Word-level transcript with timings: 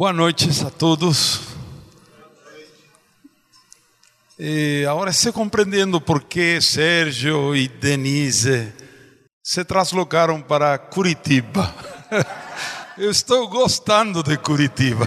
Boa 0.00 0.14
noite 0.14 0.48
a 0.66 0.70
todos. 0.70 1.42
E 4.38 4.86
agora 4.88 5.10
estou 5.10 5.30
compreendendo 5.30 6.00
por 6.00 6.22
que 6.22 6.58
Sérgio 6.58 7.54
e 7.54 7.68
Denise 7.68 8.72
se 9.42 9.62
translocaram 9.62 10.40
para 10.40 10.78
Curitiba. 10.78 11.74
Eu 12.96 13.10
estou 13.10 13.46
gostando 13.46 14.22
de 14.22 14.38
Curitiba. 14.38 15.06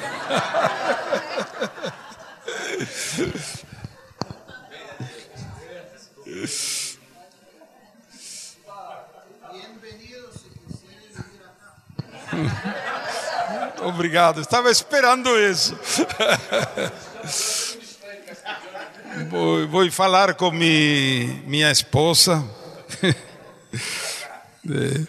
Obrigado, 13.86 14.42
estava 14.42 14.72
esperando 14.72 15.30
isso. 15.38 15.78
Vou, 19.30 19.68
vou 19.68 19.92
falar 19.92 20.34
com 20.36 20.52
mi, 20.52 21.26
minha 21.46 21.72
esposa. 21.72 22.44
É. 24.66 25.06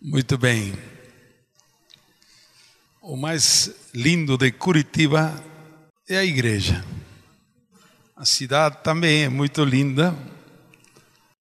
Muito 0.00 0.38
bem. 0.38 0.72
O 3.02 3.16
mais 3.16 3.74
lindo 3.92 4.38
de 4.38 4.52
Curitiba 4.52 5.34
é 6.08 6.18
a 6.18 6.24
igreja. 6.24 6.84
A 8.14 8.24
cidade 8.24 8.78
também 8.84 9.24
é 9.24 9.28
muito 9.28 9.64
linda, 9.64 10.16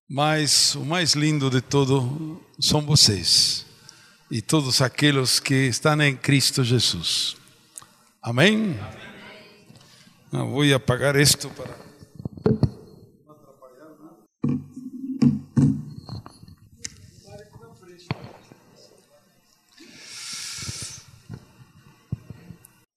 mas 0.09 0.73
o 0.73 0.83
mais 0.83 1.13
lindo 1.13 1.49
de 1.49 1.61
tudo 1.61 2.43
são 2.59 2.81
vocês 2.81 3.65
e 4.31 4.41
todos 4.41 4.81
aqueles 4.81 5.39
que 5.39 5.53
estão 5.53 6.01
em 6.01 6.15
Cristo 6.15 6.63
Jesus. 6.63 7.35
Amém? 8.21 8.79
Não, 10.31 10.49
vou 10.49 10.63
apagar 10.73 11.15
isto 11.15 11.49
para. 11.49 11.85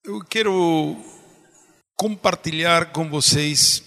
Eu 0.04 0.24
quero 0.24 0.96
compartilhar 1.94 2.92
com 2.92 3.10
vocês 3.10 3.82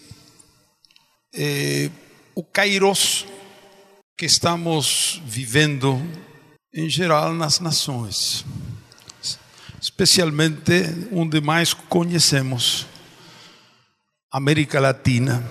eh, 1.34 1.90
o 2.36 2.44
Kairos 2.44 3.26
que 4.22 4.27
estamos 4.27 5.19
vivendo 5.25 6.00
em 6.72 6.88
geral 6.88 7.33
nas 7.33 7.59
nações, 7.59 8.45
especialmente 9.81 11.08
onde 11.11 11.41
mais 11.41 11.73
conhecemos, 11.73 12.86
América 14.31 14.80
Latina, 14.80 15.44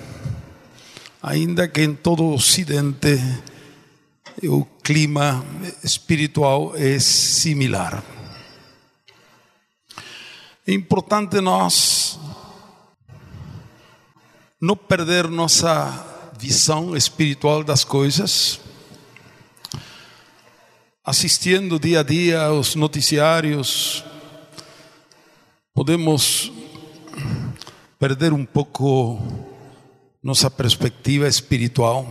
ainda 1.21 1.67
que 1.67 1.83
em 1.83 1.97
todo 1.97 2.23
o 2.23 2.35
Ocidente 2.35 3.19
o 4.45 4.65
clima 4.65 5.45
espiritual 5.83 6.73
é 6.77 6.97
similar. 7.01 8.05
É 10.65 10.73
importante 10.73 11.41
nós 11.41 12.21
não 14.63 14.77
perder 14.77 15.27
nossa 15.29 16.10
visão 16.41 16.97
espiritual 16.97 17.63
das 17.63 17.85
coisas, 17.85 18.59
assistindo 21.05 21.79
dia 21.79 22.01
a 22.01 22.03
dia 22.03 22.41
aos 22.41 22.75
noticiários, 22.75 24.03
podemos 25.75 26.51
perder 27.99 28.33
um 28.33 28.47
pouco 28.47 29.21
nossa 30.23 30.51
perspectiva 30.51 31.29
espiritual. 31.29 32.09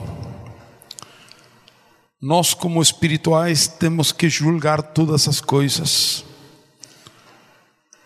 Nós, 2.21 2.53
como 2.53 2.83
espirituais, 2.83 3.67
temos 3.67 4.11
que 4.11 4.29
julgar 4.29 4.83
todas 4.83 5.27
as 5.27 5.41
coisas, 5.41 6.23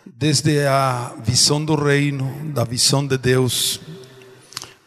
desde 0.05 0.65
a 0.65 1.15
visão 1.21 1.63
do 1.65 1.75
reino, 1.75 2.53
da 2.53 2.63
visão 2.63 3.05
de 3.05 3.17
Deus, 3.17 3.81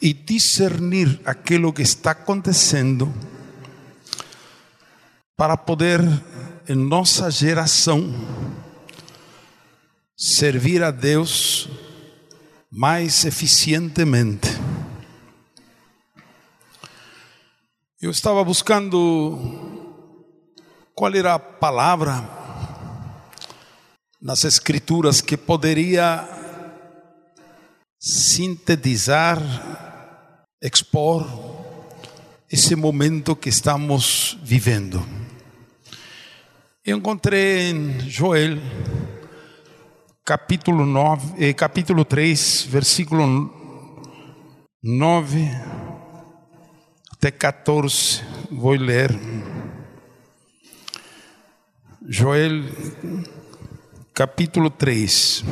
e 0.00 0.12
discernir 0.12 1.20
aquilo 1.24 1.72
que 1.72 1.82
está 1.82 2.10
acontecendo 2.10 3.12
para 5.36 5.56
poder, 5.56 6.00
em 6.68 6.74
nossa 6.74 7.30
geração, 7.30 8.14
servir 10.16 10.82
a 10.82 10.90
Deus 10.90 11.68
mais 12.70 13.24
eficientemente. 13.24 14.48
Eu 18.00 18.10
estava 18.10 18.42
buscando 18.44 19.38
qual 20.94 21.14
era 21.14 21.34
a 21.34 21.38
palavra 21.38 22.28
nas 24.20 24.44
Escrituras 24.44 25.20
que 25.20 25.36
poderia 25.36 26.26
sintetizar 27.98 29.40
expor 30.66 31.24
esse 32.50 32.74
momento 32.74 33.36
que 33.36 33.48
estamos 33.48 34.36
vivendo. 34.42 35.04
Eu 36.84 36.98
encontrei 36.98 37.70
em 37.70 38.00
Joel, 38.00 38.58
capítulo 40.24 40.84
9, 40.84 41.34
eh, 41.38 41.52
capítulo 41.54 42.04
3, 42.04 42.66
versículo 42.68 43.52
9 44.82 45.50
até 47.12 47.30
14, 47.30 48.22
vou 48.50 48.74
ler. 48.74 49.16
Joel, 52.08 52.64
capítulo 54.12 54.70
3. 54.70 55.44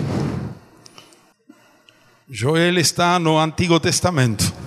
Joel 2.29 2.79
está 2.79 3.19
no 3.21 3.39
Antigo 3.39 3.79
Testamento. 3.79 4.64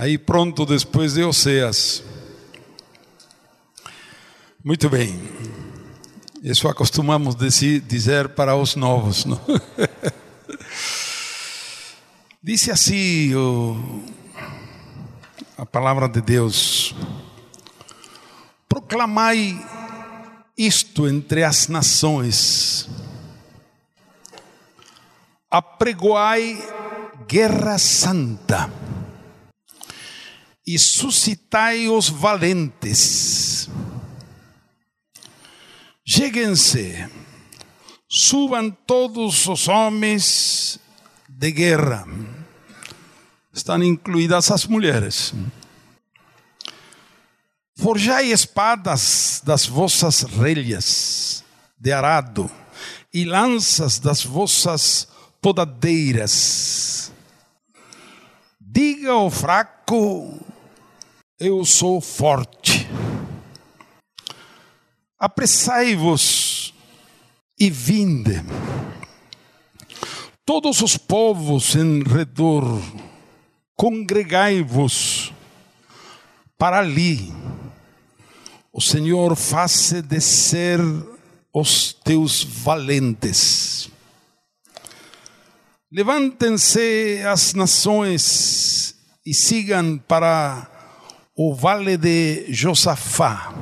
Aí 0.00 0.16
pronto, 0.16 0.64
depois 0.64 1.12
de 1.12 1.22
Oseas. 1.22 2.02
Muito 4.64 4.88
bem. 4.88 5.20
Isso 6.42 6.66
acostumamos 6.68 7.36
dizer 7.36 8.30
para 8.30 8.56
os 8.56 8.76
novos. 8.76 9.26
Não? 9.26 9.38
Dice 12.42 12.70
assim 12.70 13.32
a 15.58 15.66
palavra 15.66 16.08
de 16.08 16.22
Deus: 16.22 16.94
Proclamai 18.66 19.62
isto 20.56 21.06
entre 21.06 21.44
as 21.44 21.68
nações, 21.68 22.88
apregoai 25.50 26.58
guerra 27.28 27.76
santa 27.76 28.79
e 30.66 30.78
suscitai 30.78 31.88
os 31.88 32.08
valentes. 32.08 33.68
Cheguem-se, 36.06 37.08
subam 38.08 38.70
todos 38.86 39.46
os 39.46 39.68
homens 39.68 40.80
de 41.28 41.50
guerra. 41.52 42.06
Estão 43.52 43.82
incluídas 43.82 44.50
as 44.50 44.66
mulheres. 44.66 45.32
Forjai 47.76 48.26
espadas 48.26 49.40
das 49.44 49.66
vossas 49.66 50.22
relhas 50.22 51.44
de 51.78 51.92
arado 51.92 52.50
e 53.12 53.24
lanças 53.24 53.98
das 53.98 54.22
vossas 54.22 55.08
podadeiras. 55.40 57.10
Diga 58.60 59.12
ao 59.12 59.30
fraco 59.30 60.38
eu 61.40 61.64
sou 61.64 62.02
forte. 62.02 62.86
Apressai-vos 65.18 66.74
e 67.58 67.70
vinde. 67.70 68.44
Todos 70.44 70.82
os 70.82 70.98
povos 70.98 71.74
em 71.74 72.02
redor, 72.02 72.62
congregai-vos 73.74 75.32
para 76.58 76.78
ali. 76.80 77.32
O 78.70 78.82
Senhor 78.82 79.34
faça 79.34 80.02
descer 80.02 80.78
os 81.54 81.94
teus 81.94 82.44
valentes. 82.44 83.88
Levantem-se 85.90 87.22
as 87.26 87.54
nações 87.54 88.94
e 89.24 89.32
sigam 89.32 89.96
para 90.06 90.79
o 91.36 91.54
vale 91.54 91.96
de 91.96 92.46
Josafá, 92.52 93.54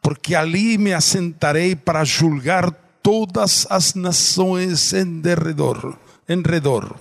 porque 0.00 0.34
ali 0.34 0.78
me 0.78 0.92
assentarei 0.92 1.74
para 1.74 2.04
julgar 2.04 2.70
todas 3.02 3.66
as 3.70 3.94
nações 3.94 4.92
em 4.92 5.20
derredor, 5.20 5.98
em 6.28 6.42
redor. 6.42 6.98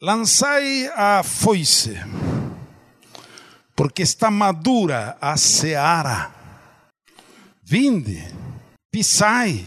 Lançai 0.00 0.90
a 0.94 1.22
foice, 1.22 1.98
porque 3.74 4.02
está 4.02 4.30
madura 4.30 5.16
a 5.20 5.36
seara. 5.36 6.30
Vinde, 7.62 8.22
pisai, 8.90 9.66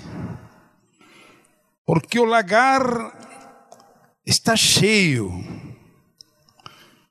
porque 1.86 2.20
o 2.20 2.26
lagar 2.26 2.84
está 4.26 4.56
cheio 4.56 5.67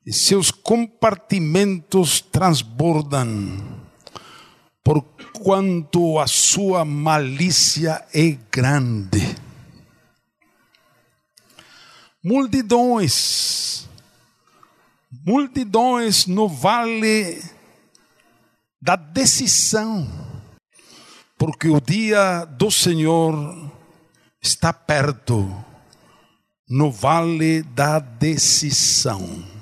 e 0.07 0.13
seus 0.13 0.51
compartimentos 0.51 2.21
transbordam, 2.21 3.61
por 4.81 5.03
quanto 5.43 6.17
a 6.17 6.25
sua 6.25 6.85
malícia 6.85 8.05
é 8.13 8.37
grande. 8.49 9.35
Multidões, 12.23 13.85
multidões 15.25 16.25
no 16.25 16.47
vale 16.47 17.43
da 18.81 18.95
decisão, 18.95 20.07
porque 21.37 21.67
o 21.67 21.81
dia 21.81 22.45
do 22.45 22.71
Senhor 22.71 23.69
está 24.41 24.71
perto, 24.71 25.53
no 26.69 26.89
vale 26.89 27.61
da 27.61 27.99
decisão. 27.99 29.56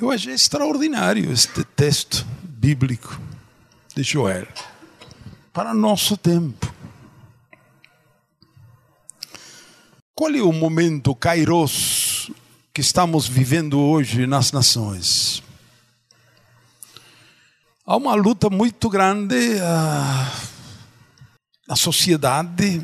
Eu 0.00 0.12
achei 0.12 0.32
extraordinário 0.32 1.32
este 1.32 1.64
texto 1.64 2.24
bíblico 2.40 3.20
de 3.96 4.04
Joel 4.04 4.46
para 5.52 5.74
nosso 5.74 6.16
tempo. 6.16 6.72
Qual 10.14 10.32
é 10.32 10.40
o 10.40 10.52
momento 10.52 11.16
kairos 11.16 12.30
que 12.72 12.80
estamos 12.80 13.26
vivendo 13.26 13.80
hoje 13.80 14.24
nas 14.24 14.52
nações? 14.52 15.42
Há 17.84 17.96
uma 17.96 18.14
luta 18.14 18.48
muito 18.48 18.88
grande 18.88 19.34
uh, 19.56 20.48
na 21.66 21.74
sociedade. 21.74 22.80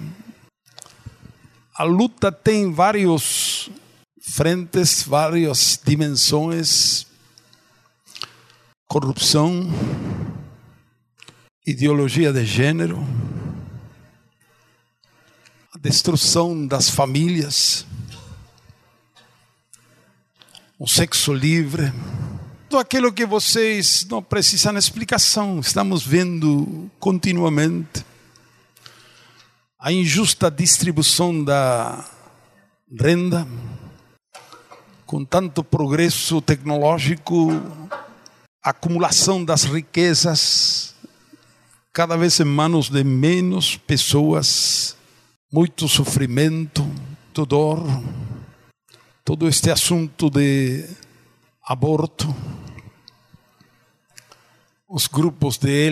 A 1.77 1.85
luta 1.85 2.33
tem 2.33 2.73
vários 2.73 3.71
frentes, 4.21 5.03
várias 5.03 5.79
dimensões: 5.85 7.04
corrupção, 8.87 9.69
ideologia 11.67 12.33
de 12.33 12.45
gênero, 12.45 13.05
a 15.75 15.79
destruição 15.79 16.67
das 16.67 16.91
famílias, 16.91 17.87
o 20.79 20.87
sexo 20.87 21.33
livre, 21.33 21.93
tudo 22.69 22.81
aquilo 22.81 23.13
que 23.13 23.25
vocês 23.25 24.07
não 24.11 24.23
precisam 24.23 24.77
explicação, 24.77 25.61
estamos 25.61 26.07
vendo 26.07 26.91
continuamente. 27.01 28.05
A 29.79 29.93
injusta 29.93 30.51
distribuição 30.51 31.43
da 31.45 32.05
renda, 33.01 33.47
com 35.07 35.25
tanto 35.25 35.63
progresso 35.63 36.41
tecnológico, 36.41 37.51
acumulação 38.65 39.45
das 39.45 39.65
riquezas, 39.65 40.95
cada 41.93 42.17
vez 42.17 42.41
em 42.41 42.45
manos 42.45 42.89
de 42.89 43.05
menos 43.05 43.77
pessoas, 43.77 44.97
muito 45.53 45.87
sofrimento, 45.87 46.83
dor, 47.47 47.85
todo 49.23 49.47
este 49.47 49.71
assunto 49.71 50.31
de 50.31 50.89
aborto, 51.63 52.35
os 54.89 55.09
grupos 55.09 55.59
de 55.59 55.89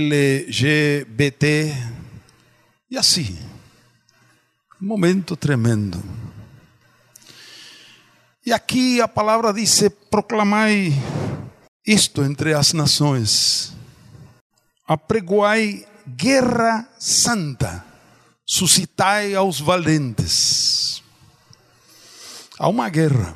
LGBT, 0.47 1.75
e 2.91 2.97
assim, 2.97 3.39
um 4.81 4.87
momento 4.87 5.37
tremendo. 5.37 6.03
E 8.47 8.53
aqui 8.53 9.01
a 9.01 9.07
palavra 9.07 9.53
diz: 9.53 9.83
proclamai 10.11 10.93
isto 11.87 12.23
entre 12.23 12.55
as 12.55 12.73
nações, 12.73 13.73
apregoai 14.87 15.85
guerra 16.07 16.89
santa, 16.99 17.85
suscitai 18.47 19.35
aos 19.35 19.61
valentes. 19.61 21.03
Há 22.59 22.69
uma 22.69 22.89
guerra. 22.89 23.35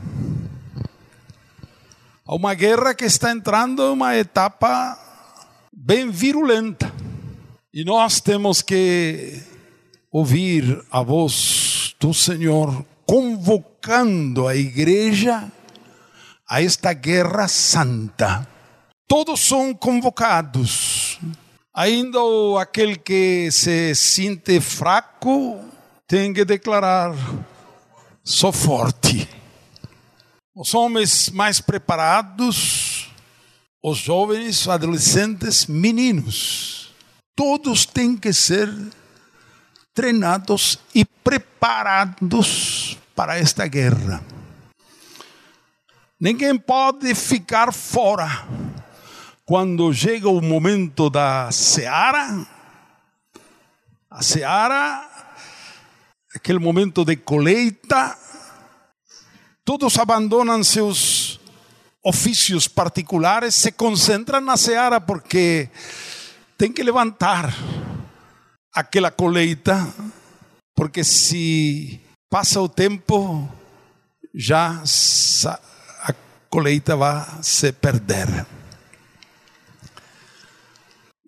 Há 2.24 2.34
uma 2.34 2.54
guerra 2.54 2.94
que 2.94 3.04
está 3.04 3.32
entrando 3.32 3.82
em 3.82 3.90
uma 3.90 4.16
etapa 4.16 4.98
bem 5.72 6.10
virulenta. 6.10 6.92
E 7.72 7.84
nós 7.84 8.20
temos 8.20 8.62
que 8.62 9.42
ouvir 10.10 10.84
a 10.90 11.02
voz 11.02 11.94
do 11.98 12.14
Senhor 12.14 12.84
convocando 13.04 14.46
a 14.46 14.56
igreja 14.56 15.50
a 16.48 16.62
esta 16.62 16.92
guerra 16.92 17.48
santa. 17.48 18.46
Todos 19.08 19.40
são 19.40 19.72
convocados 19.72 21.18
Ainda 21.76 22.18
aquele 22.58 22.96
que 22.96 23.50
se 23.52 23.94
sente 23.94 24.58
fraco 24.62 25.62
tem 26.08 26.32
que 26.32 26.42
declarar: 26.42 27.14
sou 28.24 28.50
forte. 28.50 29.28
Os 30.54 30.72
homens 30.72 31.28
mais 31.28 31.60
preparados, 31.60 33.12
os 33.84 33.98
jovens, 33.98 34.66
adolescentes, 34.66 35.66
meninos, 35.66 36.94
todos 37.36 37.84
têm 37.84 38.16
que 38.16 38.32
ser 38.32 38.72
treinados 39.92 40.78
e 40.94 41.04
preparados 41.04 42.96
para 43.14 43.36
esta 43.36 43.66
guerra. 43.66 44.24
Ninguém 46.18 46.58
pode 46.58 47.14
ficar 47.14 47.72
fora. 47.74 48.46
Quando 49.44 49.92
chega 49.92 50.28
o 50.28 50.40
momento 50.40 51.10
da 51.10 51.52
seara, 51.52 52.46
a 54.10 54.22
seara, 54.22 55.06
aquele 56.34 56.58
momento 56.58 57.04
de 57.04 57.16
colheita, 57.16 58.16
todos 59.62 59.98
abandonam 59.98 60.64
seus 60.64 61.38
ofícios 62.02 62.66
particulares, 62.66 63.54
se 63.54 63.70
concentram 63.70 64.40
na 64.40 64.56
seara 64.56 64.98
porque 64.98 65.68
tem 66.56 66.72
que 66.72 66.82
levantar 66.82 67.54
aquela 68.72 69.10
colheita, 69.10 69.86
porque 70.74 71.04
se 71.04 72.00
passa 72.30 72.58
o 72.60 72.68
tempo, 72.70 73.46
já 74.34 74.82
colheita 76.56 76.96
vai 76.96 77.22
se 77.42 77.70
perder. 77.70 78.46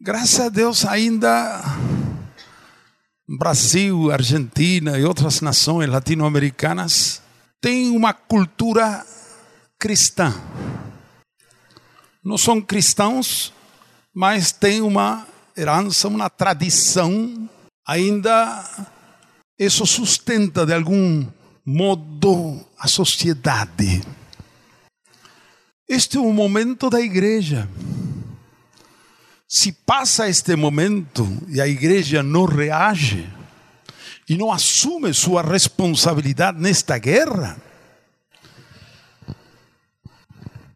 Graças 0.01 0.41
a 0.41 0.49
Deus, 0.49 0.87
ainda 0.87 1.63
Brasil, 3.29 4.11
Argentina 4.11 4.99
e 4.99 5.05
outras 5.05 5.43
nações 5.43 5.87
latino-americanas 5.87 7.21
têm 7.61 7.91
uma 7.91 8.15
cultura 8.15 9.05
cristã. 9.79 10.33
Não 12.25 12.39
são 12.39 12.59
cristãos, 12.59 13.53
mas 14.15 14.51
têm 14.51 14.81
uma 14.81 15.27
herança, 15.55 16.09
uma 16.09 16.31
tradição. 16.31 17.51
Ainda 17.87 18.65
isso 19.59 19.85
sustenta 19.85 20.65
de 20.65 20.73
algum 20.73 21.27
modo 21.67 22.67
a 22.79 22.89
sociedade. 22.89 24.01
Este 25.89 26.19
é 26.19 26.21
o 26.21 26.31
momento 26.35 26.91
da 26.91 27.01
igreja. 27.01 27.67
Se 29.49 29.73
passa 29.73 30.29
este 30.29 30.55
momento 30.55 31.27
e 31.49 31.63
a 31.63 31.67
igreja 31.67 32.23
não 32.23 32.45
reage 32.45 33.27
e 34.29 34.37
não 34.37 34.53
assume 34.53 35.15
sua 35.15 35.41
responsabilidade 35.41 36.61
nesta 36.61 36.99
guerra, 36.99 37.57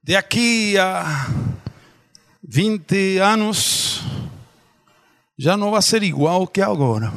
de 0.02 0.16
aqui 0.16 0.78
a 0.78 1.28
20 2.42 3.18
anos 3.18 4.00
já 5.36 5.58
não 5.58 5.72
vai 5.72 5.82
ser 5.82 6.02
igual 6.02 6.46
que 6.46 6.62
agora. 6.62 7.12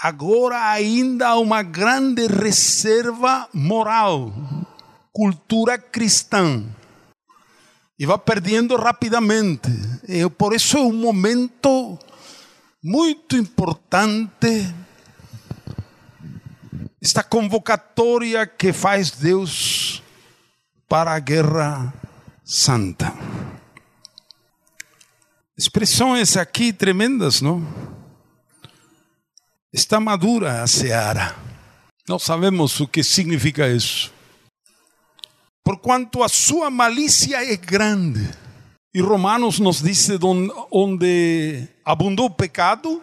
Agora 0.00 0.72
ainda 0.72 1.28
há 1.28 1.38
uma 1.38 1.62
grande 1.62 2.26
reserva 2.26 3.48
moral 3.54 4.32
cultura 5.12 5.78
cristã 5.78 6.64
e 7.98 8.06
vai 8.06 8.18
perdendo 8.18 8.76
rapidamente. 8.76 9.70
E 10.08 10.28
por 10.30 10.54
isso 10.54 10.76
é 10.76 10.80
um 10.80 10.92
momento 10.92 11.98
muito 12.82 13.36
importante 13.36 14.74
esta 17.00 17.22
convocatória 17.22 18.46
que 18.46 18.72
faz 18.72 19.10
Deus 19.10 20.02
para 20.88 21.12
a 21.12 21.18
guerra 21.18 21.92
santa. 22.44 23.12
Expressões 25.56 26.36
aqui 26.36 26.72
tremendas, 26.72 27.40
não? 27.40 27.66
Está 29.72 29.98
madura 29.98 30.62
a 30.62 30.66
seara. 30.66 31.34
Nós 32.08 32.22
sabemos 32.22 32.78
o 32.80 32.86
que 32.86 33.02
significa 33.02 33.68
isso. 33.68 34.11
Porquanto 35.64 36.22
a 36.22 36.28
sua 36.28 36.70
malícia 36.70 37.44
é 37.44 37.56
grande. 37.56 38.28
E 38.94 39.00
Romanos 39.00 39.58
nos 39.58 39.80
diz 39.80 40.08
onde 40.70 41.66
abundou 41.84 42.26
o 42.26 42.30
pecado, 42.30 43.00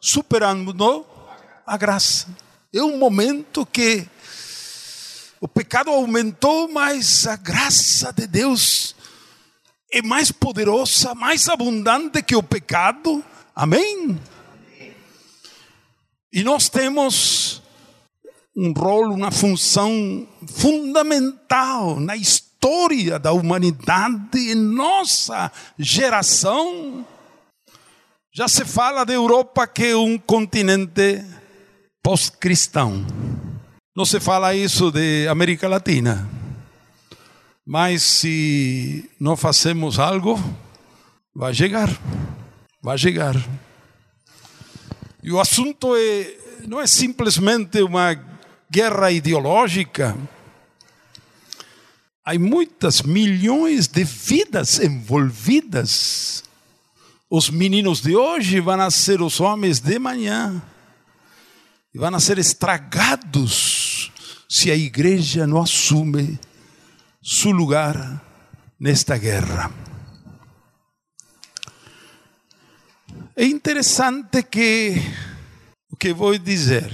superando 0.00 1.04
a 1.66 1.76
graça. 1.76 2.28
É 2.72 2.82
um 2.82 2.96
momento 2.96 3.66
que 3.66 4.06
o 5.40 5.46
pecado 5.46 5.90
aumentou, 5.90 6.68
mas 6.68 7.26
a 7.26 7.36
graça 7.36 8.12
de 8.12 8.26
Deus 8.26 8.94
é 9.92 10.02
mais 10.02 10.30
poderosa, 10.30 11.14
mais 11.14 11.48
abundante 11.48 12.22
que 12.22 12.36
o 12.36 12.42
pecado. 12.42 13.24
Amém? 13.54 14.18
E 16.32 16.42
nós 16.42 16.68
temos 16.68 17.62
um 18.60 18.72
rol, 18.72 19.12
uma 19.12 19.30
função 19.30 20.26
fundamental 20.48 22.00
na 22.00 22.16
história 22.16 23.16
da 23.16 23.30
humanidade, 23.30 24.36
em 24.36 24.56
nossa 24.56 25.52
geração. 25.78 27.06
Já 28.34 28.48
se 28.48 28.64
fala 28.64 29.04
da 29.04 29.12
Europa 29.12 29.64
que 29.64 29.86
é 29.86 29.96
um 29.96 30.18
continente 30.18 31.24
pós-cristão. 32.02 33.06
Não 33.96 34.04
se 34.04 34.18
fala 34.18 34.52
isso 34.56 34.90
de 34.90 35.28
América 35.28 35.68
Latina. 35.68 36.28
Mas 37.64 38.02
se 38.02 39.08
não 39.20 39.36
fazemos 39.36 40.00
algo, 40.00 40.36
vai 41.32 41.54
chegar. 41.54 41.88
Vai 42.82 42.98
chegar. 42.98 43.36
E 45.22 45.30
o 45.30 45.38
assunto 45.38 45.94
é, 45.94 46.36
não 46.66 46.80
é 46.80 46.88
simplesmente 46.88 47.80
uma 47.82 48.26
guerra 48.70 49.10
ideológica. 49.10 50.16
Há 52.24 52.38
muitas 52.38 53.02
milhões 53.02 53.86
de 53.86 54.04
vidas 54.04 54.78
envolvidas. 54.78 56.44
Os 57.30 57.48
meninos 57.48 58.00
de 58.00 58.14
hoje 58.14 58.60
vão 58.60 58.90
ser 58.90 59.22
os 59.22 59.40
homens 59.40 59.80
de 59.80 59.98
manhã. 59.98 60.62
E 61.94 61.98
vão 61.98 62.18
ser 62.20 62.38
estragados 62.38 64.12
se 64.48 64.70
a 64.70 64.76
igreja 64.76 65.46
não 65.46 65.62
assume 65.62 66.38
seu 67.22 67.50
lugar 67.50 68.22
nesta 68.78 69.16
guerra. 69.16 69.70
É 73.34 73.44
interessante 73.44 74.42
que 74.42 75.00
o 75.90 75.96
que 75.96 76.12
vou 76.12 76.36
dizer. 76.36 76.90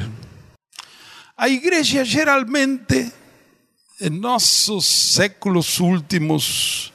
A 1.36 1.48
igreja 1.48 2.04
geralmente, 2.04 3.12
em 4.00 4.10
nossos 4.10 4.86
séculos 4.86 5.80
últimos, 5.80 6.92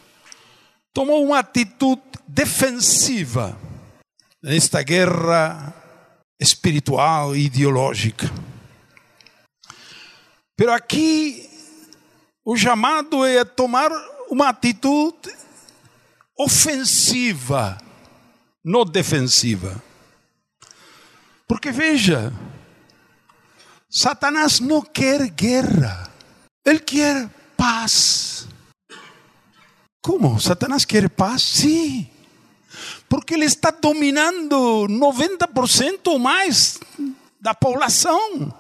tomou 0.94 1.26
uma 1.26 1.40
atitude 1.40 2.02
defensiva 2.28 3.60
nesta 4.42 4.82
guerra 4.82 5.74
espiritual 6.40 7.36
e 7.36 7.46
ideológica. 7.46 8.32
Pero 10.56 10.72
aqui 10.72 11.50
o 12.46 12.56
chamado 12.56 13.26
é 13.26 13.44
tomar 13.44 13.92
uma 14.30 14.50
atitude 14.50 15.34
ofensiva 16.38 17.78
não 18.64 18.86
defensiva. 18.86 19.82
Porque 21.48 21.72
veja, 21.72 22.32
Satanás 23.92 24.60
não 24.60 24.84
quer 24.84 25.30
guerra, 25.30 26.08
ele 26.64 26.80
quer 26.80 27.28
paz. 27.58 28.48
Como? 30.00 30.40
Satanás 30.40 30.86
quer 30.86 31.10
paz? 31.10 31.42
Sim. 31.42 32.08
Porque 33.10 33.34
ele 33.34 33.46
está 33.46 33.72
dominando 33.72 34.86
90% 34.88 36.02
ou 36.06 36.20
mais 36.20 36.80
da 37.42 37.56
população. 37.56 38.54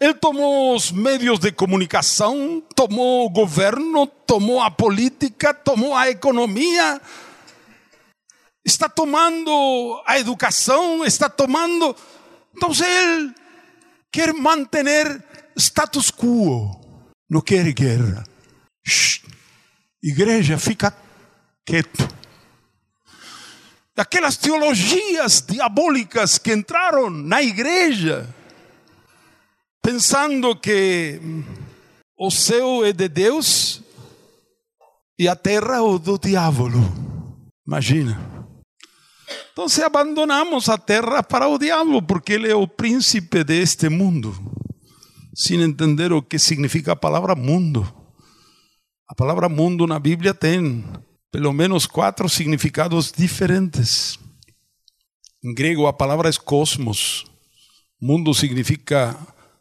Ele 0.00 0.14
tomou 0.14 0.74
os 0.74 0.90
meios 0.90 1.38
de 1.38 1.52
comunicação, 1.52 2.60
tomou 2.74 3.26
o 3.26 3.30
governo, 3.30 4.08
tomou 4.26 4.60
a 4.60 4.72
política, 4.72 5.54
tomou 5.54 5.94
a 5.94 6.10
economia, 6.10 7.00
está 8.64 8.88
tomando 8.88 10.02
a 10.04 10.18
educação, 10.18 11.04
está 11.04 11.28
tomando. 11.30 11.94
Então 12.56 12.70
ele 12.84 13.41
quer 14.12 14.34
manter 14.34 15.24
status 15.56 16.10
quo, 16.10 16.78
não 17.28 17.40
quer 17.40 17.72
guerra. 17.72 18.24
Shhh. 18.86 19.22
Igreja, 20.02 20.58
fica 20.58 20.94
quieto. 21.64 22.06
Aquelas 23.96 24.36
teologias 24.36 25.40
diabólicas 25.46 26.38
que 26.38 26.52
entraram 26.52 27.08
na 27.08 27.42
igreja, 27.42 28.28
pensando 29.80 30.56
que 30.56 31.20
o 32.18 32.30
céu 32.30 32.84
é 32.84 32.92
de 32.92 33.08
Deus 33.08 33.82
e 35.18 35.28
a 35.28 35.36
terra 35.36 35.76
é 35.76 35.98
do 35.98 36.18
diabo. 36.18 36.68
Imagina. 37.66 38.41
Então 39.52 39.68
abandonamos 39.84 40.68
a 40.70 40.78
terra 40.78 41.22
para 41.22 41.46
o 41.46 41.58
diabo, 41.58 42.00
porque 42.00 42.32
ele 42.32 42.50
é 42.50 42.54
o 42.54 42.66
príncipe 42.66 43.44
deste 43.44 43.88
mundo, 43.90 44.34
sem 45.34 45.60
entender 45.60 46.10
o 46.10 46.22
que 46.22 46.38
significa 46.38 46.92
a 46.92 46.96
palavra 46.96 47.34
mundo. 47.34 47.86
A 49.06 49.14
palavra 49.14 49.50
mundo 49.50 49.86
na 49.86 49.98
Bíblia 49.98 50.32
tem 50.32 50.82
pelo 51.30 51.52
menos 51.52 51.86
quatro 51.86 52.30
significados 52.30 53.12
diferentes. 53.12 54.18
Em 55.44 55.52
grego 55.52 55.86
a 55.86 55.92
palavra 55.92 56.30
é 56.30 56.32
cosmos. 56.32 57.26
Mundo 58.00 58.32
significa 58.32 59.14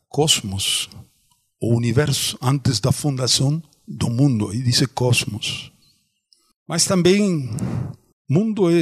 cosmos, 0.08 0.90
o 1.62 1.76
universo 1.76 2.38
antes 2.42 2.80
da 2.80 2.94
fundação 2.94 3.62
do 3.86 4.10
mundo, 4.10 4.54
e 4.54 4.62
diz 4.62 4.86
cosmos. 4.88 5.70
Mas 6.66 6.86
também 6.86 7.50
mundo 8.30 8.70
é 8.70 8.82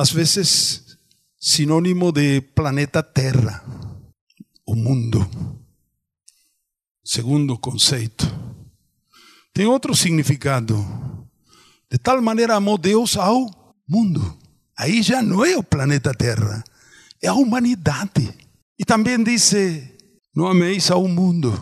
às 0.00 0.10
vezes 0.10 0.96
sinônimo 1.38 2.10
de 2.10 2.40
planeta 2.40 3.02
Terra, 3.02 3.62
o 4.66 4.74
mundo. 4.74 5.28
Segundo 7.04 7.58
conceito. 7.58 8.24
Tem 9.52 9.66
outro 9.66 9.94
significado. 9.94 10.74
De 11.92 11.98
tal 11.98 12.22
maneira 12.22 12.56
amou 12.56 12.78
Deus 12.78 13.14
ao 13.18 13.76
mundo. 13.86 14.38
Aí 14.74 15.02
já 15.02 15.20
não 15.20 15.44
é 15.44 15.54
o 15.58 15.62
planeta 15.62 16.14
Terra, 16.14 16.64
é 17.22 17.28
a 17.28 17.34
humanidade. 17.34 18.32
E 18.78 18.86
também 18.86 19.22
disse: 19.22 19.86
não 20.34 20.46
ameis 20.46 20.90
ao 20.90 21.06
mundo. 21.06 21.52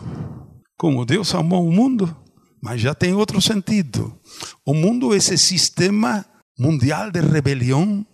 Como 0.77 1.05
Deus 1.05 1.35
amou 1.35 1.67
o 1.67 1.73
mundo, 1.73 2.15
mas 2.63 2.79
já 2.79 2.95
tem 2.95 3.13
outro 3.13 3.41
sentido. 3.41 4.17
O 4.65 4.73
mundo 4.73 5.13
é 5.13 5.17
esse 5.17 5.37
sistema 5.37 6.25
mundial 6.57 7.11
de 7.11 7.19
rebelião 7.19 8.05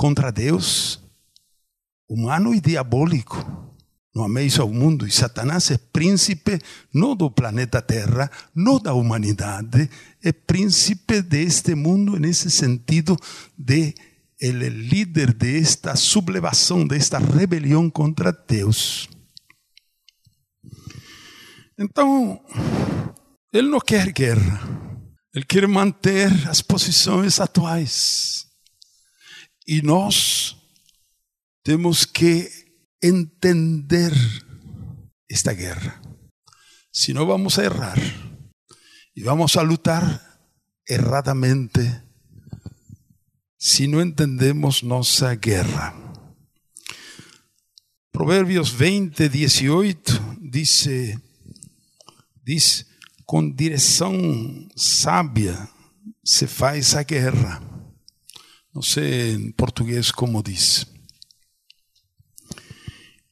contra 0.00 0.32
Deus, 0.32 0.98
humano 2.08 2.54
e 2.54 2.60
diabólico. 2.60 3.36
Não 4.14 4.24
ameis 4.24 4.58
ao 4.58 4.70
mundo. 4.70 5.06
E 5.06 5.10
Satanás 5.10 5.70
é 5.70 5.76
príncipe 5.76 6.58
não 6.90 7.14
do 7.14 7.30
planeta 7.30 7.82
Terra, 7.82 8.30
não 8.54 8.78
da 8.78 8.94
humanidade, 8.94 9.90
é 10.24 10.32
príncipe 10.32 11.20
deste 11.20 11.74
mundo 11.74 12.18
nesse 12.18 12.50
sentido 12.50 13.14
de 13.58 13.94
ele 14.40 14.64
é 14.64 14.68
líder 14.70 15.34
desta 15.34 15.94
sublevação, 15.94 16.86
desta 16.86 17.18
rebelião 17.18 17.90
contra 17.90 18.32
Deus. 18.32 19.06
Então, 21.78 22.40
ele 23.52 23.68
não 23.68 23.80
quer 23.80 24.10
guerra, 24.12 24.62
ele 25.34 25.44
quer 25.44 25.68
manter 25.68 26.32
as 26.48 26.62
posições 26.62 27.38
atuais. 27.38 28.39
E 29.70 29.82
nós 29.82 30.56
temos 31.62 32.04
que 32.04 32.50
entender 33.00 34.12
esta 35.30 35.52
guerra. 35.52 36.02
senão 36.92 37.24
vamos 37.24 37.56
a 37.56 37.62
errar. 37.62 37.96
E 39.14 39.22
vamos 39.22 39.56
a 39.56 39.62
lutar 39.62 40.40
erradamente 40.88 42.02
se 43.56 43.86
não 43.86 44.02
entendemos 44.02 44.82
nossa 44.82 45.36
guerra. 45.36 45.94
Provérbios 48.10 48.70
20, 48.70 49.28
18 49.28 50.38
diz, 50.50 50.88
diz 52.44 52.86
com 53.24 53.48
direção 53.48 54.68
sábia 54.76 55.56
se 56.24 56.48
faz 56.48 56.96
a 56.96 57.04
guerra. 57.04 57.69
Não 58.80 58.82
sei 58.82 59.34
em 59.34 59.50
português 59.50 60.10
como 60.10 60.42
diz. 60.42 60.86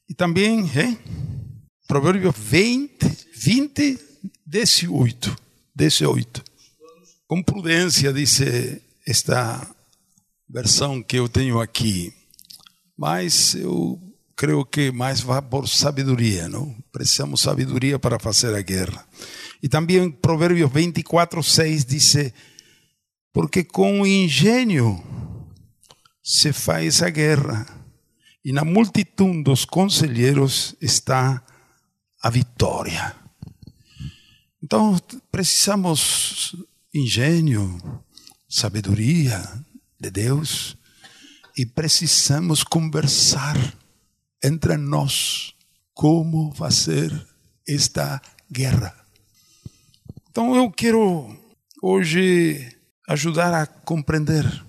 E 0.07 0.13
também, 0.13 0.59
hein? 0.59 0.99
Provérbio 1.87 2.31
20, 2.31 2.99
20, 3.33 3.99
18. 4.45 5.35
18. 5.75 6.43
Com 7.27 7.41
prudência, 7.41 8.13
disse 8.13 8.79
esta 9.07 9.67
versão 10.47 11.01
que 11.01 11.17
eu 11.17 11.27
tenho 11.27 11.59
aqui. 11.59 12.13
Mas 12.95 13.55
eu 13.55 13.99
creio 14.35 14.63
que 14.63 14.91
mais 14.91 15.19
vai 15.19 15.41
por 15.41 15.67
sabedoria, 15.67 16.47
não? 16.47 16.75
Precisamos 16.91 17.41
sabedoria 17.41 17.97
para 17.97 18.19
fazer 18.19 18.53
a 18.53 18.61
guerra. 18.61 19.03
E 19.63 19.67
também 19.67 20.11
Provérbios 20.11 20.71
24, 20.71 21.41
6 21.41 21.85
diz: 21.85 22.31
Porque 23.33 23.63
com 23.63 24.05
engenho 24.05 25.03
se 26.31 26.53
faz 26.53 27.01
a 27.01 27.09
guerra 27.09 27.65
e 28.45 28.53
na 28.53 28.63
multidão 28.63 29.41
dos 29.41 29.65
conselheiros 29.65 30.75
está 30.79 31.43
a 32.21 32.29
vitória. 32.29 33.15
Então, 34.61 34.95
precisamos 35.31 36.55
engenho, 36.93 37.79
sabedoria 38.47 39.41
de 39.99 40.11
Deus 40.11 40.77
e 41.57 41.65
precisamos 41.65 42.63
conversar 42.63 43.57
entre 44.43 44.77
nós 44.77 45.55
como 45.95 46.53
fazer 46.53 47.11
esta 47.67 48.21
guerra. 48.51 48.95
Então, 50.29 50.55
eu 50.55 50.69
quero 50.69 51.35
hoje 51.81 52.69
ajudar 53.07 53.51
a 53.51 53.65
compreender 53.65 54.68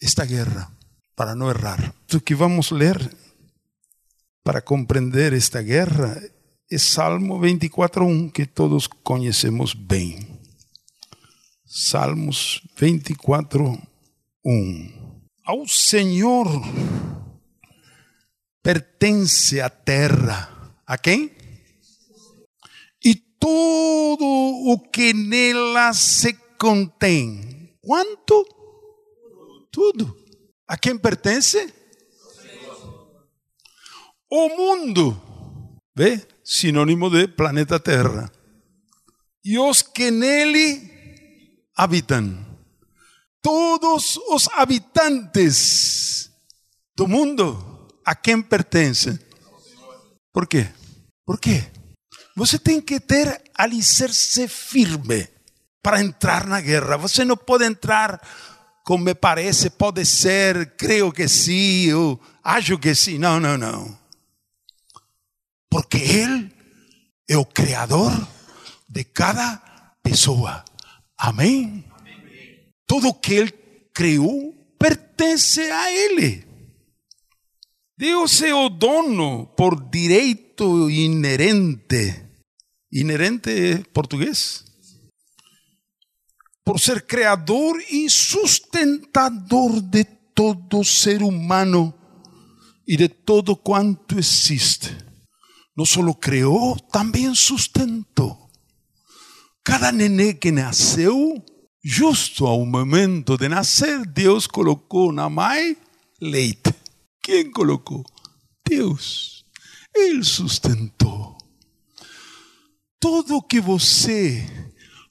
esta 0.00 0.24
guerra 0.24 0.70
para 1.14 1.34
não 1.34 1.50
errar. 1.50 1.94
O 2.12 2.20
que 2.20 2.34
vamos 2.34 2.70
ler 2.70 2.98
para 4.42 4.62
compreender 4.62 5.32
esta 5.32 5.60
guerra 5.60 6.20
é 6.70 6.78
Salmo 6.78 7.38
24.1, 7.38 8.32
que 8.32 8.46
todos 8.46 8.86
conhecemos 8.86 9.74
bem. 9.74 10.40
Salmos 11.66 12.62
24.1. 12.78 14.92
Ao 15.44 15.68
Senhor 15.68 16.46
pertence 18.62 19.60
a 19.60 19.68
terra. 19.68 20.74
A 20.86 20.96
quem? 20.96 21.30
E 23.04 23.14
tudo 23.38 24.24
o 24.24 24.78
que 24.90 25.12
nela 25.12 25.92
se 25.92 26.32
contém. 26.58 27.76
Quanto? 27.82 28.59
Tudo. 29.70 30.16
A 30.66 30.76
quem 30.76 30.98
pertence? 30.98 31.72
O 34.30 34.48
mundo. 34.48 35.20
Vê? 35.96 36.26
Sinônimo 36.44 37.10
de 37.10 37.28
planeta 37.28 37.78
Terra. 37.78 38.30
E 39.44 39.58
os 39.58 39.82
que 39.82 40.10
nele 40.10 40.90
habitam. 41.76 42.46
Todos 43.42 44.16
os 44.28 44.48
habitantes 44.52 46.30
do 46.94 47.08
mundo, 47.08 47.88
a 48.04 48.14
quem 48.14 48.42
pertencem? 48.42 49.18
Por 50.32 50.46
quê? 50.46 50.68
Por 51.24 51.40
quê? 51.40 51.64
Você 52.36 52.58
tem 52.58 52.80
que 52.80 53.00
ter 53.00 53.42
alicerce 53.54 54.46
firme 54.46 55.26
para 55.82 56.00
entrar 56.00 56.46
na 56.46 56.60
guerra. 56.60 56.96
Você 56.98 57.24
não 57.24 57.36
pode 57.36 57.64
entrar 57.64 58.20
como 58.84 59.04
me 59.04 59.14
parece, 59.14 59.70
pode 59.70 60.04
ser, 60.04 60.76
creio 60.76 61.12
que 61.12 61.28
sim, 61.28 61.84
eu 61.86 62.20
acho 62.42 62.78
que 62.78 62.94
sim. 62.94 63.18
Não, 63.18 63.38
não, 63.38 63.56
não. 63.56 63.98
Porque 65.68 65.98
Ele 65.98 66.50
é 67.28 67.36
o 67.36 67.44
Criador 67.44 68.10
de 68.88 69.04
cada 69.04 69.56
pessoa. 70.02 70.64
Amém? 71.16 71.84
Tudo 72.86 73.14
que 73.14 73.34
Ele 73.34 73.52
criou 73.94 74.52
pertence 74.78 75.60
a 75.60 75.92
Ele. 75.92 76.44
Deus 77.96 78.40
é 78.42 78.54
o 78.54 78.68
dono 78.70 79.46
por 79.48 79.88
direito 79.90 80.90
inerente. 80.90 82.24
Inerente 82.90 83.50
é 83.50 83.78
português? 83.92 84.64
Por 86.70 86.78
ser 86.78 87.04
creador 87.04 87.82
y 87.90 88.08
sustentador 88.08 89.82
de 89.82 90.04
todo 90.04 90.84
ser 90.84 91.20
humano 91.20 91.92
y 92.86 92.96
de 92.96 93.08
todo 93.08 93.56
cuanto 93.56 94.16
existe. 94.16 94.96
No 95.74 95.84
solo 95.84 96.14
creó, 96.14 96.76
también 96.92 97.34
sustentó. 97.34 98.52
Cada 99.64 99.90
nené 99.90 100.38
que 100.38 100.52
nasceu, 100.52 101.44
justo 101.82 102.46
ao 102.46 102.64
momento 102.64 103.36
de 103.36 103.48
nascer, 103.48 104.06
Deus 104.06 104.46
colocou 104.46 105.10
na 105.10 105.28
mãe 105.28 105.76
leite. 106.20 106.72
Quem 107.20 107.50
colocou? 107.50 108.04
Deus. 108.64 109.44
Ele 109.92 110.22
sustentou. 110.22 111.36
Tudo 113.00 113.42
que 113.42 113.60
você 113.60 114.69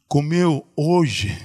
comeu 0.10 0.68
hoje, 0.76 1.38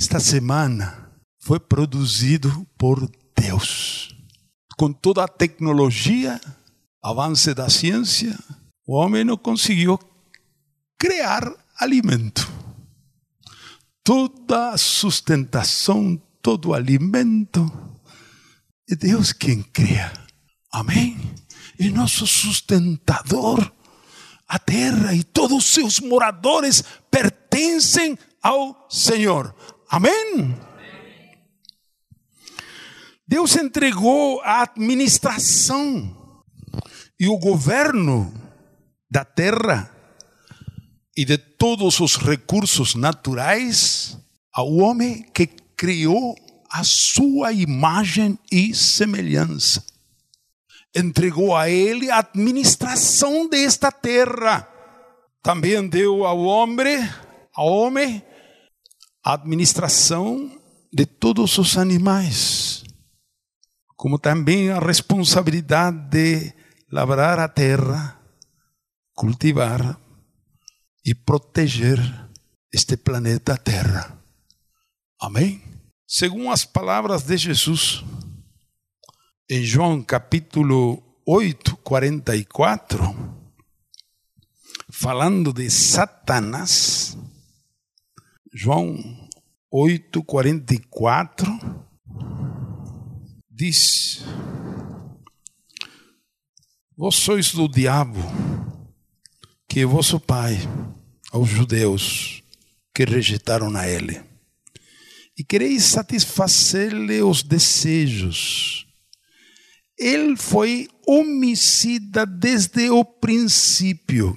esta 0.00 0.18
semana, 0.18 1.12
foi 1.38 1.60
produzido 1.60 2.66
por 2.78 3.08
Deus. 3.38 4.16
Com 4.78 4.90
toda 4.90 5.22
a 5.22 5.28
tecnologia, 5.28 6.40
avance 7.02 7.52
da 7.52 7.68
ciência, 7.68 8.36
o 8.86 8.94
homem 8.94 9.22
não 9.22 9.36
conseguiu 9.36 9.98
criar 10.98 11.44
alimento. 11.78 12.50
Toda 14.02 14.70
a 14.70 14.78
sustentação, 14.78 16.16
todo 16.40 16.70
o 16.70 16.74
alimento, 16.74 17.70
é 18.90 18.94
Deus 18.96 19.30
quem 19.30 19.62
cria. 19.62 20.10
Amém? 20.72 21.18
É 21.78 21.90
nosso 21.90 22.26
sustentador. 22.26 23.75
A 24.48 24.58
terra 24.58 25.14
e 25.14 25.24
todos 25.24 25.58
os 25.58 25.64
seus 25.66 26.00
moradores 26.00 26.82
pertencem 27.10 28.16
ao 28.42 28.86
Senhor. 28.88 29.54
Amém? 29.88 30.56
Deus 33.26 33.56
entregou 33.56 34.40
a 34.42 34.62
administração 34.62 36.44
e 37.18 37.26
o 37.28 37.38
governo 37.38 38.32
da 39.10 39.24
terra 39.24 39.90
e 41.16 41.24
de 41.24 41.38
todos 41.38 41.98
os 41.98 42.16
recursos 42.16 42.94
naturais 42.94 44.16
ao 44.52 44.72
homem 44.74 45.22
que 45.34 45.46
criou 45.76 46.36
a 46.70 46.84
sua 46.84 47.52
imagem 47.52 48.38
e 48.52 48.74
semelhança. 48.74 49.84
Entregou 50.96 51.54
a 51.54 51.68
ele 51.68 52.10
a 52.10 52.20
administração 52.20 53.48
desta 53.48 53.92
terra 53.92 54.72
também 55.46 55.88
deu 55.88 56.26
ao 56.26 56.40
homem, 56.40 57.08
ao 57.54 57.68
homem, 57.68 58.20
a 59.24 59.34
administração 59.34 60.50
de 60.92 61.06
todos 61.06 61.56
os 61.56 61.78
animais, 61.78 62.82
como 63.94 64.18
também 64.18 64.70
a 64.70 64.80
responsabilidade 64.80 66.08
de 66.08 66.52
labrar 66.90 67.38
a 67.38 67.48
terra, 67.48 68.20
cultivar 69.14 69.96
e 71.04 71.14
proteger 71.14 72.00
este 72.74 72.96
planeta 72.96 73.56
Terra. 73.56 74.18
Amém? 75.20 75.62
Segundo 76.08 76.50
as 76.50 76.64
palavras 76.64 77.22
de 77.22 77.36
Jesus, 77.36 78.04
em 79.48 79.62
João 79.62 80.02
capítulo 80.02 81.00
8, 81.24 81.76
44, 81.76 83.14
falando 84.90 85.52
de 85.52 85.70
Satanás, 85.70 87.16
João 88.52 88.96
8,44, 89.72 91.46
diz: 93.48 94.24
Vós 96.96 97.14
sois 97.14 97.52
do 97.52 97.68
diabo, 97.68 98.18
que 99.68 99.78
é 99.78 99.86
vosso 99.86 100.18
Pai 100.18 100.58
aos 101.30 101.48
judeus 101.48 102.42
que 102.92 103.04
rejeitaram 103.04 103.76
a 103.76 103.86
Ele. 103.86 104.20
E 105.38 105.44
quereis 105.44 105.84
satisfazer-lhe 105.84 107.22
os 107.22 107.44
desejos. 107.44 108.85
Ele 109.98 110.36
foi 110.36 110.88
homicida 111.06 112.26
desde 112.26 112.90
o 112.90 113.04
princípio 113.04 114.36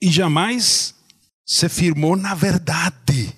e 0.00 0.10
jamais 0.10 0.94
se 1.44 1.68
firmou 1.68 2.16
na 2.16 2.34
verdade, 2.34 3.34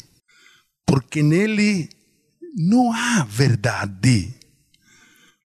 porque 0.86 1.22
nele 1.22 1.88
não 2.54 2.92
há 2.92 3.24
verdade. 3.24 4.34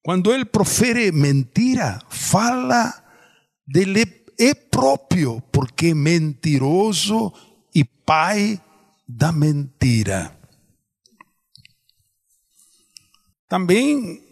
Quando 0.04 0.32
ele 0.32 0.46
profere 0.46 1.12
mentira, 1.12 2.00
fala 2.10 2.94
dele 3.68 4.06
é 4.40 4.54
próprio, 4.54 5.42
porque 5.52 5.88
é 5.88 5.94
mentiroso 5.94 7.34
e 7.74 7.84
pai 7.84 8.62
da 9.08 9.32
mentira. 9.32 10.38
Também 13.50 14.27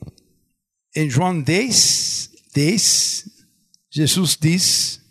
em 0.96 1.10
João 1.10 1.42
10, 1.42 2.30
10, 2.54 3.30
Jesus 3.92 4.38
diz: 4.40 5.02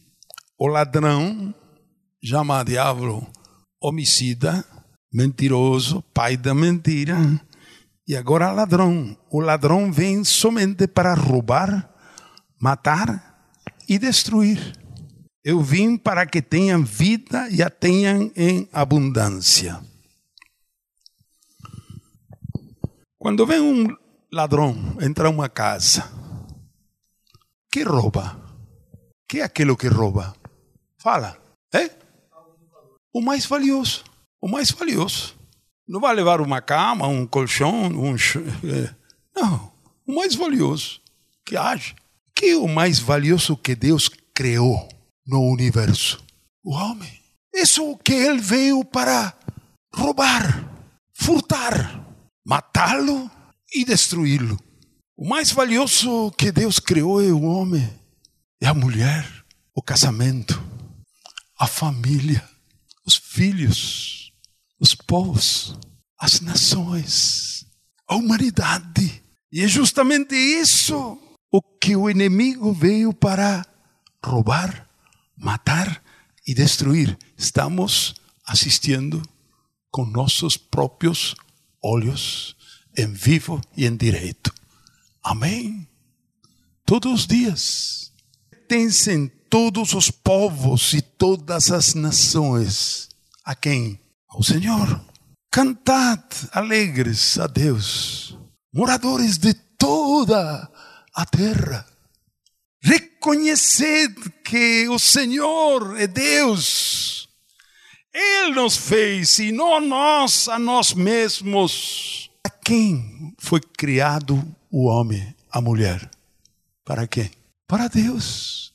o 0.59 0.67
ladrão, 0.67 1.55
chama 2.25 2.65
diabo 2.65 3.27
homicida, 3.83 4.65
mentiroso, 5.13 6.03
pai 6.15 6.37
da 6.39 6.55
mentira, 6.55 7.17
e 8.09 8.17
agora 8.17 8.51
ladrão. 8.51 9.17
O 9.31 9.41
ladrão 9.41 9.93
vem 9.93 10.25
somente 10.25 10.87
para 10.87 11.13
roubar, 11.13 11.93
matar 12.59 13.53
e 13.87 13.99
destruir. 13.99 14.59
Eu 15.45 15.61
vim 15.61 15.99
para 15.99 16.25
que 16.25 16.41
tenham 16.41 16.83
vida 16.83 17.49
e 17.51 17.63
a 17.63 17.69
tenham 17.69 18.33
em 18.35 18.67
abundância. 18.73 19.79
Quando 23.19 23.47
vem 23.47 23.61
um 23.61 24.04
ladrão 24.35 24.77
entrar 25.01 25.31
uma 25.31 25.49
casa, 25.49 26.11
que 27.73 27.83
rouba? 27.83 28.41
Que 29.29 29.41
é 29.41 29.45
aquilo 29.45 29.77
que 29.77 29.89
rouba? 29.89 30.35
Fala, 30.99 31.39
é? 31.73 31.91
O 33.13 33.21
mais 33.21 33.47
valioso, 33.47 34.05
o 34.41 34.49
mais 34.49 34.71
valioso. 34.71 35.37
Não 35.87 36.01
vai 36.01 36.15
levar 36.15 36.41
uma 36.41 36.61
cama, 36.61 37.07
um 37.07 37.27
colchão, 37.27 37.87
um 37.87 38.15
é. 38.15 38.95
não, 39.35 39.73
o 40.07 40.15
mais 40.15 40.35
valioso 40.35 41.01
que 41.45 41.57
haja. 41.57 41.95
Que 42.35 42.51
é 42.51 42.57
o 42.57 42.67
mais 42.67 42.99
valioso 42.99 43.57
que 43.57 43.75
Deus 43.75 44.11
criou? 44.35 44.89
no 45.27 45.41
universo? 45.51 46.23
O 46.63 46.75
homem. 46.75 47.21
Isso 47.53 47.97
que 47.99 48.13
ele 48.13 48.41
veio 48.41 48.85
para 48.85 49.33
roubar, 49.95 50.69
furtar, 51.15 52.05
matá-lo 52.45 53.31
e 53.75 53.85
destruí-lo. 53.85 54.59
O 55.17 55.29
mais 55.29 55.51
valioso 55.51 56.31
que 56.33 56.53
Deus 56.53 56.79
criou 56.79 57.23
é 57.23 57.33
o 57.33 57.43
homem, 57.43 57.89
é 58.61 58.67
a 58.67 58.75
mulher, 58.75 59.27
o 59.75 59.83
casamento, 59.83 60.63
a 61.59 61.67
família, 61.67 62.49
os 63.07 63.17
filhos, 63.17 64.33
os 64.81 64.95
povos, 64.95 65.77
as 66.19 66.41
nações, 66.41 67.67
a 68.09 68.17
humanidade. 68.17 69.23
E 69.53 69.63
é 69.63 69.69
justamente 69.69 70.35
isso 70.35 71.19
o 71.51 71.63
que 71.63 71.95
o 71.95 72.11
inimigo 72.11 72.73
veio 72.73 73.13
para 73.13 73.65
roubar, 74.25 74.89
matar 75.37 76.03
e 76.47 76.55
destruir. 76.55 77.17
Estamos 77.37 78.15
assistindo 78.47 79.23
com 79.91 80.05
nossos 80.05 80.57
próprios 80.57 81.35
olhos, 81.83 82.57
em 82.97 83.13
vivo 83.13 83.61
e 83.77 83.87
em 83.87 83.97
direito. 83.97 84.53
Amém? 85.23 85.89
Todos 86.85 87.21
os 87.21 87.27
dias. 87.27 88.13
Pertencem 88.51 89.29
todos 89.49 89.95
os 89.95 90.11
povos 90.11 90.93
e 90.93 91.03
todas 91.03 91.71
as 91.71 91.95
nações. 91.95 93.09
A 93.45 93.55
quem? 93.55 93.99
Ao 94.29 94.43
Senhor. 94.43 95.05
Cantad 95.51 96.23
alegres 96.53 97.39
a 97.39 97.47
Deus, 97.47 98.37
moradores 98.73 99.39
de 99.39 99.55
toda 99.79 100.69
a 101.15 101.25
terra 101.25 101.87
Reconheced 102.85 104.15
que 104.45 104.87
o 104.91 104.99
Senhor 104.99 105.99
é 105.99 106.07
Deus. 106.07 107.27
Ele 108.13 108.57
nos 108.57 108.77
fez 108.77 109.39
e 109.39 109.51
não 109.51 109.81
nós 109.81 110.49
a 110.49 110.59
nós 110.59 110.93
mesmos. 110.93 112.24
Quem 112.65 113.35
foi 113.39 113.61
criado 113.61 114.43
o 114.71 114.87
homem, 114.87 115.35
a 115.51 115.61
mulher? 115.61 116.11
Para 116.85 117.07
quem? 117.07 117.31
Para 117.67 117.89
Deus. 117.89 118.73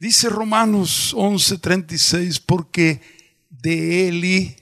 Dice 0.00 0.28
Romanos 0.28 1.12
11:36, 1.14 2.38
porque 2.38 3.00
de 3.50 3.70
Ele, 3.70 4.56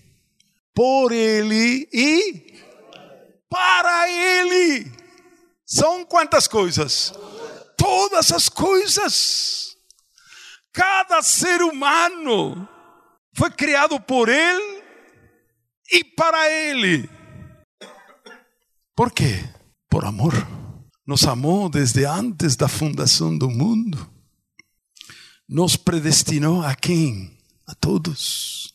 por 0.75 1.13
Ele 1.13 1.89
e 1.93 2.55
para 3.49 4.09
Ele. 4.11 4.91
São 5.65 6.05
quantas 6.05 6.47
coisas? 6.49 7.13
todas 7.81 8.31
as 8.31 8.51
coisas. 8.51 9.75
Cada 10.71 11.23
ser 11.23 11.63
humano 11.63 12.69
foi 13.35 13.51
criado 13.51 13.99
por 13.99 14.29
Ele 14.29 14.83
e 15.91 16.05
para 16.05 16.51
Ele. 16.51 17.09
Por 19.01 19.13
quê? 19.13 19.43
Por 19.89 20.05
amor. 20.05 20.35
Nos 21.07 21.25
amou 21.25 21.71
desde 21.71 22.05
antes 22.05 22.55
da 22.55 22.69
fundação 22.69 23.39
do 23.39 23.49
mundo. 23.49 24.07
Nos 25.49 25.75
predestinou 25.75 26.61
a 26.61 26.75
quem? 26.75 27.35
A 27.67 27.75
todos. 27.75 28.75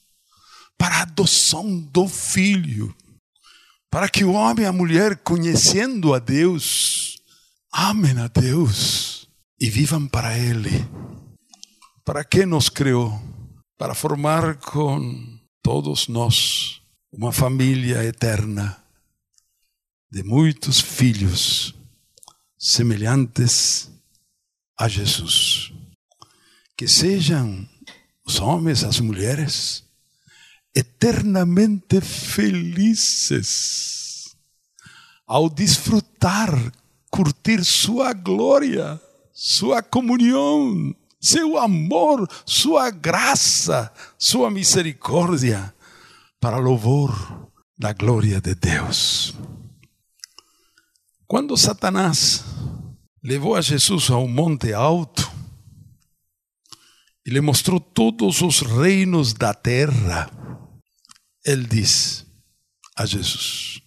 Para 0.80 0.96
a 0.96 1.02
adoção 1.04 1.78
do 1.80 2.08
filho. 2.08 2.92
Para 3.88 4.10
que 4.10 4.24
o 4.24 4.32
homem 4.32 4.66
e 4.66 4.68
a 4.68 4.74
mulher, 4.74 5.18
conhecendo 5.18 6.12
a 6.12 6.18
Deus, 6.18 7.20
amem 7.72 8.18
a 8.18 8.28
Deus 8.28 9.30
e 9.60 9.70
vivam 9.70 10.08
para 10.08 10.36
Ele. 10.36 10.72
¿Para 12.04 12.24
que 12.24 12.48
nos 12.48 12.68
criou? 12.68 13.22
Para 13.78 13.94
formar 13.94 14.56
com 14.56 15.38
todos 15.62 16.08
nós 16.08 16.82
uma 17.14 17.32
família 17.32 18.04
eterna 18.04 18.85
de 20.16 20.24
muitos 20.24 20.80
filhos 20.80 21.76
semelhantes 22.58 23.92
a 24.80 24.88
Jesus. 24.88 25.74
Que 26.78 26.88
sejam 26.88 27.68
os 28.26 28.40
homens, 28.40 28.86
as 28.86 29.02
mulheres, 29.02 29.84
eternamente 30.74 32.00
felizes 32.00 33.14
ao 35.28 35.50
desfrutar 35.50 36.72
curtir 37.12 37.66
sua 37.66 38.14
glória, 38.14 39.02
sua 39.34 39.84
comunhão, 39.84 40.96
seu 41.20 41.58
amor, 41.58 42.26
sua 42.46 42.90
graça, 42.90 43.92
sua 44.18 44.50
misericórdia, 44.50 45.76
para 46.40 46.56
louvor 46.56 47.50
da 47.78 47.92
glória 47.92 48.40
de 48.40 48.56
Deus. 48.56 49.36
Quando 51.36 51.58
Satanás 51.58 52.46
levou 53.22 53.58
a 53.58 53.62
Jesus 53.62 54.10
a 54.10 54.18
um 54.18 54.26
monte 54.26 54.72
alto 54.72 55.30
e 57.26 57.30
lhe 57.30 57.42
mostrou 57.42 57.78
todos 57.78 58.42
os 58.42 58.62
reinos 58.62 59.34
da 59.34 59.54
terra, 59.54 60.32
ele 61.46 61.68
diz 61.68 62.26
a 62.96 63.06
Jesus: 63.06 63.82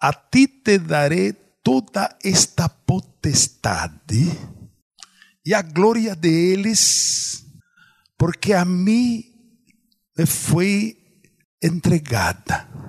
A 0.00 0.12
ti 0.12 0.48
te 0.48 0.80
darei 0.80 1.32
toda 1.62 2.18
esta 2.24 2.68
potestade 2.68 4.36
e 5.46 5.54
a 5.54 5.62
glória 5.62 6.16
deles, 6.16 7.46
porque 8.18 8.52
a 8.52 8.64
mim 8.64 9.22
me 10.18 10.26
foi 10.26 10.96
entregada. 11.62 12.83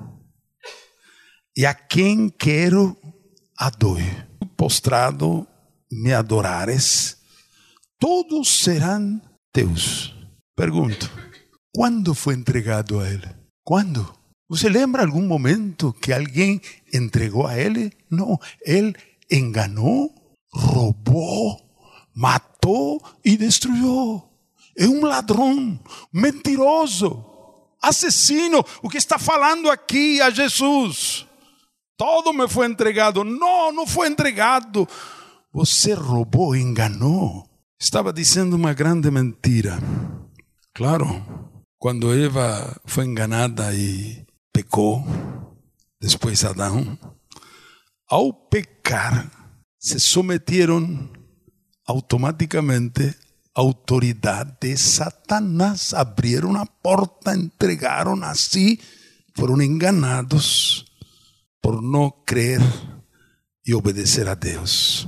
E 1.57 1.65
a 1.65 1.73
quem 1.73 2.29
quero 2.29 2.97
adoro. 3.57 4.03
Postrado 4.57 5.47
me 5.91 6.13
adorares, 6.13 7.17
todos 7.99 8.63
serão 8.63 9.21
teus. 9.53 10.13
Pergunto: 10.55 11.09
quando 11.73 12.13
foi 12.13 12.35
entregado 12.35 12.99
a 12.99 13.09
ele? 13.09 13.29
Quando? 13.63 14.13
Você 14.47 14.69
lembra 14.69 15.03
algum 15.03 15.25
momento 15.25 15.93
que 15.93 16.13
alguém 16.13 16.61
entregou 16.93 17.47
a 17.47 17.57
ele? 17.57 17.91
Não, 18.09 18.39
ele 18.63 18.93
enganou, 19.31 20.13
roubou, 20.53 21.59
matou 22.13 23.01
e 23.23 23.35
destruiu. 23.35 24.21
É 24.77 24.87
um 24.87 25.05
ladrão, 25.05 25.79
mentiroso, 26.13 27.25
assassino. 27.81 28.63
O 28.83 28.89
que 28.89 28.97
está 28.97 29.17
falando 29.17 29.69
aqui 29.69 30.21
a 30.21 30.29
Jesus? 30.29 31.25
Todo 31.97 32.33
me 32.33 32.47
foi 32.47 32.67
entregado. 32.67 33.23
Não, 33.23 33.71
não 33.71 33.87
foi 33.87 34.07
entregado. 34.07 34.87
Você 35.53 35.93
roubou, 35.93 36.55
enganou. 36.55 37.47
Estava 37.79 38.11
dizendo 38.11 38.55
uma 38.55 38.73
grande 38.73 39.09
mentira. 39.09 39.77
Claro, 40.73 41.07
quando 41.79 42.13
Eva 42.13 42.81
foi 42.85 43.05
enganada 43.05 43.73
e 43.73 44.25
pecou, 44.51 45.03
depois 46.01 46.43
Adão, 46.43 46.97
ao 48.09 48.33
pecar, 48.33 49.31
se 49.79 49.99
submeteram 49.99 51.09
automaticamente 51.87 53.15
à 53.55 53.61
autoridade 53.61 54.55
de 54.59 54.75
Satanás. 54.77 55.93
Abriram 55.93 56.55
a 56.57 56.65
porta, 56.65 57.35
entregaram 57.35 58.21
assim, 58.23 58.77
foram 59.35 59.61
enganados 59.61 60.84
por 61.65 61.81
não 61.81 62.11
crer 62.11 62.61
e 63.65 63.73
obedecer 63.73 64.27
a 64.27 64.35
Deus. 64.35 65.07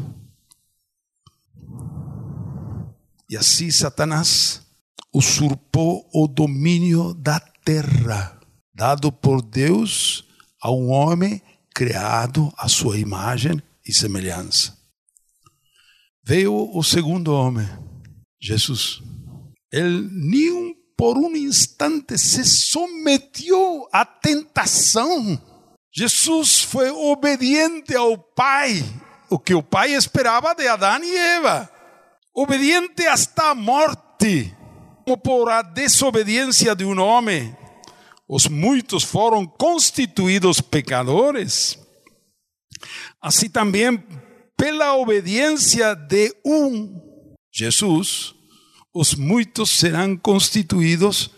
E 3.30 3.38
assim 3.38 3.70
Satanás 3.70 4.63
usurpou 5.13 6.10
o 6.12 6.28
domínio 6.28 7.13
da 7.13 7.39
terra, 7.39 8.39
dado 8.74 9.12
por 9.12 9.43
Deus 9.43 10.26
a 10.60 10.72
um 10.72 10.89
homem 10.89 11.43
criado 11.76 12.52
à 12.58 12.67
sua 12.67 12.98
imagem 12.98 13.62
e 13.88 13.93
semelhança. 13.93 14.76
Veio 16.24 16.76
o 16.76 16.82
segundo 16.82 17.36
homem, 17.36 17.70
Jesus. 18.41 19.04
Ele 19.72 20.10
nem 20.12 20.76
por 20.98 21.20
um 21.20 21.36
instante 21.36 22.17
se 22.17 22.43
submeteu 22.43 23.88
à 23.93 24.04
tentação 24.04 25.39
Jesus 25.97 26.62
foi 26.62 26.91
obediente 26.91 27.95
ao 27.95 28.15
Pai, 28.19 28.83
o 29.31 29.39
que 29.39 29.55
o 29.55 29.63
Pai 29.63 29.95
esperava 29.95 30.53
de 30.53 30.67
Adão 30.67 31.03
e 31.03 31.17
Eva. 31.17 31.67
Obediente 32.36 33.07
hasta 33.07 33.49
a 33.49 33.55
morte, 33.55 34.55
como 35.03 35.17
por 35.17 35.49
a 35.49 35.63
desobediência 35.63 36.75
de 36.75 36.86
um 36.86 36.99
homem, 36.99 37.57
os 38.29 38.47
muitos 38.47 39.03
foram 39.03 39.47
constituídos 39.47 40.62
pecadores. 40.62 41.79
Assim 43.19 43.49
também, 43.49 43.97
pela 44.55 44.95
obediência 44.97 45.95
de 45.95 46.31
um, 46.45 47.01
Jesus, 47.51 48.36
os 48.93 49.15
muitos 49.15 49.71
serão 49.71 50.15
constituídos 50.15 51.31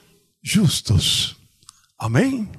justos. 0.44 1.38
Amém? 1.98 2.52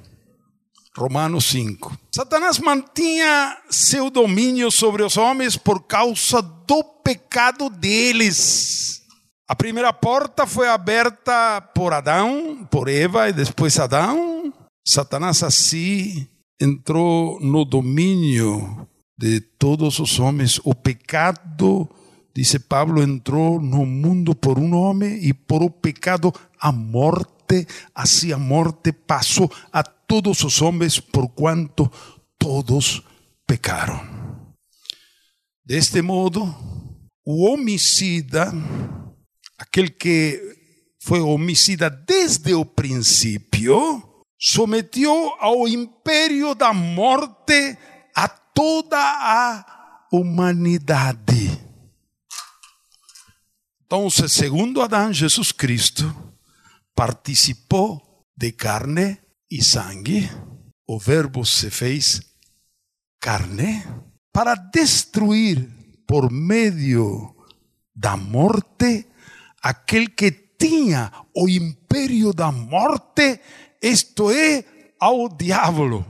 Romanos 0.97 1.45
5. 1.45 1.97
Satanás 2.13 2.59
mantinha 2.59 3.57
seu 3.69 4.09
domínio 4.09 4.69
sobre 4.69 5.03
os 5.03 5.15
homens 5.15 5.55
por 5.55 5.83
causa 5.83 6.41
do 6.41 6.83
pecado 6.83 7.69
deles. 7.69 9.01
A 9.47 9.55
primeira 9.55 9.93
porta 9.93 10.45
foi 10.45 10.67
aberta 10.67 11.61
por 11.73 11.93
Adão, 11.93 12.67
por 12.69 12.89
Eva 12.89 13.29
e 13.29 13.33
depois 13.33 13.79
Adão. 13.79 14.53
Satanás 14.85 15.43
assim 15.43 16.27
entrou 16.59 17.39
no 17.39 17.63
domínio 17.63 18.87
de 19.17 19.39
todos 19.39 19.99
os 19.99 20.19
homens. 20.19 20.59
O 20.63 20.75
pecado, 20.75 21.89
disse 22.35 22.59
Pablo, 22.59 23.01
entrou 23.01 23.61
no 23.61 23.85
mundo 23.85 24.35
por 24.35 24.59
um 24.59 24.75
homem 24.75 25.19
e 25.23 25.33
por 25.33 25.63
o 25.63 25.69
pecado 25.69 26.33
a 26.59 26.71
morte. 26.71 27.67
Assim 27.93 28.31
a 28.31 28.37
morte 28.37 28.91
passou 28.91 29.51
a 29.71 29.83
todos 30.11 30.43
os 30.43 30.61
homens, 30.61 30.99
por 30.99 31.29
quanto 31.29 31.89
todos 32.37 33.01
pecaram. 33.47 33.97
Deste 35.63 36.01
modo, 36.01 36.53
o 37.25 37.49
homicida, 37.49 38.51
aquele 39.57 39.89
que 39.89 40.37
foi 40.99 41.21
homicida 41.21 41.89
desde 41.89 42.53
o 42.53 42.65
princípio, 42.65 44.03
someteu 44.37 45.33
ao 45.39 45.65
império 45.65 46.53
da 46.55 46.73
morte 46.73 47.77
a 48.13 48.27
toda 48.27 48.97
a 48.99 50.07
humanidade. 50.11 51.57
Então, 53.85 54.09
segundo 54.09 54.81
Adão, 54.81 55.13
Jesus 55.13 55.53
Cristo 55.53 56.13
participou 56.93 58.27
de 58.35 58.51
carne 58.51 59.17
e 59.51 59.61
sangue, 59.61 60.31
o 60.87 60.97
Verbo 60.97 61.45
se 61.45 61.69
fez 61.69 62.21
carne 63.19 63.83
para 64.31 64.55
destruir 64.55 65.69
por 66.07 66.31
meio 66.31 67.35
da 67.93 68.15
morte 68.15 69.07
aquele 69.61 70.07
que 70.07 70.31
tinha 70.57 71.11
o 71.35 71.49
império 71.49 72.31
da 72.31 72.49
morte, 72.49 73.41
isto 73.81 74.31
é, 74.31 74.63
ao 74.97 75.27
diabo. 75.27 76.05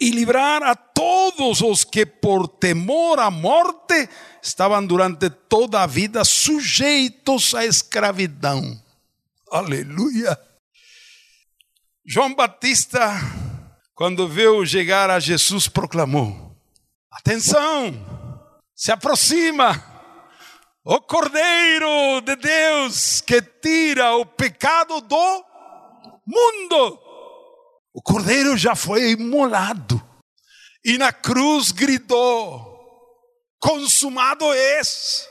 E 0.00 0.10
livrar 0.10 0.62
a 0.64 0.74
todos 0.74 1.60
os 1.60 1.84
que 1.84 2.04
por 2.04 2.48
temor 2.48 3.20
à 3.20 3.30
morte 3.30 4.08
estavam 4.42 4.84
durante 4.84 5.30
toda 5.30 5.82
a 5.82 5.86
vida 5.86 6.24
sujeitos 6.24 7.54
à 7.54 7.64
escravidão. 7.64 8.82
Aleluia! 9.50 10.53
João 12.06 12.34
Batista, 12.34 13.18
quando 13.94 14.28
viu 14.28 14.64
chegar 14.66 15.08
a 15.08 15.18
Jesus, 15.18 15.68
proclamou: 15.68 16.54
Atenção, 17.10 17.94
se 18.76 18.92
aproxima 18.92 19.82
o 20.84 21.00
Cordeiro 21.00 22.20
de 22.20 22.36
Deus 22.36 23.22
que 23.22 23.40
tira 23.40 24.16
o 24.16 24.26
pecado 24.26 25.00
do 25.00 25.44
mundo. 26.26 26.98
O 27.94 28.02
Cordeiro 28.02 28.54
já 28.54 28.74
foi 28.74 29.12
imolado 29.12 29.98
e 30.84 30.98
na 30.98 31.10
cruz 31.10 31.72
gritou: 31.72 32.78
Consumado 33.58 34.52
és. 34.52 35.26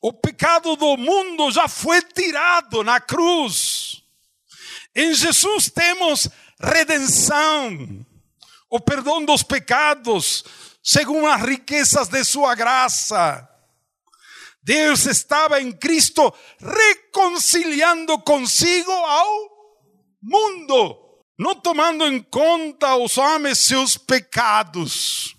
O 0.00 0.14
pecado 0.14 0.76
do 0.76 0.96
mundo 0.96 1.50
já 1.50 1.68
foi 1.68 2.00
tirado 2.00 2.82
na 2.82 2.98
cruz. 3.00 4.07
Em 4.98 5.14
Jesus 5.14 5.70
temos 5.70 6.28
redenção, 6.60 8.04
o 8.68 8.80
perdão 8.80 9.24
dos 9.24 9.44
pecados, 9.44 10.42
segundo 10.82 11.24
as 11.28 11.40
riquezas 11.40 12.08
de 12.08 12.24
Sua 12.24 12.56
graça. 12.56 13.48
Deus 14.60 15.06
estava 15.06 15.60
em 15.60 15.70
Cristo 15.70 16.34
reconciliando 16.58 18.18
consigo 18.18 18.90
ao 18.90 19.48
mundo, 20.20 20.98
não 21.38 21.54
tomando 21.54 22.04
em 22.04 22.20
conta 22.20 22.96
os 22.96 23.16
homens 23.18 23.60
seus 23.60 23.96
pecados. 23.96 25.36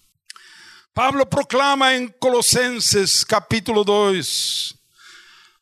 Pablo 0.93 1.25
proclama 1.25 1.93
em 1.93 2.07
Colossenses 2.07 3.25
capítulo 3.25 3.83
2: 3.83 4.78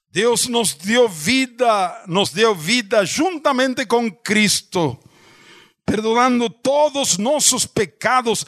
Deus 0.10 0.48
nos 0.48 0.74
deu 0.74 1.08
vida, 1.08 2.04
nos 2.08 2.32
deu 2.32 2.56
vida 2.56 3.06
juntamente 3.06 3.86
com 3.86 4.10
Cristo, 4.10 4.98
perdonando 5.86 6.50
todos 6.50 7.18
nossos 7.18 7.66
pecados, 7.66 8.46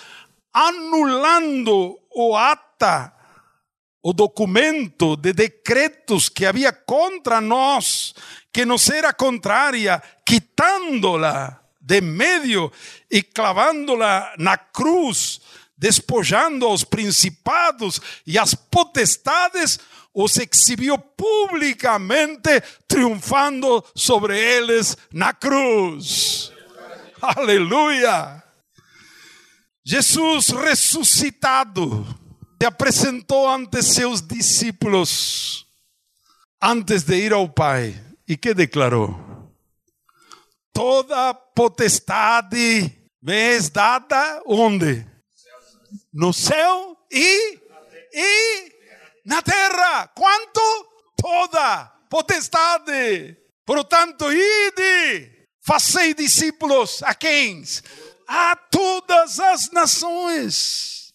anulando 0.54 2.00
o 2.12 2.36
ata, 2.36 3.13
o 4.02 4.13
documento 4.13 5.15
de 5.17 5.34
decretos 5.34 6.30
que 6.30 6.45
havia 6.45 6.72
contra 6.72 7.41
nós, 7.41 8.15
que 8.52 8.65
nos 8.65 8.89
era 8.89 9.13
contrária, 9.13 10.02
quitándola 10.26 11.60
de 11.80 12.02
medio 12.02 12.72
e 13.12 13.22
clavándola 13.22 14.34
na 14.38 14.58
cruz, 14.58 15.41
despojando 15.78 16.69
os 16.69 16.84
principados 16.84 18.02
e 18.28 18.38
as 18.38 18.54
potestades, 18.54 19.80
os 20.21 20.38
exhibiu 20.38 20.97
publicamente, 20.97 22.62
triunfando 22.86 23.82
sobre 23.95 24.38
eles 24.38 24.97
na 25.13 25.34
cruz. 25.34 26.51
Aleluia! 27.21 28.43
Jesus 29.86 30.49
ressuscitado 30.49 32.05
se 32.62 32.67
apresentou 32.67 33.47
ante 33.47 33.82
seus 33.82 34.21
discípulos 34.21 35.65
antes 36.62 37.03
de 37.03 37.15
ir 37.15 37.32
ao 37.32 37.47
Pai 37.47 37.95
e 38.27 38.36
que 38.36 38.53
declarou: 38.53 39.17
Toda 40.73 41.34
potestade 41.34 42.93
me 43.21 43.55
é 43.55 43.62
dada 43.69 44.43
onde? 44.45 45.08
No 46.12 46.34
céu 46.34 46.97
e, 47.10 47.58
e 48.13 48.79
Na 49.30 49.44
terra, 49.44 50.08
quanto? 50.08 50.60
Toda 51.15 51.86
potestade. 52.10 53.38
Por 53.63 53.84
tanto, 53.84 54.26
ide, 54.34 55.48
fazei 55.62 56.15
discípulos 56.15 57.04
a 57.04 57.13
quem? 57.13 57.63
A 58.28 58.56
todas 58.56 59.39
as 59.39 59.70
nações. 59.70 61.13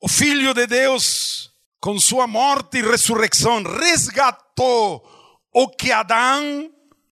O 0.00 0.08
Filho 0.08 0.52
de 0.52 0.66
Deus, 0.66 1.52
com 1.80 1.96
sua 2.00 2.26
morte 2.26 2.78
e 2.78 2.82
ressurreição, 2.82 3.62
resgatou 3.62 5.08
o 5.54 5.68
que 5.68 5.92
Adão 5.92 6.68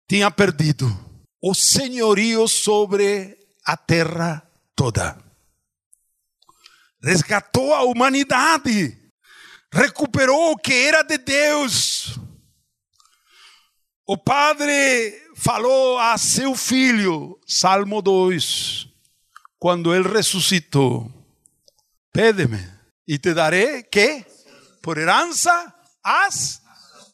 tinha 0.07 0.31
perdido: 0.31 0.87
o 1.41 1.55
senhorio 1.55 2.47
sobre 2.47 3.39
a 3.65 3.75
terra 3.75 4.47
toda. 4.77 5.17
Resgatou 7.03 7.73
a 7.73 7.85
humanidade, 7.85 9.00
recuperou 9.73 10.53
o 10.53 10.57
que 10.57 10.73
era 10.73 11.03
de 11.03 11.19
Deus. 11.19 12.19
O 14.07 14.19
Padre 14.19 15.23
falou 15.37 15.99
a 15.99 16.19
seu 16.19 16.55
filho, 16.57 17.39
Salmo 17.47 18.03
2, 18.03 18.89
quando 19.59 19.95
ele 19.95 20.09
ressuscitou: 20.09 21.11
Pede-me 22.13 22.59
e 23.07 23.19
te 23.19 23.33
darei 23.33 23.83
que? 23.85 24.25
Por 24.83 24.99
herança 24.99 25.73
as 26.03 26.61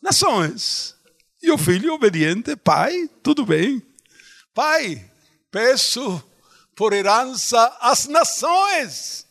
nações. 0.00 0.94
E 1.42 1.50
o 1.50 1.58
filho 1.58 1.92
obediente, 1.92 2.56
pai, 2.56 3.08
tudo 3.22 3.44
bem. 3.44 3.82
Pai, 4.54 5.10
peço 5.50 6.22
por 6.74 6.92
herança 6.92 7.76
as 7.80 8.06
nações. 8.06 9.26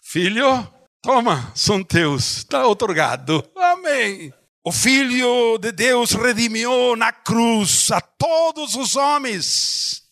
Filho, 0.00 0.66
toma, 1.02 1.52
são 1.54 1.82
teus, 1.82 2.38
está 2.38 2.66
otorgado. 2.66 3.44
Amém. 3.56 4.32
O 4.64 4.70
Filho 4.70 5.58
de 5.58 5.72
Deus 5.72 6.12
redimiu 6.12 6.94
na 6.94 7.10
cruz 7.10 7.90
a 7.90 8.00
todos 8.00 8.76
os 8.76 8.94
homens, 8.94 10.04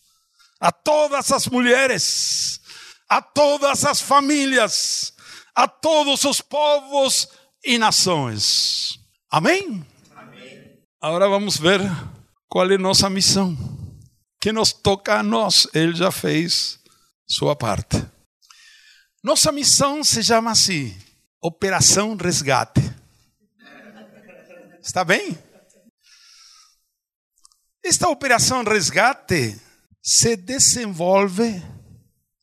a 0.61 0.73
todas 0.73 1.31
as 1.31 1.47
mulheres, 1.47 2.61
a 3.09 3.23
todas 3.23 3.85
as 3.85 4.01
famílias, 4.01 5.13
a 5.55 5.69
todos 5.69 6.25
os 6.25 6.41
povos 6.41 7.29
e 7.65 7.79
nações. 7.79 8.99
Amém? 9.31 9.87
Amém. 10.17 10.79
Agora 11.01 11.29
vamos 11.29 11.57
ver 11.57 11.81
qual 12.49 12.69
é 12.69 12.77
nossa 12.77 13.09
missão. 13.09 13.57
Que 14.41 14.51
nos 14.53 14.73
toca 14.73 15.21
a 15.21 15.23
nós, 15.23 15.69
Ele 15.73 15.95
já 15.95 16.11
fez 16.11 16.81
sua 17.29 17.55
parte. 17.55 18.05
Nossa 19.23 19.53
missão 19.53 20.03
se 20.03 20.23
chama 20.23 20.51
assim: 20.51 20.97
Operação 21.43 22.17
Resgate. 22.17 22.81
Está 24.83 25.05
bem? 25.05 25.37
Esta 27.85 28.09
operação 28.09 28.63
resgate 28.63 29.59
se 30.03 30.37
desenvolve 30.37 31.63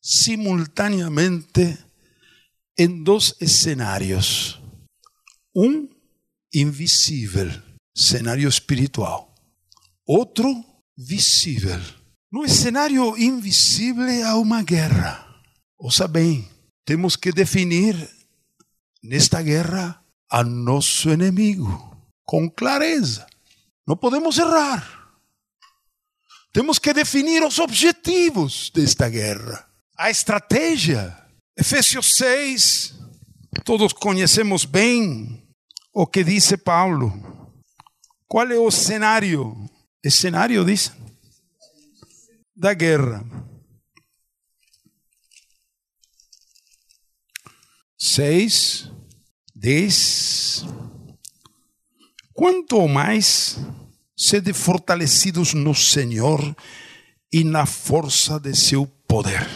simultaneamente 0.02 1.78
em 2.78 3.04
dois 3.04 3.36
cenários. 3.48 4.60
Um 5.56 5.90
invisível, 6.54 7.50
cenário 7.96 8.48
espiritual. 8.48 9.34
Outro 10.06 10.64
visível. 10.96 11.80
No 12.32 12.48
cenário 12.48 13.18
invisível 13.18 14.28
há 14.28 14.36
uma 14.36 14.62
guerra. 14.62 15.26
Ouça 15.80 16.08
bem, 16.08 16.48
temos 16.88 17.18
que 17.18 17.34
definir 17.34 18.10
nesta 19.04 19.42
guerra 19.42 20.02
a 20.30 20.42
nosso 20.42 21.10
inimigo 21.10 21.70
com 22.24 22.50
clareza. 22.50 23.28
Não 23.86 23.98
podemos 23.98 24.38
errar. 24.38 25.12
Temos 26.54 26.80
que 26.80 26.94
definir 26.94 27.44
os 27.44 27.60
objetivos 27.60 28.72
desta 28.74 29.10
guerra, 29.10 29.68
a 29.98 30.10
estratégia. 30.10 31.14
Efésios 31.58 32.16
6, 32.16 32.96
todos 33.66 33.92
conhecemos 33.92 34.64
bem 34.64 35.46
o 35.94 36.08
que 36.08 36.24
disse 36.24 36.56
Paulo. 36.56 37.12
Qual 38.30 38.50
é 38.50 38.58
o 38.58 38.72
cenário? 38.72 39.70
O 40.06 40.10
cenário, 40.10 40.64
diz, 40.64 40.94
da 42.56 42.74
guerra. 42.74 43.26
Seis, 47.98 48.92
dez, 49.56 50.64
quanto 52.32 52.88
mais 52.88 53.58
sede 54.16 54.54
fortalecidos 54.54 55.56
no 55.56 55.74
Senhor 55.74 56.56
e 57.34 57.44
na 57.44 57.66
força 57.66 58.40
de 58.40 58.56
seu 58.56 58.86
poder. 59.08 59.48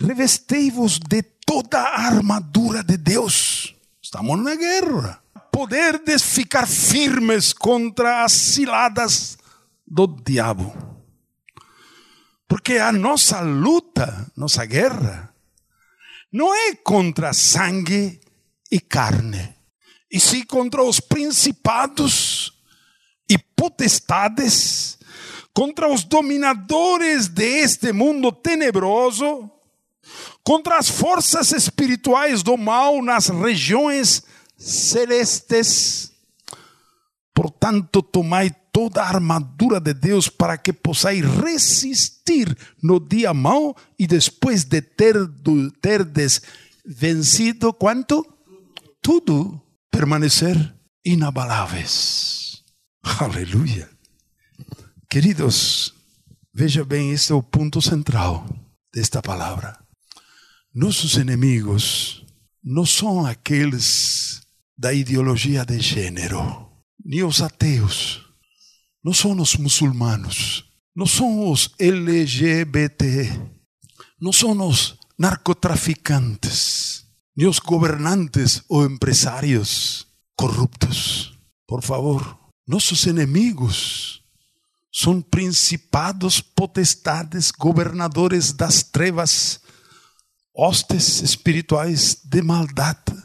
Revestei-vos 0.00 0.98
de 0.98 1.22
toda 1.22 1.78
a 1.78 2.06
armadura 2.06 2.82
de 2.82 2.96
Deus. 2.96 3.74
Estamos 4.02 4.42
na 4.42 4.54
guerra. 4.54 5.22
Poder 5.52 5.98
de 6.02 6.18
ficar 6.18 6.66
firmes 6.66 7.52
contra 7.52 8.24
as 8.24 8.32
ciladas 8.32 9.36
do 9.86 10.06
diabo. 10.06 10.72
Porque 12.46 12.78
a 12.78 12.92
nossa 12.92 13.40
luta, 13.40 14.30
nossa 14.34 14.64
guerra, 14.64 15.27
não 16.32 16.54
é 16.54 16.74
contra 16.74 17.32
sangue 17.32 18.20
e 18.70 18.80
carne 18.80 19.54
e 20.10 20.18
se 20.18 20.44
contra 20.44 20.82
os 20.82 21.00
principados 21.00 22.52
e 23.28 23.36
potestades, 23.38 24.98
contra 25.52 25.92
os 25.92 26.02
dominadores 26.02 27.28
deste 27.28 27.92
mundo 27.92 28.32
tenebroso, 28.32 29.50
contra 30.42 30.78
as 30.78 30.88
forças 30.88 31.52
espirituais 31.52 32.42
do 32.42 32.56
mal 32.56 33.02
nas 33.02 33.28
regiões 33.28 34.22
celestes. 34.56 36.10
Portanto, 37.38 38.02
tomai 38.02 38.50
toda 38.72 39.00
armadura 39.00 39.78
de 39.78 39.94
Deus 39.94 40.28
para 40.28 40.58
que 40.58 40.72
possais 40.72 41.24
resistir 41.24 42.48
no 42.82 42.98
dia 42.98 43.32
mau 43.32 43.76
e 43.96 44.08
depois 44.08 44.64
de 44.64 44.82
ter 44.82 45.14
vencido 46.84 47.72
quanto? 47.72 48.26
Tudo 49.00 49.62
permanecer 49.88 50.74
inabaláveis. 51.04 52.64
Aleluia. 53.20 53.88
Queridos, 55.08 55.94
veja 56.52 56.84
bem, 56.84 57.12
este 57.12 57.30
é 57.30 57.36
o 57.36 57.42
ponto 57.42 57.80
central 57.80 58.48
desta 58.92 59.22
palavra. 59.22 59.78
Nossos 60.74 61.14
inimigos 61.14 62.26
não 62.64 62.84
são 62.84 63.24
aqueles 63.24 64.40
da 64.76 64.92
ideologia 64.92 65.64
de 65.64 65.78
gênero, 65.78 66.67
nem 67.08 67.24
os 67.24 67.40
ateus, 67.40 68.20
não 69.02 69.14
são 69.14 69.32
os 69.40 69.56
muçulmanos, 69.56 70.66
não 70.94 71.06
são 71.06 71.50
os 71.50 71.70
LGBT, 71.78 73.32
não 74.20 74.30
são 74.30 74.50
os 74.68 74.94
narcotraficantes, 75.18 77.06
ni 77.34 77.46
os 77.46 77.58
gobernantes 77.60 78.62
ou 78.68 78.84
empresários 78.84 80.06
corruptos. 80.36 81.32
Por 81.66 81.82
favor, 81.82 82.38
nossos 82.66 83.06
inimigos 83.06 84.22
são 84.92 85.22
principados, 85.22 86.42
potestades, 86.42 87.50
governadores 87.50 88.52
das 88.52 88.82
trevas, 88.82 89.60
hostes 90.54 91.22
espirituais 91.22 92.18
de 92.22 92.42
maldade 92.42 93.16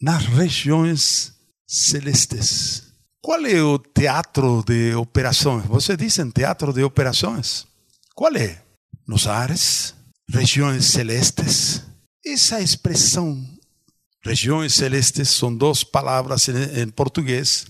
nas 0.00 0.24
regiões 0.24 1.32
celestes. 1.64 2.83
Qual 3.24 3.46
é 3.46 3.62
o 3.62 3.78
teatro 3.78 4.62
de 4.66 4.94
operações? 4.94 5.64
Você 5.64 5.96
diz 5.96 6.18
em 6.18 6.28
teatro 6.28 6.74
de 6.74 6.84
operações? 6.84 7.66
Qual 8.14 8.36
é? 8.36 8.62
Nos 9.08 9.26
ares, 9.26 9.94
regiões 10.28 10.84
celestes, 10.84 11.82
essa 12.22 12.60
expressão, 12.60 13.42
regiões 14.22 14.74
celestes, 14.74 15.30
são 15.30 15.56
duas 15.56 15.82
palavras 15.82 16.48
em 16.48 16.86
português. 16.90 17.64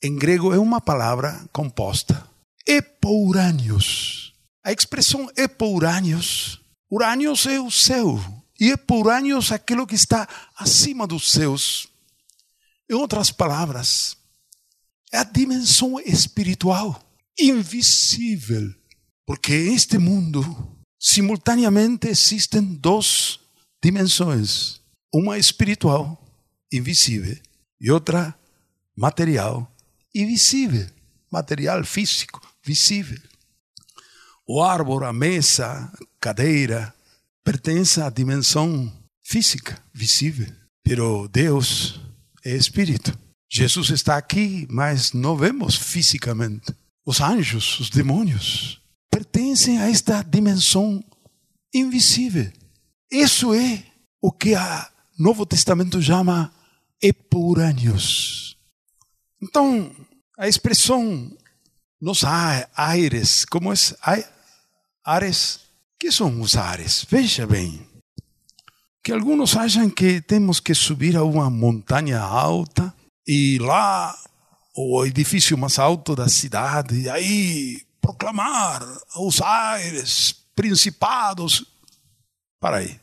Em 0.00 0.14
grego 0.14 0.54
é 0.54 0.60
uma 0.60 0.80
palavra 0.80 1.44
composta. 1.52 2.24
Epourânios. 2.64 4.32
A 4.64 4.70
expressão 4.70 5.28
epourânios, 5.36 6.60
urânios 6.88 7.46
é 7.46 7.58
o 7.58 7.68
céu, 7.68 8.16
e 8.60 8.70
epourânios 8.70 9.50
aquilo 9.50 9.88
que 9.88 9.96
está 9.96 10.28
acima 10.56 11.04
dos 11.04 11.32
céus. 11.32 11.88
Em 12.88 12.94
outras 12.94 13.32
palavras, 13.32 14.17
é 15.12 15.18
a 15.18 15.24
dimensão 15.24 15.98
espiritual, 16.00 17.00
invisível, 17.38 18.74
porque 19.26 19.52
este 19.52 19.98
mundo 19.98 20.42
simultaneamente 21.00 22.08
existem 22.08 22.62
dois 22.62 23.38
dimensões. 23.82 24.80
Uma 25.12 25.38
espiritual, 25.38 26.22
invisível, 26.72 27.36
e 27.80 27.90
outra 27.90 28.34
material 28.96 29.72
e 30.14 30.24
visível, 30.24 30.86
material 31.30 31.84
físico, 31.84 32.40
visível. 32.62 33.20
O 34.46 34.62
árvore, 34.62 35.06
a 35.06 35.12
mesa, 35.12 35.66
a 35.66 35.92
cadeira, 36.18 36.94
pertence 37.44 38.00
à 38.00 38.10
dimensão 38.10 38.92
física, 39.22 39.82
visível. 39.92 40.52
Pero 40.82 41.28
Deus 41.28 42.00
é 42.44 42.56
espírito. 42.56 43.16
Jesus 43.50 43.90
está 43.90 44.16
aqui, 44.16 44.66
mas 44.70 45.12
não 45.12 45.36
vemos 45.36 45.74
fisicamente. 45.74 46.74
Os 47.04 47.20
anjos, 47.20 47.80
os 47.80 47.90
demônios, 47.90 48.80
pertencem 49.10 49.78
a 49.78 49.88
esta 49.88 50.22
dimensão 50.22 51.02
invisível. 51.72 52.52
Isso 53.10 53.54
é 53.54 53.84
o 54.20 54.30
que 54.30 54.54
o 54.54 54.58
Novo 55.18 55.46
Testamento 55.46 56.00
chama 56.02 56.52
epurâneos. 57.00 58.56
Então, 59.42 59.90
a 60.36 60.46
expressão 60.46 61.32
nos 62.00 62.22
ares, 62.24 63.44
como 63.46 63.72
é? 63.72 63.76
Ares? 65.04 65.60
que 65.98 66.12
são 66.12 66.40
os 66.40 66.56
ares? 66.56 67.04
Veja 67.10 67.46
bem, 67.46 67.80
que 69.02 69.12
alguns 69.12 69.56
acham 69.56 69.90
que 69.90 70.20
temos 70.20 70.60
que 70.60 70.74
subir 70.74 71.16
a 71.16 71.24
uma 71.24 71.50
montanha 71.50 72.20
alta 72.20 72.94
e 73.28 73.58
lá 73.58 74.18
o 74.74 75.04
edifício 75.04 75.58
mais 75.58 75.78
alto 75.78 76.16
da 76.16 76.28
cidade, 76.28 77.02
e 77.02 77.10
aí 77.10 77.82
proclamar 78.00 78.82
os 79.18 79.42
aires, 79.42 80.34
principados. 80.54 81.66
Para 82.58 82.78
aí. 82.78 82.98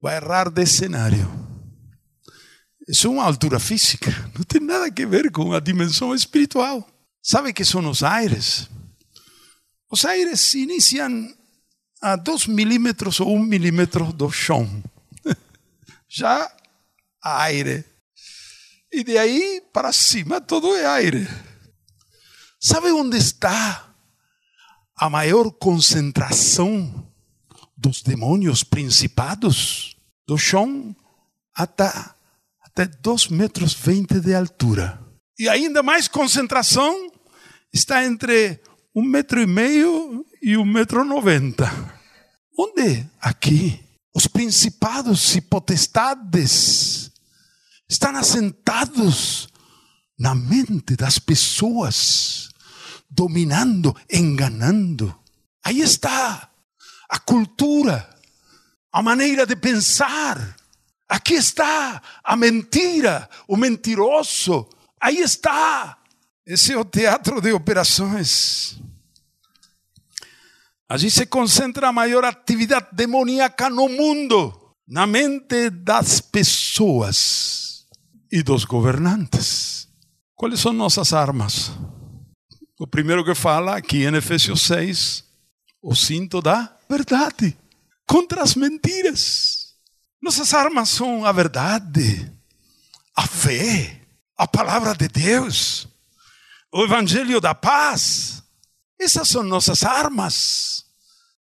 Vai 0.00 0.16
errar 0.16 0.48
de 0.48 0.64
cenário. 0.64 1.30
Isso 2.88 3.06
é 3.06 3.10
uma 3.10 3.24
altura 3.24 3.60
física, 3.60 4.10
não 4.34 4.42
tem 4.42 4.60
nada 4.60 4.86
a 4.86 5.06
ver 5.06 5.30
com 5.30 5.52
a 5.52 5.60
dimensão 5.60 6.14
espiritual. 6.14 6.86
Sabe 7.22 7.52
que 7.52 7.64
são 7.64 7.86
os 7.88 8.02
aires? 8.02 8.68
Os 9.90 10.04
aires 10.04 10.54
iniciam 10.54 11.32
a 12.00 12.16
dois 12.16 12.46
milímetros 12.46 13.20
ou 13.20 13.34
um 13.34 13.42
milímetro 13.42 14.12
do 14.12 14.30
chão. 14.30 14.82
Já 16.08 16.50
aire. 17.22 17.93
E 18.94 19.02
de 19.02 19.18
aí 19.18 19.60
para 19.72 19.92
cima 19.92 20.40
todo 20.40 20.72
é 20.76 20.86
aire. 20.86 21.28
Sabe 22.60 22.92
onde 22.92 23.16
está 23.16 23.92
a 24.96 25.10
maior 25.10 25.50
concentração 25.50 27.04
dos 27.76 28.02
demônios 28.02 28.62
principados? 28.62 29.96
Do 30.24 30.38
chão 30.38 30.94
até, 31.52 31.92
até 32.62 32.86
2 32.86 33.28
metros 33.30 33.74
20 33.74 34.20
de 34.20 34.32
altura. 34.32 35.02
E 35.40 35.48
ainda 35.48 35.82
mais 35.82 36.06
concentração 36.06 37.10
está 37.72 38.04
entre 38.04 38.60
um 38.94 39.02
metro 39.02 39.40
e 39.40 39.46
meio 39.46 40.24
e 40.40 40.56
um 40.56 40.64
metro 40.64 41.04
noventa. 41.04 41.68
Onde? 42.56 43.04
Aqui. 43.20 43.84
Os 44.14 44.28
principados 44.28 45.34
e 45.34 45.40
potestades 45.40 47.03
estão 47.88 48.14
assentados 48.16 49.48
na 50.18 50.34
mente 50.34 50.96
das 50.96 51.18
pessoas, 51.18 52.50
dominando, 53.10 53.94
enganando. 54.10 55.14
Aí 55.64 55.80
está 55.80 56.50
a 57.08 57.18
cultura, 57.18 58.08
a 58.92 59.02
maneira 59.02 59.46
de 59.46 59.56
pensar. 59.56 60.56
Aqui 61.08 61.34
está 61.34 62.02
a 62.22 62.36
mentira, 62.36 63.28
o 63.46 63.56
mentiroso. 63.56 64.68
Aí 65.00 65.18
está 65.18 65.98
esse 66.46 66.74
é 66.74 66.78
o 66.78 66.84
teatro 66.84 67.40
de 67.40 67.52
operações. 67.52 68.78
Allí 70.86 71.10
se 71.10 71.24
concentra 71.24 71.88
a 71.88 71.92
maior 71.92 72.22
atividade 72.22 72.88
demoníaca 72.92 73.70
no 73.70 73.88
mundo, 73.88 74.74
na 74.86 75.06
mente 75.06 75.70
das 75.70 76.20
pessoas 76.20 77.63
e 78.34 78.42
dos 78.42 78.64
governantes. 78.64 79.86
Quais 80.34 80.58
são 80.58 80.72
nossas 80.72 81.12
armas? 81.12 81.70
O 82.80 82.86
primeiro 82.86 83.24
que 83.24 83.34
fala 83.34 83.76
aqui 83.76 84.04
em 84.04 84.14
Efésios 84.14 84.62
6, 84.62 85.24
o 85.80 85.94
cinto 85.94 86.42
da 86.42 86.76
verdade 86.90 87.56
contra 88.06 88.42
as 88.42 88.56
mentiras. 88.56 89.74
Nossas 90.20 90.52
armas 90.52 90.88
são 90.88 91.24
a 91.24 91.30
verdade, 91.30 92.30
a 93.16 93.26
fé, 93.26 94.00
a 94.36 94.46
palavra 94.48 94.94
de 94.94 95.06
Deus 95.06 95.86
o 96.74 96.82
evangelho 96.82 97.40
da 97.40 97.54
paz. 97.54 98.42
Essas 99.00 99.28
são 99.28 99.44
nossas 99.44 99.84
armas 99.84 100.84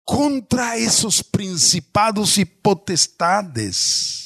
contra 0.04 0.80
esses 0.80 1.22
principados 1.22 2.38
e 2.38 2.46
potestades. 2.46 4.19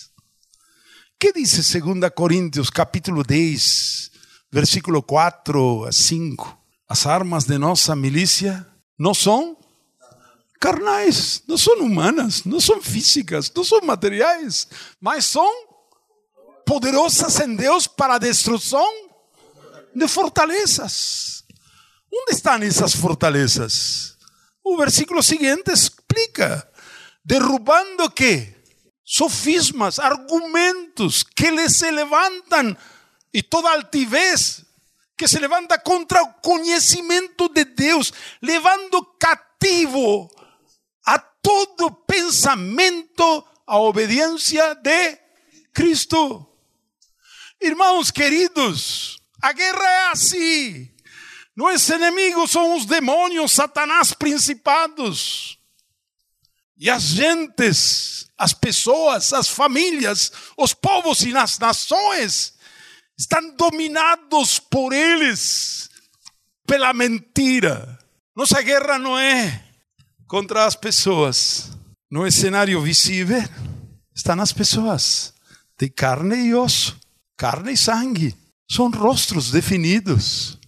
Que 1.24 1.32
diz 1.32 1.72
2 1.72 2.10
Coríntios, 2.14 2.70
capítulo 2.70 3.24
10, 3.24 4.12
versículo 4.52 5.02
4 5.02 5.86
a 5.86 5.92
5? 5.94 6.58
As 6.90 7.06
armas 7.06 7.46
de 7.46 7.58
nossa 7.58 7.96
milícia 7.96 8.68
não 9.00 9.14
são 9.14 9.56
carnais, 10.60 11.42
não 11.48 11.58
são 11.58 11.80
humanas, 11.80 12.44
não 12.44 12.60
são 12.60 12.82
físicas, 12.82 13.50
não 13.56 13.64
são 13.64 13.80
materiais, 13.84 14.68
mas 15.00 15.24
são 15.24 15.50
poderosas 16.66 17.40
em 17.40 17.56
Deus 17.56 17.88
para 17.88 18.16
a 18.16 18.20
destruição 18.20 18.86
de 19.96 20.10
fortalezas. 20.10 21.46
Onde 22.14 22.36
estão 22.36 22.62
essas 22.62 22.94
fortalezas? 22.94 24.18
O 24.62 24.76
versículo 24.76 25.24
seguinte 25.24 25.72
explica: 25.72 26.70
derrubando 27.24 28.12
que 28.12 28.62
sofismas, 29.04 30.00
argumentos 30.00 31.24
que 31.24 31.52
les 31.52 31.78
se 31.78 31.92
levantam 31.92 32.76
e 33.34 33.44
toda 33.44 33.70
altivez 33.70 34.66
que 35.18 35.28
se 35.28 35.40
levanta 35.40 35.78
contra 35.78 36.22
o 36.24 36.34
conhecimento 36.36 37.48
de 37.50 37.66
Deus, 37.66 38.12
levando 38.42 39.04
cativo 39.20 40.30
a 41.06 41.20
todo 41.20 41.92
pensamento 41.92 43.46
a 43.66 43.78
obediência 43.78 44.76
de 44.76 45.18
Cristo. 45.74 46.48
Irmãos 47.62 48.12
queridos, 48.12 49.20
a 49.42 49.54
guerra 49.54 49.86
é 49.86 50.12
assim. 50.12 50.92
Nossos 51.56 51.90
inimigos 51.90 52.52
são 52.52 52.76
os 52.76 52.86
Satanás, 53.54 54.14
principados. 54.14 55.60
E 56.84 56.90
as 56.90 57.04
gentes, 57.04 58.28
as 58.38 58.52
pessoas, 58.52 59.32
as 59.32 59.48
famílias, 59.48 60.34
os 60.58 60.74
povos 60.74 61.22
e 61.22 61.34
as 61.34 61.58
nações 61.58 62.56
estão 63.18 63.56
dominados 63.56 64.60
por 64.60 64.92
eles, 64.92 65.90
pela 66.68 66.92
mentira. 66.94 67.98
Nossa 68.36 68.62
guerra 68.62 69.00
não 69.00 69.18
é 69.18 69.64
contra 70.28 70.66
as 70.66 70.76
pessoas. 70.76 71.72
No 72.12 72.30
cenário 72.30 72.82
visível 72.82 73.42
estão 74.14 74.42
as 74.42 74.52
pessoas, 74.52 75.34
de 75.80 75.90
carne 75.90 76.48
e 76.48 76.54
osso, 76.54 77.00
carne 77.38 77.72
e 77.72 77.78
sangue. 77.78 78.36
São 78.70 78.90
rostros 78.90 79.52
definidos. 79.52 80.60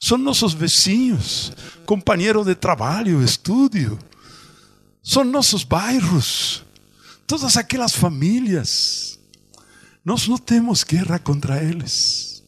São 0.00 0.16
nossos 0.16 0.54
vizinhos, 0.54 1.50
companheiros 1.84 2.46
de 2.46 2.54
trabalho, 2.54 3.20
estudo. 3.20 3.98
São 5.06 5.22
nossos 5.22 5.62
bairros, 5.62 6.64
todas 7.28 7.56
aquelas 7.56 7.94
famílias. 7.94 9.20
Nós 10.04 10.26
não 10.26 10.36
temos 10.36 10.82
guerra 10.82 11.16
contra 11.20 11.62
eles. 11.62 12.42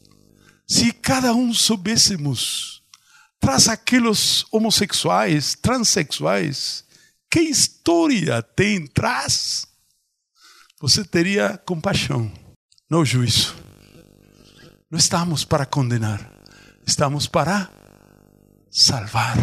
Se 0.66 0.92
cada 0.92 1.32
um 1.32 1.54
soubéssemos, 1.54 2.82
traz 3.38 3.68
aqueles 3.68 4.44
homossexuais, 4.50 5.54
transexuais, 5.54 6.84
que 7.30 7.38
história 7.38 8.42
tem 8.42 8.88
traz, 8.88 9.64
você 10.80 11.04
teria 11.04 11.56
compaixão, 11.59 12.28
não 12.90 13.04
juízo. 13.04 13.54
Não 14.90 14.98
estamos 14.98 15.44
para 15.44 15.64
condenar, 15.64 16.28
estamos 16.84 17.28
para 17.28 17.70
salvar. 18.68 19.36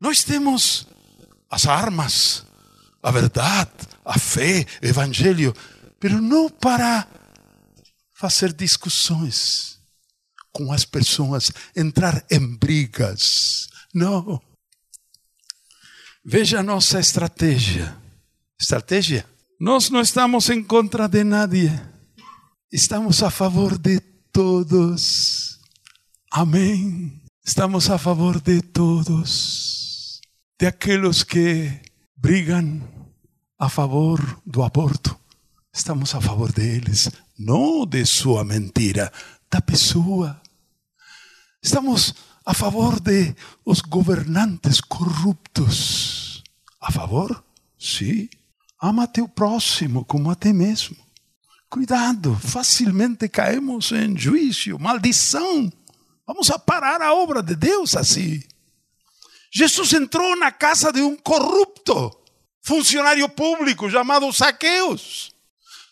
Nós 0.00 0.24
temos 0.24 0.88
as 1.54 1.66
armas, 1.66 2.44
a 3.00 3.12
verdade, 3.12 3.70
a 4.04 4.18
fé, 4.18 4.66
o 4.82 4.86
evangelho, 4.86 5.54
mas 6.02 6.12
não 6.12 6.50
para 6.50 7.06
fazer 8.12 8.52
discussões 8.52 9.78
com 10.52 10.72
as 10.72 10.84
pessoas, 10.84 11.52
entrar 11.76 12.24
em 12.28 12.56
brigas. 12.56 13.68
Não. 13.94 14.42
Veja 16.24 16.58
a 16.58 16.62
nossa 16.62 16.98
estratégia. 16.98 17.96
Estratégia? 18.60 19.24
Nós 19.60 19.90
não 19.90 20.00
estamos 20.00 20.50
em 20.50 20.62
contra 20.62 21.06
de 21.06 21.22
nadie, 21.22 21.70
estamos 22.72 23.22
a 23.22 23.30
favor 23.30 23.78
de 23.78 24.00
todos. 24.32 25.60
Amém. 26.32 27.22
Estamos 27.46 27.90
a 27.90 27.98
favor 27.98 28.40
de 28.40 28.60
todos, 28.60 29.83
de 30.64 30.68
aqueles 30.68 31.22
que 31.22 31.78
brigam 32.16 32.80
a 33.58 33.68
favor 33.68 34.18
do 34.46 34.62
aborto. 34.62 35.14
Estamos 35.70 36.14
a 36.14 36.22
favor 36.22 36.50
deles, 36.50 37.10
não 37.38 37.84
de 37.84 38.06
sua 38.06 38.42
mentira, 38.44 39.12
da 39.50 39.60
pessoa. 39.60 40.40
Estamos 41.62 42.14
a 42.46 42.54
favor 42.54 42.98
de 42.98 43.36
os 43.62 43.82
governantes 43.82 44.80
corruptos. 44.80 46.42
A 46.80 46.90
favor? 46.90 47.44
Sim. 47.78 48.30
Ama 48.80 49.06
teu 49.06 49.28
próximo 49.28 50.02
como 50.06 50.30
a 50.30 50.34
ti 50.34 50.54
mesmo. 50.54 50.96
Cuidado, 51.68 52.34
facilmente 52.36 53.28
caímos 53.28 53.92
em 53.92 54.16
juízo, 54.16 54.78
maldição. 54.78 55.70
Vamos 56.26 56.50
a 56.50 56.58
parar 56.58 57.02
a 57.02 57.14
obra 57.14 57.42
de 57.42 57.54
Deus 57.54 57.94
assim. 57.94 58.42
Jesus 59.54 59.92
entrou 59.92 60.36
na 60.36 60.50
casa 60.50 60.92
de 60.92 61.00
um 61.00 61.16
corrupto, 61.16 62.10
funcionário 62.62 63.28
público 63.28 63.88
chamado 63.88 64.32
Saqueus. 64.32 65.32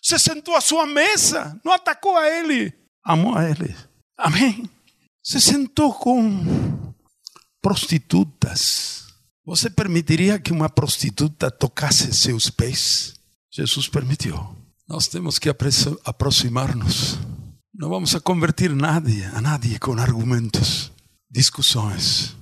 Se 0.03 0.19
sentou 0.19 0.57
à 0.57 0.61
sua 0.61 0.85
mesa, 0.87 1.59
não 1.65 1.73
atacou 1.73 2.17
a 2.17 2.29
ele, 2.29 2.73
amou 3.05 3.37
a 3.37 3.49
ele. 3.49 3.75
Amém. 4.19 4.69
Se 5.23 5.41
sentou 5.41 5.95
com 5.95 6.93
prostitutas. 7.61 9.07
Você 9.45 9.71
permitiria 9.71 10.39
que 10.39 10.53
uma 10.53 10.69
prostituta 10.69 11.51
tocasse 11.51 12.13
seus 12.13 12.51
pés? 12.51 13.15
Jesus 13.51 13.89
permitiu. 13.89 14.57
Nós 14.89 15.07
temos 15.07 15.39
que 15.39 15.49
aproximar-nos 16.05 17.19
não 17.75 17.89
vamos 17.89 18.15
a 18.15 18.21
convertir 18.21 18.75
nadie, 18.77 19.25
a 19.25 19.41
nadie 19.41 19.79
com 19.79 19.95
argumentos, 19.95 20.93
discussões. 21.31 22.37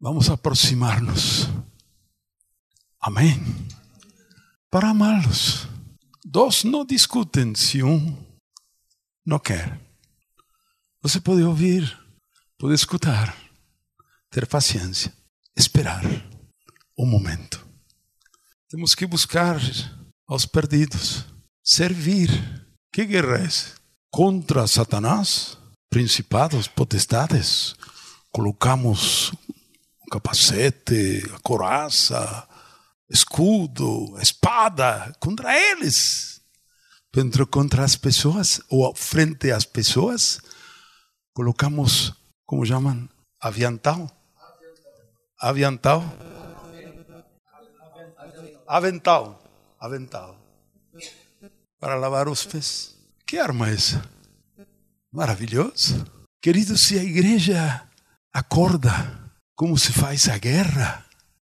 Vamos 0.00 0.28
aproximar-nos. 0.28 1.48
Amém. 3.00 3.40
Para 4.70 4.90
amá-los. 4.90 5.66
Dois 6.24 6.64
não 6.64 6.84
discutem 6.84 7.54
se 7.54 7.82
um 7.82 8.16
não 9.24 9.38
quer. 9.38 9.80
Você 11.02 11.20
pode 11.20 11.42
ouvir, 11.42 11.98
pode 12.58 12.74
escutar, 12.74 13.36
ter 14.30 14.46
paciência, 14.46 15.12
esperar 15.56 16.02
um 16.98 17.06
momento. 17.06 17.64
Temos 18.68 18.94
que 18.94 19.06
buscar 19.06 19.60
aos 20.26 20.46
perdidos, 20.46 21.24
servir. 21.62 22.30
Que 22.92 23.04
guerra 23.04 23.38
é 23.38 23.44
essa? 23.44 23.76
contra 24.16 24.66
Satanás, 24.66 25.58
principados, 25.90 26.66
potestades. 26.66 27.74
Colocamos 28.32 29.30
o 29.45 29.45
capacete, 30.16 31.22
a 31.34 31.38
coraça, 31.40 32.48
escudo, 33.10 34.16
espada 34.20 35.14
contra 35.20 35.54
eles. 35.54 36.40
Dentro 37.12 37.46
contra 37.46 37.84
as 37.84 37.96
pessoas, 37.96 38.60
ou 38.68 38.94
frente 38.94 39.50
às 39.50 39.64
pessoas, 39.64 40.40
colocamos, 41.34 42.14
como 42.44 42.64
chamam? 42.64 43.08
Aviantal? 43.40 44.10
Aviantal? 45.38 46.02
Avental. 48.66 49.42
Avental. 49.78 50.36
Para 51.78 51.94
lavar 51.94 52.28
os 52.28 52.44
pés. 52.44 52.96
Que 53.26 53.38
arma 53.38 53.68
é 53.68 53.74
essa? 53.74 54.02
Maravilhoso. 55.12 56.04
Querido, 56.40 56.76
se 56.76 56.98
a 56.98 57.04
igreja 57.04 57.86
acorda 58.32 59.25
como 59.56 59.76
se 59.76 59.92
faz 59.92 60.28
a 60.28 60.38
guerra, 60.38 61.04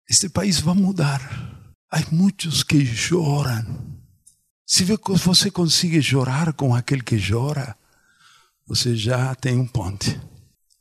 este 0.10 0.28
país 0.28 0.60
vai 0.60 0.76
mudar. 0.76 1.22
Há 1.90 2.02
muitos 2.12 2.64
que 2.64 2.86
choram. 2.86 3.98
Se 4.66 4.84
você 4.84 5.50
consegue 5.50 6.02
chorar 6.02 6.52
com 6.54 6.76
aquele 6.76 7.02
que 7.02 7.18
chora, 7.18 7.76
você 8.68 8.96
já 8.96 9.34
tem 9.36 9.58
um 9.58 9.66
ponte. 9.66 10.20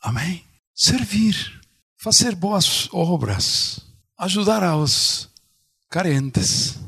Amém? 0.03 0.45
Servir, 0.75 1.61
fazer 1.97 2.35
boas 2.35 2.89
obras, 2.93 3.81
ajudar 4.19 4.65
aos 4.65 5.29
carentes, 5.89 6.79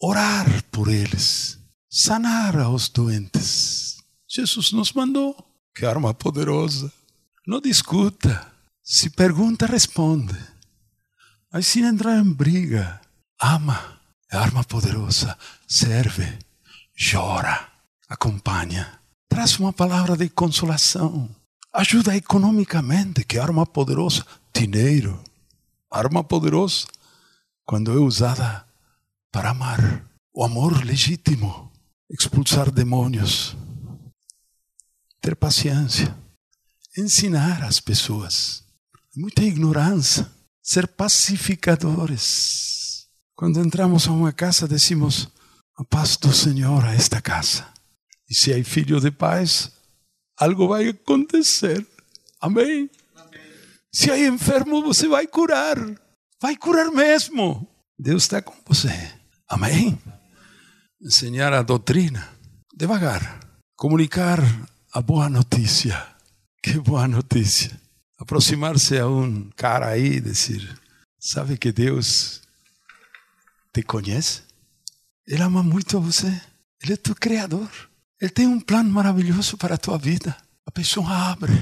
orar 0.00 0.62
por 0.70 0.88
eles 0.88 1.58
sanar 1.90 2.56
aos 2.58 2.88
doentes. 2.88 3.96
Jesus 4.28 4.72
nos 4.72 4.92
mandou. 4.92 5.34
Que 5.74 5.86
arma 5.86 6.12
poderosa. 6.12 6.92
Não 7.46 7.60
discuta. 7.60 8.57
Se 8.90 9.10
pergunta, 9.10 9.66
responde. 9.66 10.34
Mas 11.52 11.66
se 11.66 11.82
entrar 11.82 12.16
em 12.18 12.32
briga, 12.32 12.98
ama. 13.38 14.00
É 14.32 14.36
arma 14.38 14.64
poderosa. 14.64 15.36
Serve. 15.66 16.38
Chora. 16.96 17.68
Acompanha. 18.08 18.98
Traz 19.28 19.58
uma 19.58 19.74
palavra 19.74 20.16
de 20.16 20.30
consolação. 20.30 21.28
Ajuda 21.70 22.16
economicamente. 22.16 23.24
Que 23.24 23.38
arma 23.38 23.66
poderosa. 23.66 24.24
Dinheiro. 24.54 25.22
Arma 25.90 26.24
poderosa. 26.24 26.86
Quando 27.66 27.92
é 27.92 27.96
usada 27.96 28.64
para 29.30 29.50
amar. 29.50 30.02
O 30.32 30.42
amor 30.42 30.82
legítimo 30.82 31.70
expulsar 32.08 32.70
demônios, 32.70 33.54
ter 35.20 35.36
paciência, 35.36 36.16
ensinar 36.96 37.62
as 37.62 37.80
pessoas. 37.80 38.66
Muita 39.18 39.42
ignorância, 39.42 40.30
ser 40.62 40.86
pacificadores. 40.86 43.08
Quando 43.34 43.58
entramos 43.58 44.06
a 44.06 44.12
uma 44.12 44.32
casa, 44.32 44.68
decimos: 44.68 45.28
a 45.76 45.82
paz 45.82 46.16
do 46.16 46.32
Senhor 46.32 46.84
a 46.84 46.94
esta 46.94 47.20
casa. 47.20 47.66
E 48.30 48.34
se 48.34 48.52
é 48.52 48.62
filho 48.62 49.00
de 49.00 49.10
paz, 49.10 49.72
algo 50.38 50.68
vai 50.68 50.90
acontecer. 50.90 51.84
Amém? 52.40 52.88
Amém. 53.16 53.40
Se 53.92 54.08
é 54.08 54.24
enfermo, 54.24 54.82
você 54.82 55.08
vai 55.08 55.26
curar. 55.26 55.76
Vai 56.40 56.56
curar 56.56 56.92
mesmo. 56.92 57.68
Deus 57.98 58.22
está 58.22 58.40
com 58.40 58.54
você. 58.64 59.12
Amém? 59.48 59.98
enseñar 61.02 61.52
a 61.52 61.62
doutrina, 61.62 62.28
devagar, 62.72 63.40
comunicar 63.76 64.38
a 64.92 65.02
boa 65.02 65.28
notícia. 65.28 66.06
Que 66.62 66.78
boa 66.78 67.08
notícia. 67.08 67.87
Aproximar-se 68.18 68.98
a 68.98 69.06
um 69.06 69.48
cara 69.56 69.88
aí 69.88 70.16
e 70.16 70.20
dizer: 70.20 70.78
Sabe 71.18 71.56
que 71.56 71.72
Deus 71.72 72.42
te 73.72 73.82
conhece? 73.82 74.42
Ele 75.26 75.42
ama 75.42 75.62
muito 75.62 75.96
a 75.96 76.00
você. 76.00 76.40
Ele 76.82 76.94
é 76.94 76.96
teu 76.96 77.14
Criador. 77.14 77.70
Ele 78.20 78.30
tem 78.30 78.46
um 78.46 78.60
plano 78.60 78.90
maravilhoso 78.90 79.56
para 79.56 79.76
a 79.76 79.78
tua 79.78 79.98
vida. 79.98 80.36
A 80.66 80.70
pessoa 80.70 81.10
abre. 81.30 81.52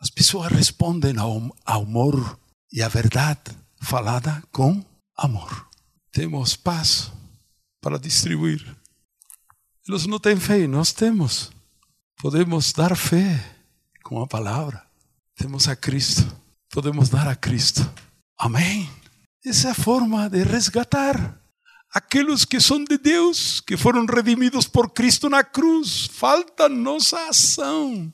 As 0.00 0.10
pessoas 0.10 0.52
respondem 0.52 1.16
ao 1.18 1.54
amor 1.64 2.38
e 2.72 2.82
à 2.82 2.88
verdade 2.88 3.56
falada 3.80 4.42
com 4.52 4.84
amor. 5.16 5.68
Temos 6.12 6.56
paz 6.56 7.10
para 7.80 7.98
distribuir. 7.98 8.64
Eles 9.86 10.06
não 10.06 10.18
têm 10.18 10.38
fé, 10.38 10.66
nós 10.66 10.92
temos. 10.92 11.52
Podemos 12.16 12.72
dar 12.72 12.96
fé 12.96 13.56
com 14.02 14.22
a 14.22 14.26
palavra. 14.26 14.82
Temos 15.36 15.68
a 15.68 15.76
Cristo, 15.76 16.24
podemos 16.70 17.08
dar 17.08 17.28
a 17.28 17.34
Cristo. 17.34 17.88
Amém. 18.38 18.88
Essa 19.44 19.68
é 19.68 19.70
a 19.72 19.74
forma 19.74 20.28
de 20.28 20.42
resgatar 20.42 21.38
aqueles 21.92 22.44
que 22.44 22.60
são 22.60 22.82
de 22.84 22.98
Deus, 22.98 23.60
que 23.60 23.76
foram 23.76 24.06
redimidos 24.06 24.66
por 24.66 24.90
Cristo 24.90 25.28
na 25.28 25.44
cruz. 25.44 26.06
Falta 26.06 26.68
nossa 26.68 27.28
ação. 27.28 28.12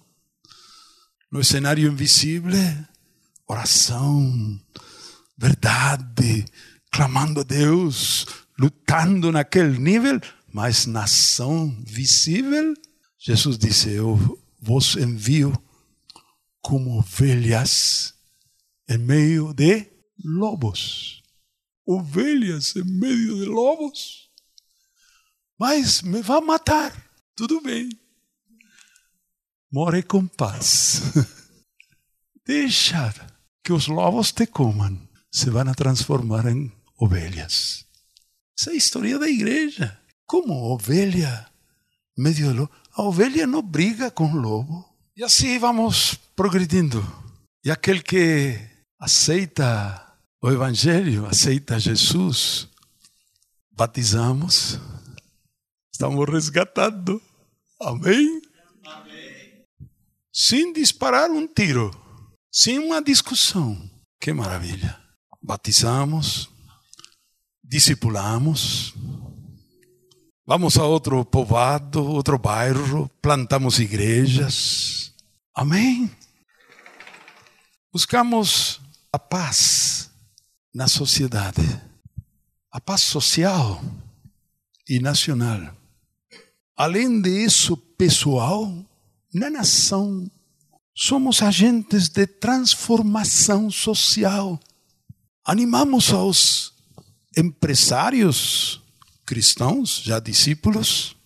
No 1.31 1.45
cenário 1.45 1.91
invisível, 1.91 2.53
oração, 3.47 4.61
verdade, 5.39 6.45
clamando 6.91 7.41
a 7.41 7.45
Deus, 7.45 8.27
lutando 8.59 9.31
naquele 9.31 9.79
nível 9.79 10.21
mas 10.53 10.87
nação 10.87 11.75
visível, 11.87 12.75
Jesus 13.19 13.57
disse: 13.57 13.91
Eu 13.91 14.39
vos 14.61 14.97
envio 14.97 15.53
como 16.61 16.99
ovelhas 16.99 18.15
em 18.89 18.99
meio 18.99 19.53
de 19.55 19.87
lobos. 20.25 21.23
Ovelhas 21.87 22.77
em 22.77 22.85
meio 22.85 23.37
de 23.37 23.45
lobos. 23.47 24.31
Mas 25.59 26.03
me 26.03 26.23
vai 26.23 26.41
matar. 26.41 26.93
Tudo 27.37 27.61
bem. 27.61 27.91
More 29.73 30.03
com 30.03 30.27
paz. 30.27 31.03
Deixa 32.47 33.15
que 33.63 33.73
os 33.73 33.87
lobos 33.87 34.33
te 34.33 34.47
comam. 34.47 35.09
Se 35.33 35.49
vão 35.49 35.73
transformar 35.75 36.47
em 36.47 36.73
ovelhas. 36.99 37.87
Essa 38.59 38.71
é 38.71 38.73
a 38.73 38.77
história 38.77 39.19
da 39.19 39.29
igreja. 39.29 39.97
como 40.27 40.55
ovelha 40.73 41.51
medio 42.17 42.53
do 42.53 42.61
lobo. 42.61 42.73
A 42.93 43.03
ovelha 43.03 43.47
não 43.47 43.63
briga 43.63 44.11
com 44.11 44.31
o 44.31 44.37
lobo. 44.37 44.90
E 45.17 45.25
assim 45.25 45.59
vamos 45.59 46.15
progredindo. 46.37 47.05
E 47.65 47.71
aquele 47.71 48.03
que 48.03 48.59
aceita 48.99 50.07
o 50.43 50.51
Evangelho, 50.51 51.27
aceita 51.27 51.79
Jesus, 51.79 52.69
batizamos, 53.71 54.79
estamos 55.93 56.27
resgatando. 56.29 57.21
Amém? 57.81 58.41
Amém? 58.85 59.65
Sem 60.33 60.73
disparar 60.73 61.31
um 61.31 61.47
tiro, 61.47 61.91
sem 62.51 62.79
uma 62.79 63.03
discussão. 63.03 63.91
Que 64.21 64.33
maravilha. 64.33 64.99
Batizamos, 65.43 66.49
discipulamos, 67.65 68.95
vamos 70.47 70.77
a 70.77 70.85
outro 70.85 71.25
povoado, 71.25 72.05
outro 72.05 72.39
bairro, 72.39 73.11
plantamos 73.23 73.79
igrejas. 73.79 75.00
Amém? 75.55 76.11
Buscamos 77.93 78.81
a 79.13 79.19
paz 79.19 80.09
na 80.73 80.87
sociedade, 80.87 81.63
a 82.71 82.81
paz 82.81 83.03
social 83.03 83.83
e 84.89 85.01
nacional. 85.01 85.77
Além 86.77 87.21
disso, 87.21 87.77
pessoal, 87.77 88.73
na 89.35 89.51
nação, 89.51 90.31
somos 90.95 91.43
agentes 91.43 92.09
de 92.09 92.27
transformação 92.27 93.71
social. 93.71 94.59
Animamos 95.45 96.13
aos 96.13 96.73
empresários 97.37 98.81
cristãos, 99.27 100.01
já 100.03 100.21
discípulos, 100.21 101.17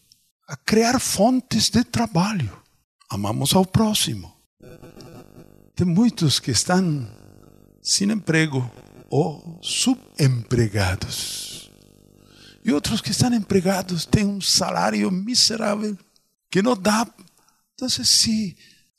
a 0.48 0.56
criar 0.56 0.98
fontes 0.98 1.68
de 1.68 1.84
trabalho. 1.84 2.63
Amamos 3.14 3.54
ao 3.54 3.64
próximo. 3.64 4.34
Tem 5.76 5.86
muitos 5.86 6.40
que 6.40 6.50
estão 6.50 7.08
sem 7.80 8.10
emprego 8.10 8.68
ou 9.08 9.60
subempregados. 9.62 11.70
E 12.64 12.72
outros 12.72 13.00
que 13.00 13.12
estão 13.12 13.32
empregados 13.32 14.04
têm 14.04 14.26
um 14.26 14.40
salário 14.40 15.12
miserável 15.12 15.96
que 16.50 16.60
não 16.60 16.76
dá. 16.76 17.06
Então, 17.74 17.88
se 17.88 18.56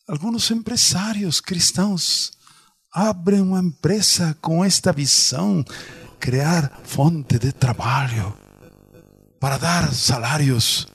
alguns 0.07 0.49
empresários 0.49 1.41
cristãos 1.41 2.31
abrem 2.93 3.41
uma 3.41 3.59
empresa 3.59 4.33
com 4.39 4.63
esta 4.63 4.93
visão, 4.93 5.61
criar 6.21 6.79
fonte 6.85 7.37
de 7.37 7.51
trabalho 7.51 8.33
para 9.41 9.57
dar 9.57 9.93
salários 9.93 10.87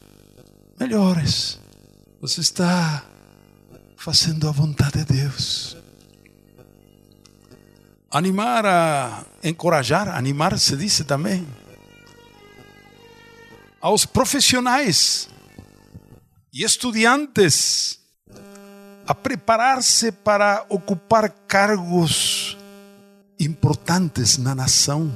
melhores. 0.81 1.61
Você 2.23 2.43
está 2.43 3.10
fazendo 4.01 4.49
a 4.49 4.51
vontade 4.51 5.05
de 5.05 5.13
Deus. 5.13 5.77
Animar 8.11 8.65
a 8.65 9.27
encorajar, 9.45 10.09
animar 10.09 10.59
se 10.59 10.75
diz 10.75 11.05
também. 11.07 11.47
Aos 13.79 14.07
profissionais 14.07 15.29
e 16.51 16.65
estudantes 16.65 18.01
a 19.07 19.15
preparar-se 19.15 20.11
para 20.11 20.65
ocupar 20.71 21.29
cargos 21.47 22.57
importantes 23.39 24.39
na 24.39 24.55
nação, 24.55 25.15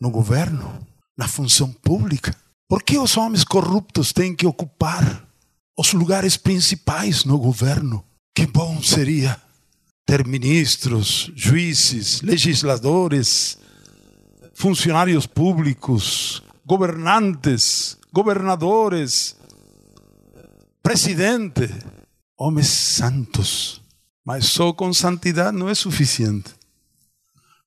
no 0.00 0.08
governo, 0.10 0.86
na 1.18 1.28
função 1.28 1.70
pública. 1.70 2.34
Por 2.66 2.82
que 2.82 2.96
os 2.96 3.18
homens 3.18 3.44
corruptos 3.44 4.10
têm 4.10 4.34
que 4.34 4.46
ocupar 4.46 5.29
os 5.80 5.92
lugares 5.92 6.36
principais 6.36 7.24
no 7.24 7.38
governo? 7.38 8.04
Que 8.34 8.46
bom 8.46 8.82
seria 8.82 9.40
ter 10.04 10.26
ministros, 10.26 11.30
juízes, 11.34 12.20
legisladores, 12.20 13.56
funcionários 14.54 15.26
públicos, 15.26 16.42
governantes, 16.66 17.96
governadores, 18.12 19.36
presidente, 20.82 21.68
homens 22.36 22.68
santos. 22.68 23.80
Mas 24.24 24.46
só 24.46 24.72
com 24.72 24.92
santidade 24.92 25.56
não 25.56 25.68
é 25.68 25.74
suficiente 25.74 26.60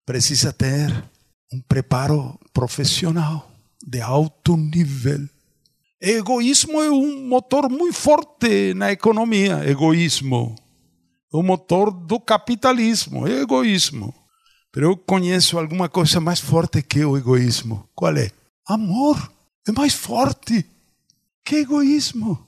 precisa 0.06 0.52
ter 0.52 1.04
um 1.52 1.62
preparo 1.62 2.40
profissional 2.54 3.52
de 3.86 4.02
alto 4.02 4.58
nível. 4.58 5.28
Egoísmo 6.06 6.82
é 6.82 6.92
um 6.92 7.30
motor 7.30 7.70
muito 7.70 7.94
forte 7.94 8.74
na 8.74 8.92
economia. 8.92 9.64
Egoísmo. 9.66 10.54
O 11.32 11.42
motor 11.42 11.92
do 11.92 12.20
capitalismo. 12.20 13.26
Egoísmo. 13.26 14.14
Mas 14.76 14.84
eu 14.84 14.98
conheço 14.98 15.58
alguma 15.58 15.88
coisa 15.88 16.20
mais 16.20 16.42
forte 16.42 16.82
que 16.82 17.06
o 17.06 17.16
egoísmo. 17.16 17.88
Qual 17.96 18.18
é? 18.18 18.30
Amor. 18.68 19.32
É 19.66 19.72
mais 19.72 19.94
forte 19.94 20.66
que 21.42 21.56
egoísmo. 21.56 22.48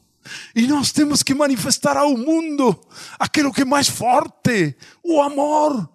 E 0.53 0.67
nós 0.67 0.91
temos 0.91 1.23
que 1.23 1.33
manifestar 1.33 1.95
ao 1.95 2.17
mundo 2.17 2.77
aquilo 3.17 3.53
que 3.53 3.61
é 3.61 3.65
mais 3.65 3.87
forte: 3.87 4.75
o 5.01 5.21
amor 5.21 5.89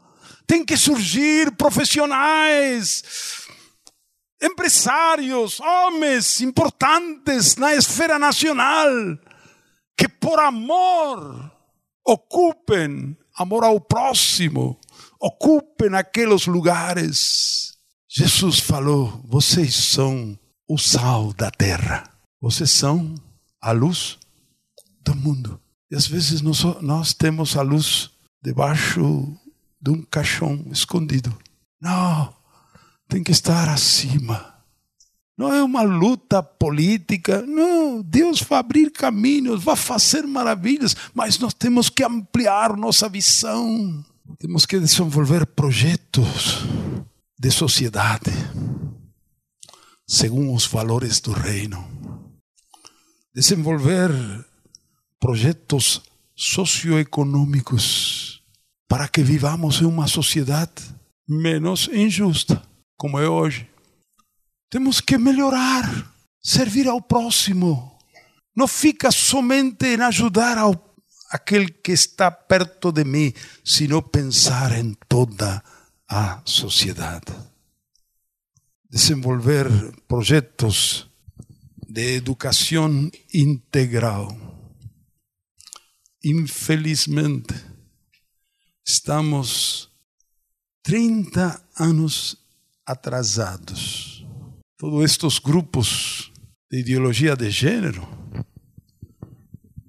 tem 0.46 0.64
que 0.64 0.78
surgir 0.78 1.50
profissionais, 1.56 3.04
empresários, 4.40 5.60
homens 5.60 6.40
importantes 6.40 7.56
na 7.56 7.74
esfera 7.74 8.18
nacional, 8.18 8.88
que 9.96 10.08
por 10.08 10.38
amor 10.38 11.52
ocupem, 12.06 13.16
amor 13.36 13.64
ao 13.64 13.80
próximo, 13.80 14.78
ocupem 15.20 15.94
aqueles 15.94 16.46
lugares. 16.46 17.76
Jesus 18.08 18.58
falou: 18.58 19.20
vocês 19.24 19.74
são 19.74 20.38
o 20.68 20.78
sal 20.78 21.32
da 21.34 21.50
terra, 21.50 22.04
vocês 22.40 22.70
são 22.70 23.14
a 23.60 23.72
luz 23.72 24.18
do 25.02 25.14
mundo. 25.14 25.60
E 25.90 25.96
às 25.96 26.06
vezes 26.06 26.40
nós, 26.40 26.62
nós 26.80 27.12
temos 27.12 27.56
a 27.56 27.62
luz 27.62 28.10
debaixo 28.42 29.36
de 29.80 29.90
um 29.90 30.02
caixão 30.02 30.64
escondido. 30.70 31.36
Não, 31.80 32.34
tem 33.10 33.22
que 33.22 33.32
estar 33.32 33.68
acima. 33.68 34.54
Não 35.36 35.52
é 35.52 35.62
uma 35.62 35.82
luta 35.82 36.42
política. 36.42 37.42
Não, 37.42 38.00
Deus 38.02 38.40
vai 38.40 38.58
abrir 38.58 38.90
caminhos, 38.90 39.62
vai 39.62 39.76
fazer 39.76 40.26
maravilhas, 40.26 40.96
mas 41.12 41.38
nós 41.38 41.52
temos 41.52 41.90
que 41.90 42.04
ampliar 42.04 42.76
nossa 42.76 43.08
visão. 43.08 44.04
Temos 44.38 44.64
que 44.64 44.78
desenvolver 44.78 45.44
projetos 45.44 46.64
de 47.38 47.50
sociedade 47.50 48.30
segundo 50.06 50.54
os 50.54 50.66
valores 50.66 51.20
do 51.20 51.32
reino. 51.32 51.84
Desenvolver 53.34 54.10
projetos 55.20 56.02
socioeconômicos 56.34 58.42
para 58.88 59.06
que 59.06 59.22
vivamos 59.22 59.80
em 59.80 59.84
uma 59.84 60.08
sociedade 60.08 60.82
menos 61.28 61.88
injusta, 61.92 62.60
como 63.00 63.18
é 63.18 63.26
hoje. 63.26 63.66
Temos 64.68 65.00
que 65.00 65.16
melhorar, 65.16 66.14
servir 66.42 66.86
ao 66.86 67.00
próximo. 67.00 67.98
Não 68.54 68.68
fica 68.68 69.10
somente 69.10 69.86
em 69.86 70.02
ajudar 70.02 70.58
ao 70.58 70.94
aquele 71.30 71.70
que 71.70 71.92
está 71.92 72.30
perto 72.30 72.92
de 72.92 73.02
mim, 73.04 73.32
sino 73.64 74.02
pensar 74.02 74.78
em 74.78 74.94
toda 75.08 75.64
a 76.06 76.42
sociedade. 76.44 77.32
Desenvolver 78.90 79.66
projetos 80.06 81.08
de 81.88 82.16
educação 82.16 83.10
integral. 83.32 84.36
Infelizmente, 86.22 87.54
estamos 88.84 89.88
30 90.82 91.62
anos 91.78 92.39
atrasados. 92.90 94.26
Todos 94.78 95.04
estes 95.04 95.38
grupos 95.38 96.32
de 96.70 96.80
ideologia 96.80 97.36
de 97.36 97.50
gênero 97.50 98.06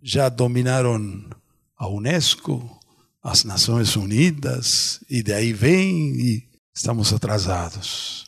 já 0.01 0.29
dominaram 0.29 1.29
a 1.77 1.87
Unesco, 1.87 2.79
as 3.23 3.43
Nações 3.43 3.95
Unidas, 3.95 4.99
e 5.09 5.21
daí 5.23 5.53
vem 5.53 6.15
e 6.19 6.49
estamos 6.75 7.13
atrasados. 7.13 8.25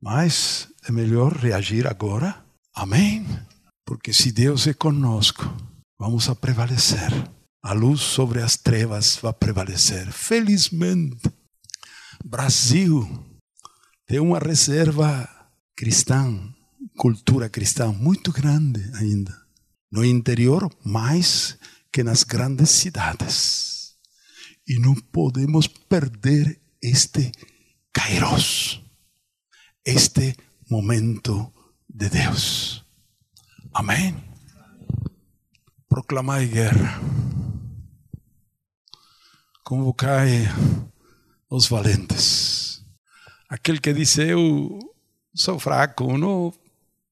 Mas 0.00 0.68
é 0.88 0.92
melhor 0.92 1.32
reagir 1.32 1.86
agora. 1.86 2.44
Amém? 2.74 3.26
Porque 3.84 4.12
se 4.12 4.32
Deus 4.32 4.66
é 4.66 4.72
conosco, 4.72 5.44
vamos 5.98 6.28
a 6.28 6.34
prevalecer 6.34 7.10
a 7.62 7.72
luz 7.72 8.00
sobre 8.00 8.40
as 8.40 8.56
trevas 8.56 9.16
vai 9.16 9.32
prevalecer. 9.32 10.10
Felizmente, 10.10 11.30
Brasil 12.24 13.08
tem 14.10 14.18
uma 14.18 14.40
reserva 14.40 15.28
cristã 15.76 16.52
cultura 16.98 17.48
cristã 17.48 17.92
muito 17.92 18.32
grande 18.32 18.80
ainda. 18.96 19.32
No 19.88 20.04
interior, 20.04 20.68
mais 20.84 21.56
que 21.92 22.02
nas 22.02 22.24
grandes 22.24 22.70
cidades. 22.70 23.94
E 24.66 24.80
não 24.80 24.96
podemos 24.96 25.68
perder 25.68 26.60
este 26.82 27.30
kairos, 27.92 28.82
este 29.84 30.36
momento 30.68 31.52
de 31.88 32.08
Deus. 32.08 32.84
Amém? 33.72 34.16
Proclamai 35.88 36.48
guerra. 36.48 37.00
Convocai 39.62 40.48
os 41.48 41.68
valentes. 41.68 42.39
Aquele 43.50 43.80
que 43.80 43.92
disse: 43.92 44.22
Eu 44.22 44.78
sou 45.34 45.58
fraco, 45.58 46.16
não 46.16 46.54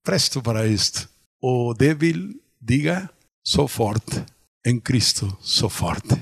presto 0.04 0.40
para 0.40 0.68
isto. 0.68 1.08
O 1.42 1.74
débil, 1.74 2.40
diga: 2.62 3.10
Sou 3.42 3.66
forte. 3.66 4.24
Em 4.64 4.78
Cristo 4.78 5.36
sou 5.40 5.68
forte. 5.68 6.14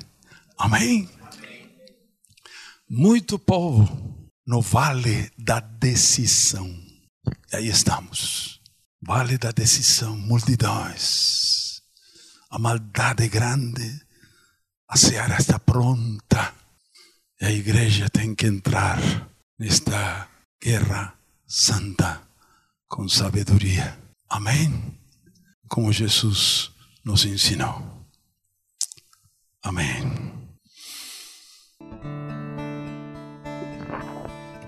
Amém? 0.56 1.08
Muito 2.88 3.38
povo 3.38 4.30
no 4.46 4.62
vale 4.62 5.30
da 5.36 5.60
decisão. 5.60 6.66
E 7.52 7.56
aí 7.56 7.68
estamos. 7.68 8.60
Vale 9.02 9.36
da 9.36 9.50
decisão, 9.50 10.16
multidões. 10.16 11.82
A 12.50 12.58
maldade 12.58 13.24
é 13.24 13.28
grande, 13.28 14.00
a 14.88 14.96
seara 14.96 15.36
está 15.36 15.58
pronta. 15.58 16.54
E 17.40 17.44
a 17.44 17.52
igreja 17.52 18.08
tem 18.08 18.34
que 18.34 18.46
entrar 18.46 18.98
nesta 19.58 20.28
guerra 20.62 21.14
santa 21.46 22.22
com 22.88 23.08
sabedoria. 23.08 23.98
Amém? 24.28 24.98
Como 25.68 25.92
Jesus 25.92 26.70
nos 27.04 27.24
ensinou. 27.24 28.06
Amém. 29.62 30.32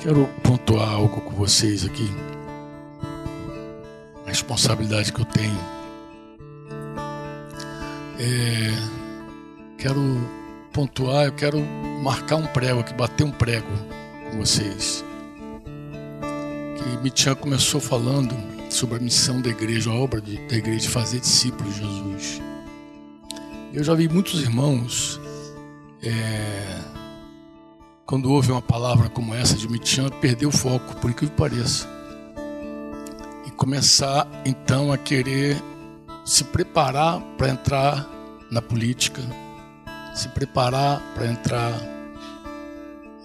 Quero 0.01 0.27
pontuar 0.43 0.89
algo 0.91 1.21
com 1.21 1.35
vocês 1.35 1.85
aqui. 1.85 2.09
A 4.25 4.29
responsabilidade 4.29 5.13
que 5.13 5.21
eu 5.21 5.25
tenho. 5.25 5.79
É, 8.21 9.77
quero 9.79 10.01
pontuar, 10.73 11.27
eu 11.27 11.33
quero 11.33 11.61
marcar 12.03 12.37
um 12.37 12.47
prego 12.47 12.81
aqui, 12.81 12.93
bater 12.95 13.25
um 13.25 13.31
prego 13.31 13.98
vocês. 14.37 15.05
Que 16.77 17.03
Mitian 17.03 17.35
começou 17.35 17.81
falando 17.81 18.35
sobre 18.71 18.97
a 18.97 19.01
missão 19.01 19.41
da 19.41 19.51
igreja, 19.51 19.91
a 19.91 19.95
obra 19.95 20.21
de, 20.21 20.37
da 20.49 20.57
igreja 20.57 20.81
de 20.81 20.89
fazer 20.89 21.21
discípulos 21.21 21.75
de 21.75 21.81
Jesus. 21.81 22.43
Eu 23.73 23.85
já 23.85 23.95
vi 23.95 24.09
muitos 24.09 24.41
irmãos, 24.41 25.21
é, 26.03 26.79
quando 28.07 28.31
ouve 28.31 28.51
uma 28.51 28.63
palavra 28.63 29.09
como 29.09 29.35
essa 29.35 29.55
de 29.55 29.69
Mitian, 29.69 30.09
perder 30.09 30.47
o 30.47 30.51
foco, 30.53 30.97
por 30.97 31.11
incrível 31.11 31.35
que 31.35 31.43
pareça. 31.43 31.87
E 33.47 33.51
começar 33.53 34.27
então 34.45 34.93
a 34.93 34.99
querer 34.99 35.57
se 36.25 36.45
preparar 36.45 37.21
para 37.37 37.49
entrar 37.49 38.07
na 38.51 38.61
política, 38.61 39.23
se 40.15 40.29
preparar 40.29 41.01
para 41.15 41.27
entrar 41.27 41.98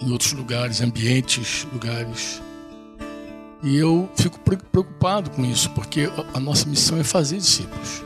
em 0.05 0.11
outros 0.11 0.33
lugares, 0.33 0.81
ambientes, 0.81 1.65
lugares. 1.71 2.41
E 3.63 3.77
eu 3.77 4.09
fico 4.15 4.37
preocupado 4.39 5.29
com 5.31 5.45
isso, 5.45 5.69
porque 5.69 6.09
a 6.33 6.39
nossa 6.39 6.67
missão 6.67 6.99
é 6.99 7.03
fazer 7.03 7.37
discípulos. 7.37 8.03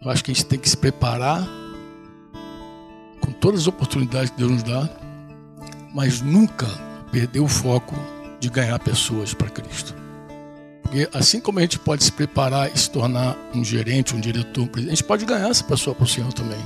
Eu 0.00 0.10
acho 0.10 0.22
que 0.22 0.30
a 0.30 0.34
gente 0.34 0.46
tem 0.46 0.58
que 0.58 0.68
se 0.68 0.76
preparar 0.76 1.46
com 3.20 3.32
todas 3.32 3.62
as 3.62 3.66
oportunidades 3.66 4.30
que 4.30 4.38
Deus 4.38 4.52
nos 4.52 4.62
dá, 4.62 4.88
mas 5.92 6.20
nunca 6.20 6.66
perder 7.10 7.40
o 7.40 7.48
foco 7.48 7.96
de 8.38 8.48
ganhar 8.48 8.78
pessoas 8.78 9.34
para 9.34 9.50
Cristo. 9.50 9.94
Porque 10.82 11.08
assim 11.12 11.40
como 11.40 11.58
a 11.58 11.62
gente 11.62 11.80
pode 11.80 12.04
se 12.04 12.12
preparar 12.12 12.72
e 12.72 12.78
se 12.78 12.88
tornar 12.88 13.36
um 13.52 13.64
gerente, 13.64 14.14
um 14.14 14.20
diretor, 14.20 14.62
um 14.62 14.66
presidente, 14.68 14.92
a 14.92 14.96
gente 14.96 15.08
pode 15.08 15.24
ganhar 15.24 15.48
essa 15.48 15.64
pessoa 15.64 15.96
para 15.96 16.04
o 16.04 16.08
Senhor 16.08 16.32
também. 16.32 16.60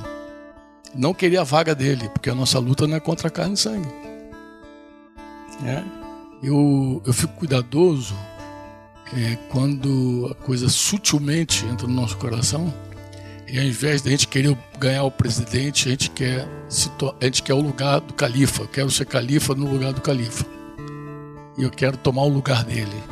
Não 0.93 1.13
querer 1.13 1.37
a 1.37 1.43
vaga 1.43 1.73
dele, 1.73 2.09
porque 2.09 2.29
a 2.29 2.35
nossa 2.35 2.59
luta 2.59 2.85
não 2.85 2.97
é 2.97 2.99
contra 2.99 3.29
a 3.29 3.31
carne 3.31 3.55
e 3.55 3.57
sangue. 3.57 4.00
É. 5.65 5.83
Eu, 6.43 7.01
eu 7.05 7.13
fico 7.13 7.33
cuidadoso 7.33 8.15
é, 9.15 9.35
quando 9.49 10.29
a 10.31 10.35
coisa 10.43 10.69
sutilmente 10.69 11.65
entra 11.65 11.85
no 11.87 11.93
nosso 11.93 12.17
coração 12.17 12.73
e 13.51 13.59
ao 13.59 13.65
invés 13.65 14.01
de 14.01 14.07
a 14.07 14.11
gente 14.11 14.29
querer 14.29 14.57
ganhar 14.79 15.03
o 15.03 15.11
presidente, 15.11 15.89
a 15.89 15.91
gente 15.91 16.09
quer, 16.11 16.47
a 17.19 17.25
gente 17.25 17.43
quer 17.43 17.53
o 17.53 17.59
lugar 17.59 17.99
do 17.99 18.13
califa. 18.13 18.61
Eu 18.61 18.67
quero 18.69 18.89
ser 18.89 19.05
califa 19.05 19.53
no 19.53 19.69
lugar 19.69 19.91
do 19.91 19.99
califa. 19.99 20.45
E 21.57 21.63
eu 21.63 21.69
quero 21.69 21.97
tomar 21.97 22.21
o 22.21 22.29
lugar 22.29 22.63
dele. 22.63 23.03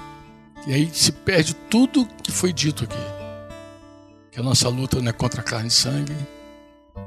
E 0.66 0.74
aí 0.74 0.89
se 0.93 1.12
perde 1.12 1.54
tudo 1.70 2.08
que 2.24 2.32
foi 2.32 2.54
dito 2.54 2.86
aqui. 2.86 2.95
Que 4.32 4.39
a 4.39 4.43
nossa 4.43 4.70
luta 4.70 5.02
não 5.02 5.10
é 5.10 5.12
contra 5.12 5.43
carne 5.43 5.68
e 5.68 5.72
sangue. 5.72 6.16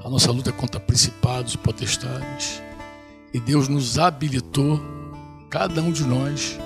A 0.05 0.11
nossa 0.11 0.31
luta 0.31 0.51
é 0.51 0.53
contra 0.53 0.79
principados 0.79 1.57
potestades. 1.57 2.61
E 3.33 3.41
Deus 3.41 3.67
nos 3.67 3.99
habilitou, 3.99 4.79
cada 5.53 5.83
um 5.83 5.93
de 5.93 6.03
nós, 6.03 6.59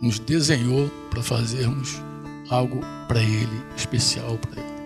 nos 0.00 0.20
desenhou 0.20 0.88
para 1.10 1.20
fazermos 1.20 2.00
algo 2.48 2.80
para 3.08 3.20
Ele, 3.20 3.60
especial 3.76 4.38
para 4.38 4.62
Ele. 4.62 4.78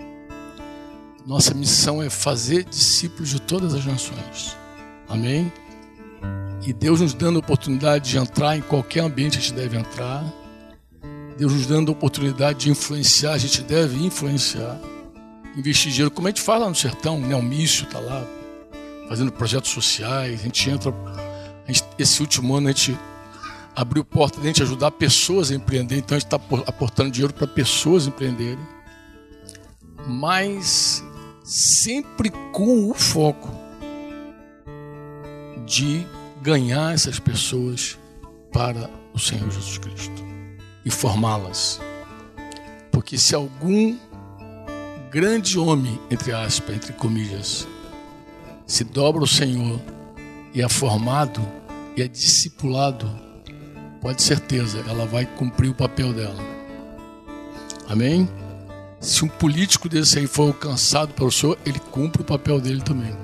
Nossa 1.27 1.53
missão 1.53 2.03
é 2.03 2.09
fazer 2.09 2.65
discípulos 2.65 3.29
de 3.29 3.39
todas 3.39 3.75
as 3.75 3.85
nações. 3.85 4.57
Amém? 5.07 5.53
E 6.67 6.73
Deus 6.73 7.03
nos 7.03 7.13
dando 7.13 7.37
a 7.37 7.41
oportunidade 7.41 8.09
de 8.09 8.17
entrar 8.17 8.57
em 8.57 8.63
qualquer 8.63 9.01
ambiente 9.01 9.37
a 9.37 9.41
gente 9.43 9.53
deve 9.53 9.77
entrar. 9.77 10.25
Deus 11.37 11.53
nos 11.53 11.67
dando 11.67 11.91
a 11.91 11.93
oportunidade 11.93 12.61
de 12.61 12.71
influenciar, 12.71 13.35
a 13.35 13.39
gente 13.39 13.61
deve 13.63 14.03
influenciar. 14.03 14.81
Investir 15.55 15.93
dinheiro, 15.93 16.11
como 16.11 16.29
a 16.29 16.31
gente 16.31 16.41
fala 16.41 16.67
no 16.67 16.75
sertão, 16.75 17.21
né? 17.21 17.37
o 17.37 17.43
Mício 17.43 17.85
está 17.85 17.99
lá 17.99 18.27
fazendo 19.07 19.31
projetos 19.31 19.71
sociais. 19.71 20.41
A 20.41 20.45
gente 20.45 20.71
entra. 20.71 20.95
Esse 21.99 22.21
último 22.21 22.57
ano 22.57 22.69
a 22.69 22.73
gente 22.73 22.99
abriu 23.75 24.05
porta 24.05 24.41
de 24.41 24.47
a 24.47 24.47
gente 24.49 24.63
ajudar 24.63 24.91
pessoas 24.91 25.51
a 25.51 25.55
empreender. 25.55 25.97
Então 25.99 26.17
a 26.17 26.21
gente 26.21 26.33
está 26.33 26.41
aportando 26.67 27.11
dinheiro 27.11 27.33
para 27.33 27.47
pessoas 27.47 28.07
empreenderem. 28.07 28.67
Mas 30.07 31.03
sempre 31.45 32.31
com 32.53 32.91
o 32.91 32.95
foco 32.95 33.51
de 35.65 36.07
ganhar 36.41 36.93
essas 36.93 37.19
pessoas 37.19 37.99
para 38.53 38.91
o 39.15 39.19
Senhor 39.19 39.51
Jesus 39.51 39.79
Cristo 39.79 40.23
e 40.85 40.91
formá-las. 40.91 41.81
Porque 42.91 43.17
se 43.17 43.35
algum 43.35 43.97
grande 45.11 45.59
homem, 45.59 46.01
entre 46.11 46.33
aspas, 46.33 46.75
entre 46.75 46.93
comillas, 46.93 47.67
se 48.67 48.85
dobra 48.85 49.23
o 49.23 49.27
Senhor 49.27 49.81
e 50.55 50.63
é 50.63 50.69
formado 50.69 51.41
e 51.97 52.03
é 52.03 52.09
discipulado, 52.09 53.11
pode 54.01 54.23
certeza, 54.23 54.85
ela 54.89 55.07
vai 55.07 55.27
cumprir 55.27 55.71
o 55.71 55.75
papel 55.75 56.13
dela. 56.13 56.43
Amém? 57.89 58.29
Se 59.01 59.25
um 59.25 59.29
político 59.29 59.89
desse 59.89 60.19
aí 60.19 60.27
for 60.27 60.49
alcançado 60.49 61.13
pelo 61.15 61.31
Senhor, 61.31 61.59
ele 61.67 61.79
cumpre 61.91 62.23
o 62.23 62.25
papel 62.25 62.61
dele 62.61 62.81
também. 62.81 63.15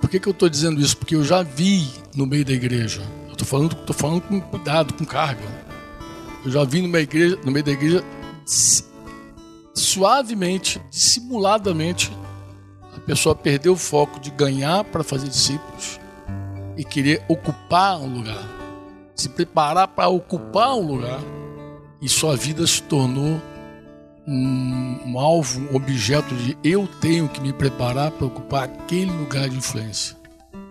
Por 0.00 0.10
que, 0.10 0.20
que 0.20 0.28
eu 0.28 0.32
estou 0.32 0.48
dizendo 0.48 0.80
isso? 0.80 0.96
Porque 0.96 1.14
eu 1.14 1.24
já 1.24 1.42
vi 1.42 1.88
no 2.14 2.26
meio 2.26 2.44
da 2.44 2.52
igreja. 2.52 3.00
Eu 3.26 3.32
estou 3.32 3.46
falando, 3.46 3.74
tô 3.74 3.92
falando 3.92 4.20
com 4.20 4.40
cuidado, 4.40 4.92
com 4.94 5.04
carga. 5.04 5.44
Eu 6.44 6.50
já 6.50 6.64
vi 6.64 6.82
no 6.82 6.88
meio, 6.88 7.04
igreja, 7.04 7.38
no 7.44 7.50
meio 7.50 7.64
da 7.64 7.72
igreja 7.72 8.04
suavemente, 9.72 10.80
dissimuladamente, 10.90 12.12
pessoa 13.06 13.34
perder 13.34 13.70
o 13.70 13.76
foco 13.76 14.18
de 14.18 14.30
ganhar 14.30 14.84
para 14.84 15.04
fazer 15.04 15.28
discípulos 15.28 16.00
e 16.76 16.84
querer 16.84 17.22
ocupar 17.28 17.98
um 17.98 18.18
lugar, 18.18 18.42
se 19.14 19.28
preparar 19.28 19.88
para 19.88 20.08
ocupar 20.08 20.74
um 20.74 20.86
lugar, 20.86 21.20
e 22.00 22.08
sua 22.08 22.36
vida 22.36 22.66
se 22.66 22.82
tornou 22.82 23.40
um, 24.26 25.00
um 25.06 25.18
alvo, 25.18 25.60
um 25.60 25.76
objeto 25.76 26.34
de 26.34 26.56
eu 26.64 26.86
tenho 27.00 27.28
que 27.28 27.40
me 27.40 27.52
preparar 27.52 28.10
para 28.10 28.26
ocupar 28.26 28.64
aquele 28.64 29.10
lugar 29.10 29.48
de 29.48 29.56
influência. 29.56 30.16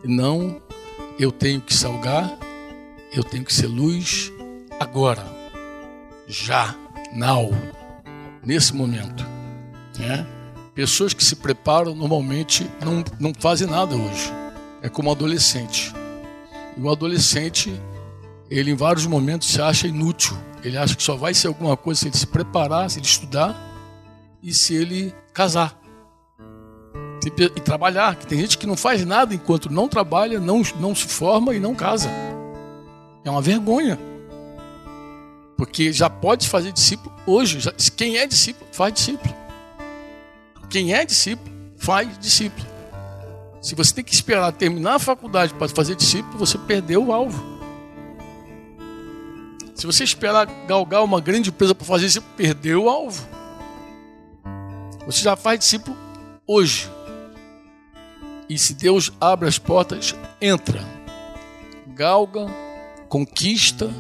E 0.04 0.08
não 0.08 0.62
eu 1.20 1.32
tenho 1.32 1.62
que 1.62 1.74
salgar, 1.74 2.38
eu 3.14 3.24
tenho 3.24 3.46
que 3.46 3.54
ser 3.54 3.68
luz 3.68 4.32
agora, 4.80 5.24
já, 6.28 6.76
now, 7.14 7.52
nesse 8.44 8.76
momento. 8.76 9.26
Né? 9.98 10.26
Pessoas 10.74 11.14
que 11.14 11.24
se 11.24 11.36
preparam 11.36 11.94
normalmente 11.94 12.70
não, 12.84 13.04
não 13.20 13.32
fazem 13.38 13.68
nada 13.68 13.96
hoje. 13.96 14.32
É 14.82 14.90
como 14.90 15.10
um 15.10 15.12
adolescente. 15.12 15.94
E 16.76 16.82
o 16.82 16.90
adolescente 16.90 17.72
ele 18.50 18.72
em 18.72 18.76
vários 18.76 19.06
momentos 19.06 19.50
se 19.50 19.62
acha 19.62 19.88
inútil. 19.88 20.36
Ele 20.64 20.78
acha 20.78 20.96
que 20.96 21.04
só 21.04 21.16
vai 21.16 21.34
ser 21.34 21.48
alguma 21.48 21.78
coisa 21.78 22.02
se 22.02 22.08
ele 22.08 22.18
se 22.18 22.26
preparar, 22.26 22.90
se 22.90 23.00
ele 23.00 23.06
estudar 23.06 23.56
e 24.42 24.54
se 24.54 24.74
ele 24.74 25.14
casar. 25.34 25.80
E 27.26 27.62
trabalhar, 27.62 28.16
que 28.16 28.28
tem 28.28 28.40
gente 28.40 28.58
que 28.58 28.68
não 28.68 28.76
faz 28.76 29.06
nada 29.06 29.34
enquanto 29.34 29.72
não 29.72 29.88
trabalha, 29.88 30.40
não, 30.40 30.62
não 30.80 30.94
se 30.94 31.08
forma 31.08 31.54
e 31.54 31.60
não 31.60 31.74
casa. 31.74 32.10
É 33.24 33.30
uma 33.30 33.42
vergonha. 33.42 33.98
Porque 35.56 35.94
já 35.94 36.10
pode 36.10 36.50
fazer 36.50 36.72
discípulo 36.72 37.16
hoje. 37.26 37.60
Quem 37.96 38.18
é 38.18 38.28
discípulo, 38.28 38.68
faz 38.72 38.94
discípulo. 38.94 39.43
Quem 40.74 40.92
é 40.92 41.06
discípulo, 41.06 41.56
faz 41.78 42.18
discípulo. 42.18 42.66
Se 43.62 43.76
você 43.76 43.94
tem 43.94 44.04
que 44.04 44.12
esperar 44.12 44.52
terminar 44.52 44.96
a 44.96 45.00
faculdade 45.00 45.54
para 45.54 45.70
fazer 45.70 45.94
discípulo, 45.94 46.36
você 46.36 46.58
perdeu 46.58 47.06
o 47.06 47.14
alvo. 47.14 47.44
Se 49.76 49.86
você 49.86 50.04
esperar 50.04 50.48
galgar 50.66 51.04
uma 51.04 51.22
grande 51.22 51.52
empresa 51.52 51.76
para 51.76 51.86
fazer 51.86 52.08
discípulo, 52.08 52.34
perdeu 52.36 52.86
o 52.86 52.90
alvo. 52.90 53.24
Você 55.06 55.22
já 55.22 55.36
faz 55.36 55.60
discípulo 55.60 55.96
hoje. 56.48 56.90
E 58.50 58.58
se 58.58 58.74
Deus 58.74 59.14
abre 59.22 59.48
as 59.48 59.60
portas, 59.60 60.16
entra. 60.42 60.84
Galga, 61.90 62.48
conquista, 63.08 63.92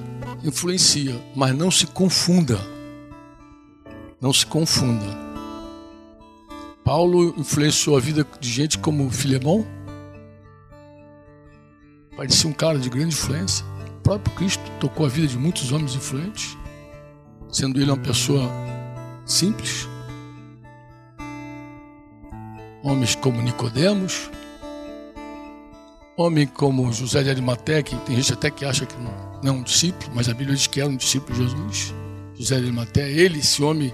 influencia, 0.43 1.24
mas 1.36 1.55
não 1.55 1.69
se 1.69 1.86
confunda. 1.86 2.59
Não 4.19 4.34
se 4.34 4.43
confunda. 4.43 5.32
Paulo 6.84 7.34
influenciou 7.38 7.95
a 7.95 7.99
vida 7.99 8.27
de 8.39 8.49
gente 8.49 8.77
como 8.77 9.09
Filemão. 9.09 9.65
Parecia 12.15 12.49
um 12.49 12.53
cara 12.53 12.77
de 12.77 12.89
grande 12.89 13.15
influência. 13.15 13.65
O 13.97 14.01
próprio 14.01 14.36
Cristo 14.36 14.63
tocou 14.79 15.05
a 15.05 15.09
vida 15.09 15.27
de 15.27 15.38
muitos 15.38 15.71
homens 15.71 15.95
influentes, 15.95 16.57
sendo 17.49 17.79
ele 17.79 17.89
uma 17.89 17.97
pessoa 17.97 18.49
simples. 19.25 19.88
Homens 22.84 23.15
como 23.15 23.41
Nicodemos, 23.41 24.29
homem 26.17 26.45
como 26.45 26.91
José 26.91 27.23
de 27.23 27.29
Arimaté, 27.29 27.81
que 27.81 27.95
tem 28.01 28.17
gente 28.17 28.34
até 28.34 28.51
que 28.51 28.65
acha 28.65 28.86
que 28.86 28.95
não 28.99 29.34
é 29.43 29.51
um 29.51 29.63
discípulo, 29.63 30.11
mas 30.13 30.27
a 30.27 30.34
Bíblia 30.34 30.55
diz 30.55 30.67
que 30.67 30.81
era 30.81 30.89
um 30.89 30.97
discípulo 30.97 31.34
de 31.34 31.43
Jesus. 31.43 31.93
José 32.36 32.57
de 32.57 32.63
Arimaté, 32.63 33.09
ele, 33.09 33.39
esse 33.39 33.63
homem 33.63 33.93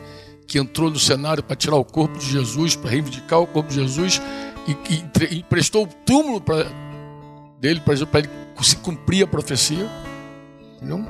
que 0.50 0.58
entrou 0.58 0.90
no 0.90 0.98
cenário 0.98 1.44
para 1.44 1.56
tirar 1.56 1.76
o 1.76 1.86
corpo 1.86 2.18
de 2.18 2.26
Jesus, 2.26 2.76
para 2.76 2.90
reivindicar 2.90 3.40
o 3.40 3.46
corpo 3.46 3.70
de 3.70 3.76
Jesus 3.76 4.20
e, 4.68 4.72
e, 4.72 5.38
e 5.38 5.44
prestou 5.44 5.84
o 5.84 5.88
túmulo 5.88 6.42
pra, 6.42 6.66
dele 7.62 7.80
para 7.80 7.94
ele 7.94 8.30
se 8.60 8.76
cumprir 8.78 9.24
a 9.24 9.28
profecia. 9.28 9.88
Entendeu? 10.76 11.06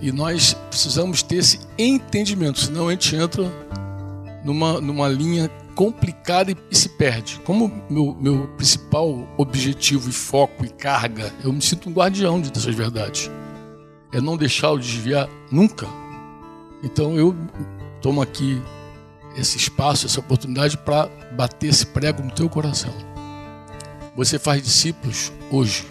E 0.00 0.10
nós 0.10 0.54
precisamos 0.70 1.22
ter 1.22 1.36
esse 1.36 1.60
entendimento, 1.76 2.58
senão 2.58 2.88
a 2.88 2.92
gente 2.92 3.14
entra 3.14 3.44
numa, 4.42 4.80
numa 4.80 5.08
linha 5.08 5.50
complicada 5.74 6.50
e 6.70 6.74
se 6.74 6.88
perde. 6.88 7.38
Como 7.44 7.70
meu, 7.90 8.16
meu 8.18 8.48
principal 8.56 9.28
objetivo 9.36 10.08
e 10.08 10.12
foco 10.12 10.64
e 10.64 10.70
carga, 10.70 11.30
eu 11.44 11.52
me 11.52 11.60
sinto 11.60 11.90
um 11.90 11.92
guardião 11.92 12.40
de 12.40 12.50
dessas 12.50 12.74
verdades. 12.74 13.30
É 14.10 14.22
não 14.22 14.38
deixá-lo 14.38 14.78
desviar 14.78 15.28
nunca. 15.50 15.86
Então 16.82 17.14
eu 17.16 17.36
tomo 18.08 18.22
aqui 18.22 18.62
esse 19.36 19.58
espaço, 19.58 20.06
essa 20.06 20.18
oportunidade 20.18 20.78
para 20.78 21.10
bater 21.36 21.66
esse 21.68 21.84
prego 21.84 22.22
no 22.22 22.30
teu 22.30 22.48
coração. 22.48 22.90
Você 24.16 24.38
faz 24.38 24.62
discípulos 24.62 25.30
hoje. 25.50 25.86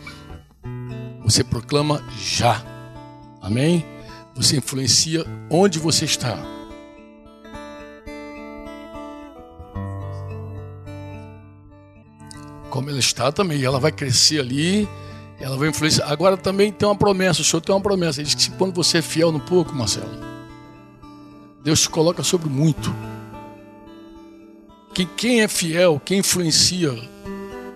Você 1.23 1.43
proclama 1.43 2.03
já. 2.19 2.59
Amém? 3.39 3.85
Você 4.33 4.57
influencia 4.57 5.23
onde 5.47 5.77
você 5.77 6.05
está. 6.05 6.35
como 12.71 12.89
ela 12.89 12.99
está 12.99 13.31
também. 13.31 13.63
Ela 13.63 13.79
vai 13.79 13.91
crescer 13.91 14.39
ali, 14.39 14.87
ela 15.39 15.55
vai 15.55 15.69
influenciar. 15.69 16.11
Agora 16.11 16.35
também 16.35 16.71
tem 16.71 16.87
uma 16.87 16.95
promessa, 16.95 17.41
o 17.41 17.43
Senhor 17.43 17.61
tem 17.61 17.73
uma 17.73 17.81
promessa. 17.81 18.21
Ele 18.21 18.27
diz 18.27 18.47
que 18.47 18.55
quando 18.55 18.73
você 18.73 18.99
é 18.99 19.01
fiel 19.01 19.31
no 19.31 19.39
pouco, 19.39 19.73
Marcelo, 19.73 20.26
Deus 21.67 21.81
te 21.81 21.89
coloca 21.89 22.23
sobre 22.23 22.47
muito. 22.47 22.95
Quem, 24.93 25.05
quem 25.05 25.41
é 25.41 25.49
fiel, 25.49 26.01
quem 26.05 26.19
influencia 26.19 26.97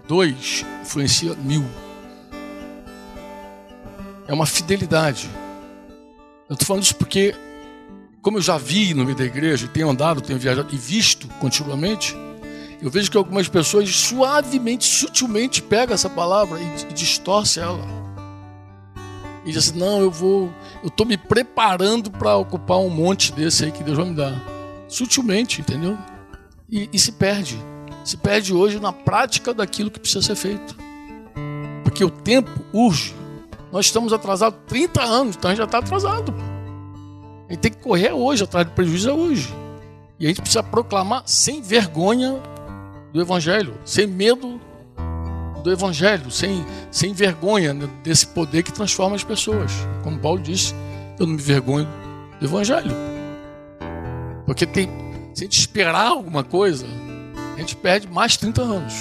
dois, 0.08 0.66
influencia 0.82 1.36
mil. 1.36 1.66
É 4.26 4.34
uma 4.34 4.46
fidelidade. 4.46 5.30
Eu 6.48 6.54
estou 6.54 6.66
falando 6.66 6.84
isso 6.84 6.96
porque, 6.96 7.36
como 8.22 8.38
eu 8.38 8.42
já 8.42 8.58
vi 8.58 8.94
no 8.94 9.04
meio 9.04 9.18
da 9.18 9.26
igreja, 9.26 9.68
tenho 9.68 9.90
andado, 9.90 10.22
tenho 10.22 10.40
viajado 10.40 10.74
e 10.74 10.78
visto 10.78 11.28
continuamente, 11.42 12.16
eu 12.82 12.90
vejo 12.90 13.12
que 13.12 13.18
algumas 13.18 13.50
pessoas 13.50 13.94
suavemente, 13.94 14.86
sutilmente 14.86 15.62
pegam 15.62 15.94
essa 15.94 16.10
palavra 16.10 16.58
e, 16.62 16.92
e 16.92 16.94
distorce 16.94 17.60
ela. 17.60 18.01
E 19.46 19.52
diz 19.52 19.70
assim, 19.70 19.80
não, 19.80 20.00
eu 20.00 20.12
vou, 20.12 20.54
eu 20.84 20.88
estou 20.88 21.06
me 21.06 21.18
preparando 21.18 22.12
para 22.12 22.36
ocupar 22.38 22.78
um 22.78 22.90
monte 22.90 23.34
desse 23.34 23.66
aí 23.66 23.72
que 23.72 23.84
Deus 23.84 23.98
vai 23.98 24.08
me 24.08 24.16
dar. 24.16 24.42
Sutilmente, 24.88 25.62
entendeu? 25.62 25.98
E, 26.70 26.90
e 26.94 27.00
se 27.00 27.12
perde. 27.12 27.60
Se 28.04 28.18
perde 28.18 28.54
hoje 28.54 28.80
na 28.80 28.94
prática 28.94 29.54
daquilo 29.54 29.90
que 29.90 30.00
precisa 30.00 30.22
ser 30.22 30.36
feito. 30.36 30.76
Porque 31.84 32.04
o 32.04 32.10
tempo 32.10 32.52
urge. 32.72 33.16
Nós 33.72 33.86
estamos 33.86 34.12
atrasados 34.12 34.60
30 34.68 35.02
anos, 35.02 35.36
então 35.36 35.50
a 35.50 35.54
gente 35.54 35.60
já 35.60 35.66
está 35.66 35.80
atrasado. 35.80 36.34
A 37.48 37.54
gente 37.54 37.62
tem 37.62 37.72
que 37.72 37.80
correr 37.80 38.12
hoje, 38.12 38.44
atrás 38.44 38.66
do 38.66 38.74
prejuízo 38.74 39.10
é 39.10 39.14
hoje. 39.14 39.54
E 40.20 40.26
a 40.26 40.28
gente 40.28 40.42
precisa 40.42 40.62
proclamar 40.62 41.24
sem 41.26 41.62
vergonha 41.62 42.40
do 43.12 43.20
Evangelho, 43.20 43.74
sem 43.84 44.06
medo 44.06 44.60
do 45.62 45.72
Evangelho, 45.72 46.30
sem, 46.32 46.66
sem 46.90 47.14
vergonha 47.14 47.74
desse 48.04 48.28
poder 48.28 48.64
que 48.64 48.72
transforma 48.72 49.16
as 49.16 49.24
pessoas. 49.24 49.72
Como 50.04 50.20
Paulo 50.20 50.40
disse, 50.40 50.74
eu 51.20 51.26
não 51.26 51.36
me 51.36 51.42
vergonho 51.42 51.88
do 52.40 52.46
Evangelho. 52.46 52.92
Porque 54.46 54.66
tem, 54.66 54.90
se 55.34 55.44
a 55.44 55.46
gente 55.46 55.60
esperar 55.60 56.08
alguma 56.08 56.44
coisa, 56.44 56.86
a 57.56 57.60
gente 57.60 57.76
perde 57.76 58.08
mais 58.08 58.36
30 58.38 58.62
anos. 58.62 58.94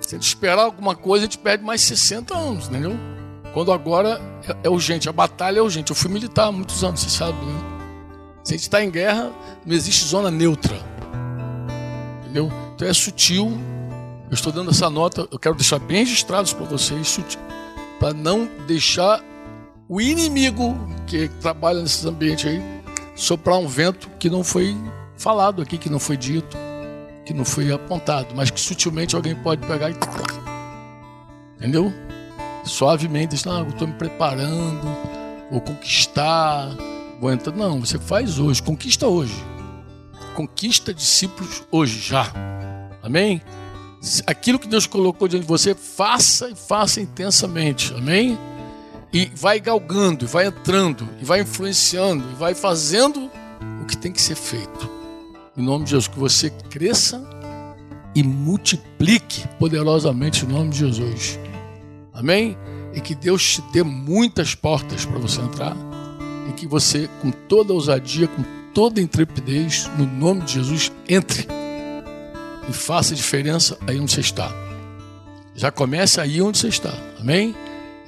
Se 0.00 0.14
a 0.14 0.18
gente 0.18 0.28
esperar 0.28 0.62
alguma 0.62 0.94
coisa, 0.94 1.24
a 1.24 1.26
gente 1.26 1.38
perde 1.38 1.64
mais 1.64 1.80
60 1.82 2.36
anos, 2.36 2.68
entendeu? 2.68 2.96
Quando 3.52 3.72
agora 3.72 4.20
é, 4.46 4.68
é 4.68 4.70
urgente, 4.70 5.08
a 5.08 5.12
batalha 5.12 5.58
é 5.58 5.62
urgente. 5.62 5.90
Eu 5.90 5.96
fui 5.96 6.10
militar 6.10 6.46
há 6.46 6.52
muitos 6.52 6.84
anos, 6.84 7.00
você 7.00 7.10
sabe, 7.10 7.38
né? 7.44 7.78
Se 8.44 8.54
a 8.54 8.56
gente 8.56 8.62
está 8.62 8.82
em 8.82 8.90
guerra, 8.90 9.32
não 9.66 9.74
existe 9.74 10.04
zona 10.06 10.30
neutra. 10.30 10.78
Entendeu? 12.22 12.50
Então 12.74 12.88
é 12.88 12.92
sutil. 12.94 13.58
Eu 14.30 14.34
estou 14.34 14.52
dando 14.52 14.70
essa 14.70 14.90
nota, 14.90 15.26
eu 15.30 15.38
quero 15.38 15.54
deixar 15.54 15.78
bem 15.78 15.98
registrados 15.98 16.52
para 16.52 16.66
vocês, 16.66 17.18
para 17.98 18.12
não 18.12 18.48
deixar 18.66 19.22
o 19.88 20.00
inimigo 20.00 20.76
que 21.06 21.28
trabalha 21.40 21.80
nesses 21.80 22.04
ambientes 22.04 22.46
aí 22.46 22.62
soprar 23.16 23.58
um 23.58 23.66
vento 23.66 24.08
que 24.18 24.28
não 24.30 24.44
foi 24.44 24.76
falado 25.16 25.62
aqui, 25.62 25.78
que 25.78 25.90
não 25.90 25.98
foi 25.98 26.16
dito, 26.16 26.56
que 27.24 27.34
não 27.34 27.44
foi 27.44 27.72
apontado, 27.72 28.34
mas 28.34 28.50
que 28.50 28.60
sutilmente 28.60 29.16
alguém 29.16 29.34
pode 29.34 29.66
pegar 29.66 29.90
e. 29.90 29.94
Entendeu? 31.56 31.92
Suavemente, 32.64 33.34
diz, 33.34 33.44
não, 33.44 33.60
eu 33.60 33.68
estou 33.68 33.88
me 33.88 33.94
preparando, 33.94 34.86
vou 35.50 35.60
conquistar, 35.60 36.68
vou 37.20 37.32
entrar. 37.32 37.56
Não, 37.56 37.80
você 37.80 37.98
faz 37.98 38.38
hoje, 38.38 38.62
conquista 38.62 39.06
hoje 39.06 39.34
conquista 40.38 40.94
discípulos 40.94 41.64
hoje, 41.68 41.98
já. 41.98 42.32
Amém? 43.02 43.42
Aquilo 44.26 44.58
que 44.58 44.68
Deus 44.68 44.86
colocou 44.86 45.26
diante 45.26 45.42
de 45.42 45.48
você, 45.48 45.74
faça 45.74 46.50
e 46.50 46.54
faça 46.54 47.00
intensamente. 47.00 47.92
Amém? 47.94 48.38
E 49.12 49.30
vai 49.34 49.58
galgando, 49.58 50.24
e 50.24 50.28
vai 50.28 50.46
entrando, 50.46 51.08
e 51.20 51.24
vai 51.24 51.40
influenciando, 51.40 52.24
e 52.30 52.34
vai 52.34 52.54
fazendo 52.54 53.30
o 53.82 53.86
que 53.86 53.96
tem 53.96 54.12
que 54.12 54.20
ser 54.20 54.36
feito. 54.36 54.88
Em 55.56 55.62
nome 55.62 55.84
de 55.84 55.90
Jesus, 55.90 56.08
que 56.08 56.18
você 56.18 56.50
cresça 56.50 57.20
e 58.14 58.22
multiplique 58.22 59.46
poderosamente 59.58 60.44
em 60.44 60.48
nome 60.48 60.70
de 60.70 60.78
Jesus. 60.78 61.38
Amém? 62.12 62.56
E 62.94 63.00
que 63.00 63.14
Deus 63.14 63.54
te 63.54 63.62
dê 63.72 63.82
muitas 63.82 64.54
portas 64.54 65.04
para 65.04 65.18
você 65.18 65.40
entrar. 65.40 65.76
E 66.48 66.52
que 66.52 66.66
você, 66.66 67.08
com 67.20 67.30
toda 67.30 67.72
ousadia, 67.72 68.28
com 68.28 68.44
toda 68.72 69.00
intrepidez, 69.00 69.90
no 69.98 70.06
nome 70.06 70.42
de 70.42 70.54
Jesus, 70.54 70.92
entre 71.08 71.46
e 72.68 72.72
faça 72.72 73.14
diferença 73.14 73.78
aí 73.86 73.98
onde 73.98 74.12
você 74.12 74.20
está. 74.20 74.52
Já 75.54 75.70
comece 75.70 76.20
aí 76.20 76.40
onde 76.40 76.58
você 76.58 76.68
está, 76.68 76.92
amém? 77.18 77.54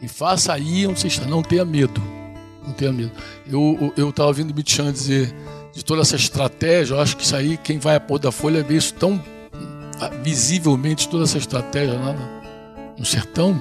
E 0.01 0.09
faça 0.09 0.53
aí 0.53 0.87
onde 0.87 1.01
você 1.01 1.09
está, 1.09 1.27
não 1.27 1.43
tenha 1.43 1.65
medo, 1.65 2.01
não 2.65 2.73
tenha 2.73 2.93
medo. 2.93 3.13
Eu 3.47 4.09
estava 4.09 4.29
ouvindo 4.29 4.55
Mitchan 4.55 4.93
dizer 4.93 5.35
de 5.73 5.85
toda 5.85 6.03
essa 6.03 6.17
estratégia, 6.17 6.95
eu 6.95 7.01
acho 7.01 7.17
que 7.17 7.25
isso 7.25 7.37
aí, 7.37 7.57
quem 7.57 7.79
vai 7.79 7.97
a 7.97 8.01
pôr 8.01 8.19
da 8.19 8.33
folha 8.33 8.63
vê 8.63 8.77
isso 8.77 8.95
tão 8.95 9.23
visivelmente, 10.23 11.09
toda 11.09 11.25
essa 11.25 11.39
estratégia 11.39 11.95
lá 11.95 12.15
no 12.99 13.05
sertão. 13.05 13.61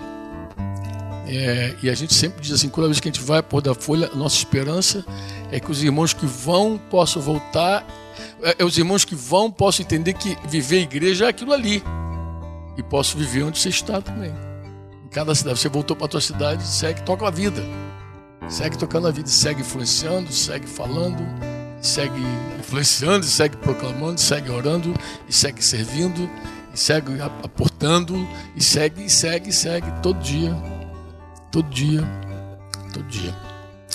É, 1.28 1.76
e 1.84 1.90
a 1.90 1.94
gente 1.94 2.14
sempre 2.14 2.42
diz 2.42 2.52
assim, 2.54 2.70
toda 2.70 2.88
vez 2.88 3.00
que 3.00 3.08
a 3.08 3.12
gente 3.12 3.24
vai 3.24 3.44
pôr 3.44 3.62
da 3.62 3.76
folha, 3.76 4.10
a 4.12 4.16
nossa 4.16 4.36
esperança 4.36 5.06
é 5.52 5.60
que 5.60 5.70
os 5.70 5.84
irmãos 5.84 6.12
que 6.12 6.26
vão 6.26 6.80
possam 6.90 7.22
voltar, 7.22 7.86
é, 8.42 8.58
é, 8.60 8.66
os 8.66 8.78
irmãos 8.78 9.06
que 9.06 9.16
vão 9.16 9.52
possam 9.52 9.84
entender 9.84 10.14
que 10.14 10.38
viver 10.48 10.82
igreja 10.82 11.26
é 11.26 11.30
aquilo 11.30 11.54
ali. 11.54 11.84
E 12.78 12.84
posso 12.84 13.18
viver 13.18 13.44
onde 13.44 13.60
você 13.60 13.70
está 13.70 14.02
também. 14.02 14.34
Em 15.06 15.10
cada 15.10 15.34
cidade. 15.36 15.60
Você 15.60 15.70
voltou 15.70 15.96
para 15.96 16.06
a 16.06 16.10
tua 16.10 16.22
cidade, 16.22 16.66
segue, 16.66 17.02
toca 17.02 17.28
a 17.28 17.32
vida. 17.32 17.62
Segue 18.48 18.78
tocando 18.78 19.08
a 19.08 19.12
vida, 19.12 19.28
segue 19.28 19.62
influenciando, 19.62 20.32
segue 20.32 20.66
falando, 20.66 21.24
segue 21.82 22.20
influenciando, 22.60 23.24
segue 23.26 23.56
proclamando, 23.58 24.20
segue 24.20 24.50
orando, 24.50 24.94
e 25.28 25.34
segue 25.34 25.64
servindo, 25.64 26.28
e 26.74 26.80
segue 26.80 27.22
aportando, 27.22 28.28
e 28.56 28.64
segue, 28.64 29.06
e 29.06 29.10
segue, 29.10 29.50
e 29.50 29.54
segue 29.54 29.92
todo 30.02 30.20
dia 30.20 30.56
todo 31.52 31.70
dia, 31.70 32.02
todo 32.94 33.08
dia. 33.08 33.36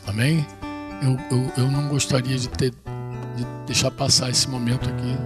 Amém? 0.06 0.46
Eu, 1.02 1.36
eu, 1.36 1.52
eu 1.64 1.70
não 1.70 1.88
gostaria 1.88 2.36
de 2.36 2.48
ter 2.48 2.72
de 3.36 3.44
deixar 3.66 3.90
passar 3.90 4.30
esse 4.30 4.48
momento 4.48 4.88
aqui. 4.88 5.16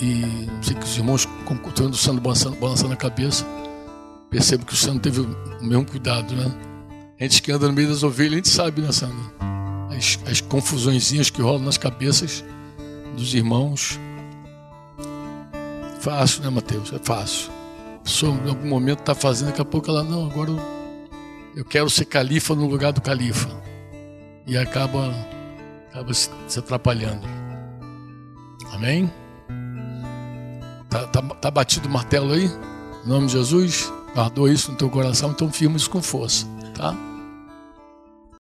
E, 0.00 0.06
e 0.06 0.48
sei 0.62 0.74
que 0.74 0.84
os 0.84 0.96
irmãos, 0.96 1.28
quando 1.44 1.90
o 1.90 1.96
Sandro 1.96 2.20
balançando, 2.20 2.56
balançando 2.56 2.92
a 2.92 2.96
cabeça, 2.96 3.44
percebo 4.30 4.64
que 4.64 4.74
o 4.74 4.76
Sandro 4.76 5.00
teve 5.00 5.20
o 5.20 5.28
mesmo 5.62 5.84
cuidado, 5.84 6.34
né? 6.34 6.50
A 7.18 7.24
gente 7.24 7.42
que 7.42 7.52
anda 7.52 7.66
no 7.66 7.72
meio 7.72 7.88
das 7.88 8.02
ovelhas, 8.02 8.32
a 8.32 8.36
gente 8.36 8.48
sabe, 8.48 8.80
né, 8.80 8.92
Sandro? 8.92 9.30
As, 9.90 10.18
as 10.30 10.40
confusõezinhas 10.40 11.28
que 11.28 11.42
rolam 11.42 11.62
nas 11.62 11.76
cabeças 11.76 12.44
dos 13.16 13.34
irmãos. 13.34 13.98
Fácil, 16.00 16.42
né, 16.42 16.48
Mateus? 16.48 16.92
É 16.92 16.98
fácil. 16.98 17.50
A 17.96 17.98
pessoa 18.04 18.34
em 18.34 18.48
algum 18.48 18.66
momento 18.66 19.00
está 19.00 19.14
fazendo, 19.14 19.48
daqui 19.48 19.60
a 19.60 19.64
pouco 19.64 19.90
ela, 19.90 20.02
não, 20.02 20.24
agora 20.24 20.50
eu 21.54 21.64
quero 21.64 21.90
ser 21.90 22.06
califa 22.06 22.54
no 22.54 22.66
lugar 22.66 22.92
do 22.92 23.00
califa. 23.00 23.50
E 24.46 24.56
acaba, 24.56 25.14
acaba 25.90 26.14
se, 26.14 26.30
atrapalhando. 26.58 27.26
Amém? 28.72 29.12
Tá, 30.88 31.06
tá, 31.08 31.22
tá 31.22 31.50
batido 31.50 31.88
o 31.88 31.90
martelo 31.90 32.32
aí? 32.32 32.50
Em 33.04 33.08
nome 33.08 33.26
de 33.26 33.32
Jesus? 33.32 33.92
Guardou 34.14 34.48
isso 34.48 34.72
no 34.72 34.78
teu 34.78 34.88
coração, 34.88 35.30
então 35.30 35.52
firma 35.52 35.76
isso 35.76 35.90
com 35.90 36.02
força, 36.02 36.46
tá? 36.74 36.94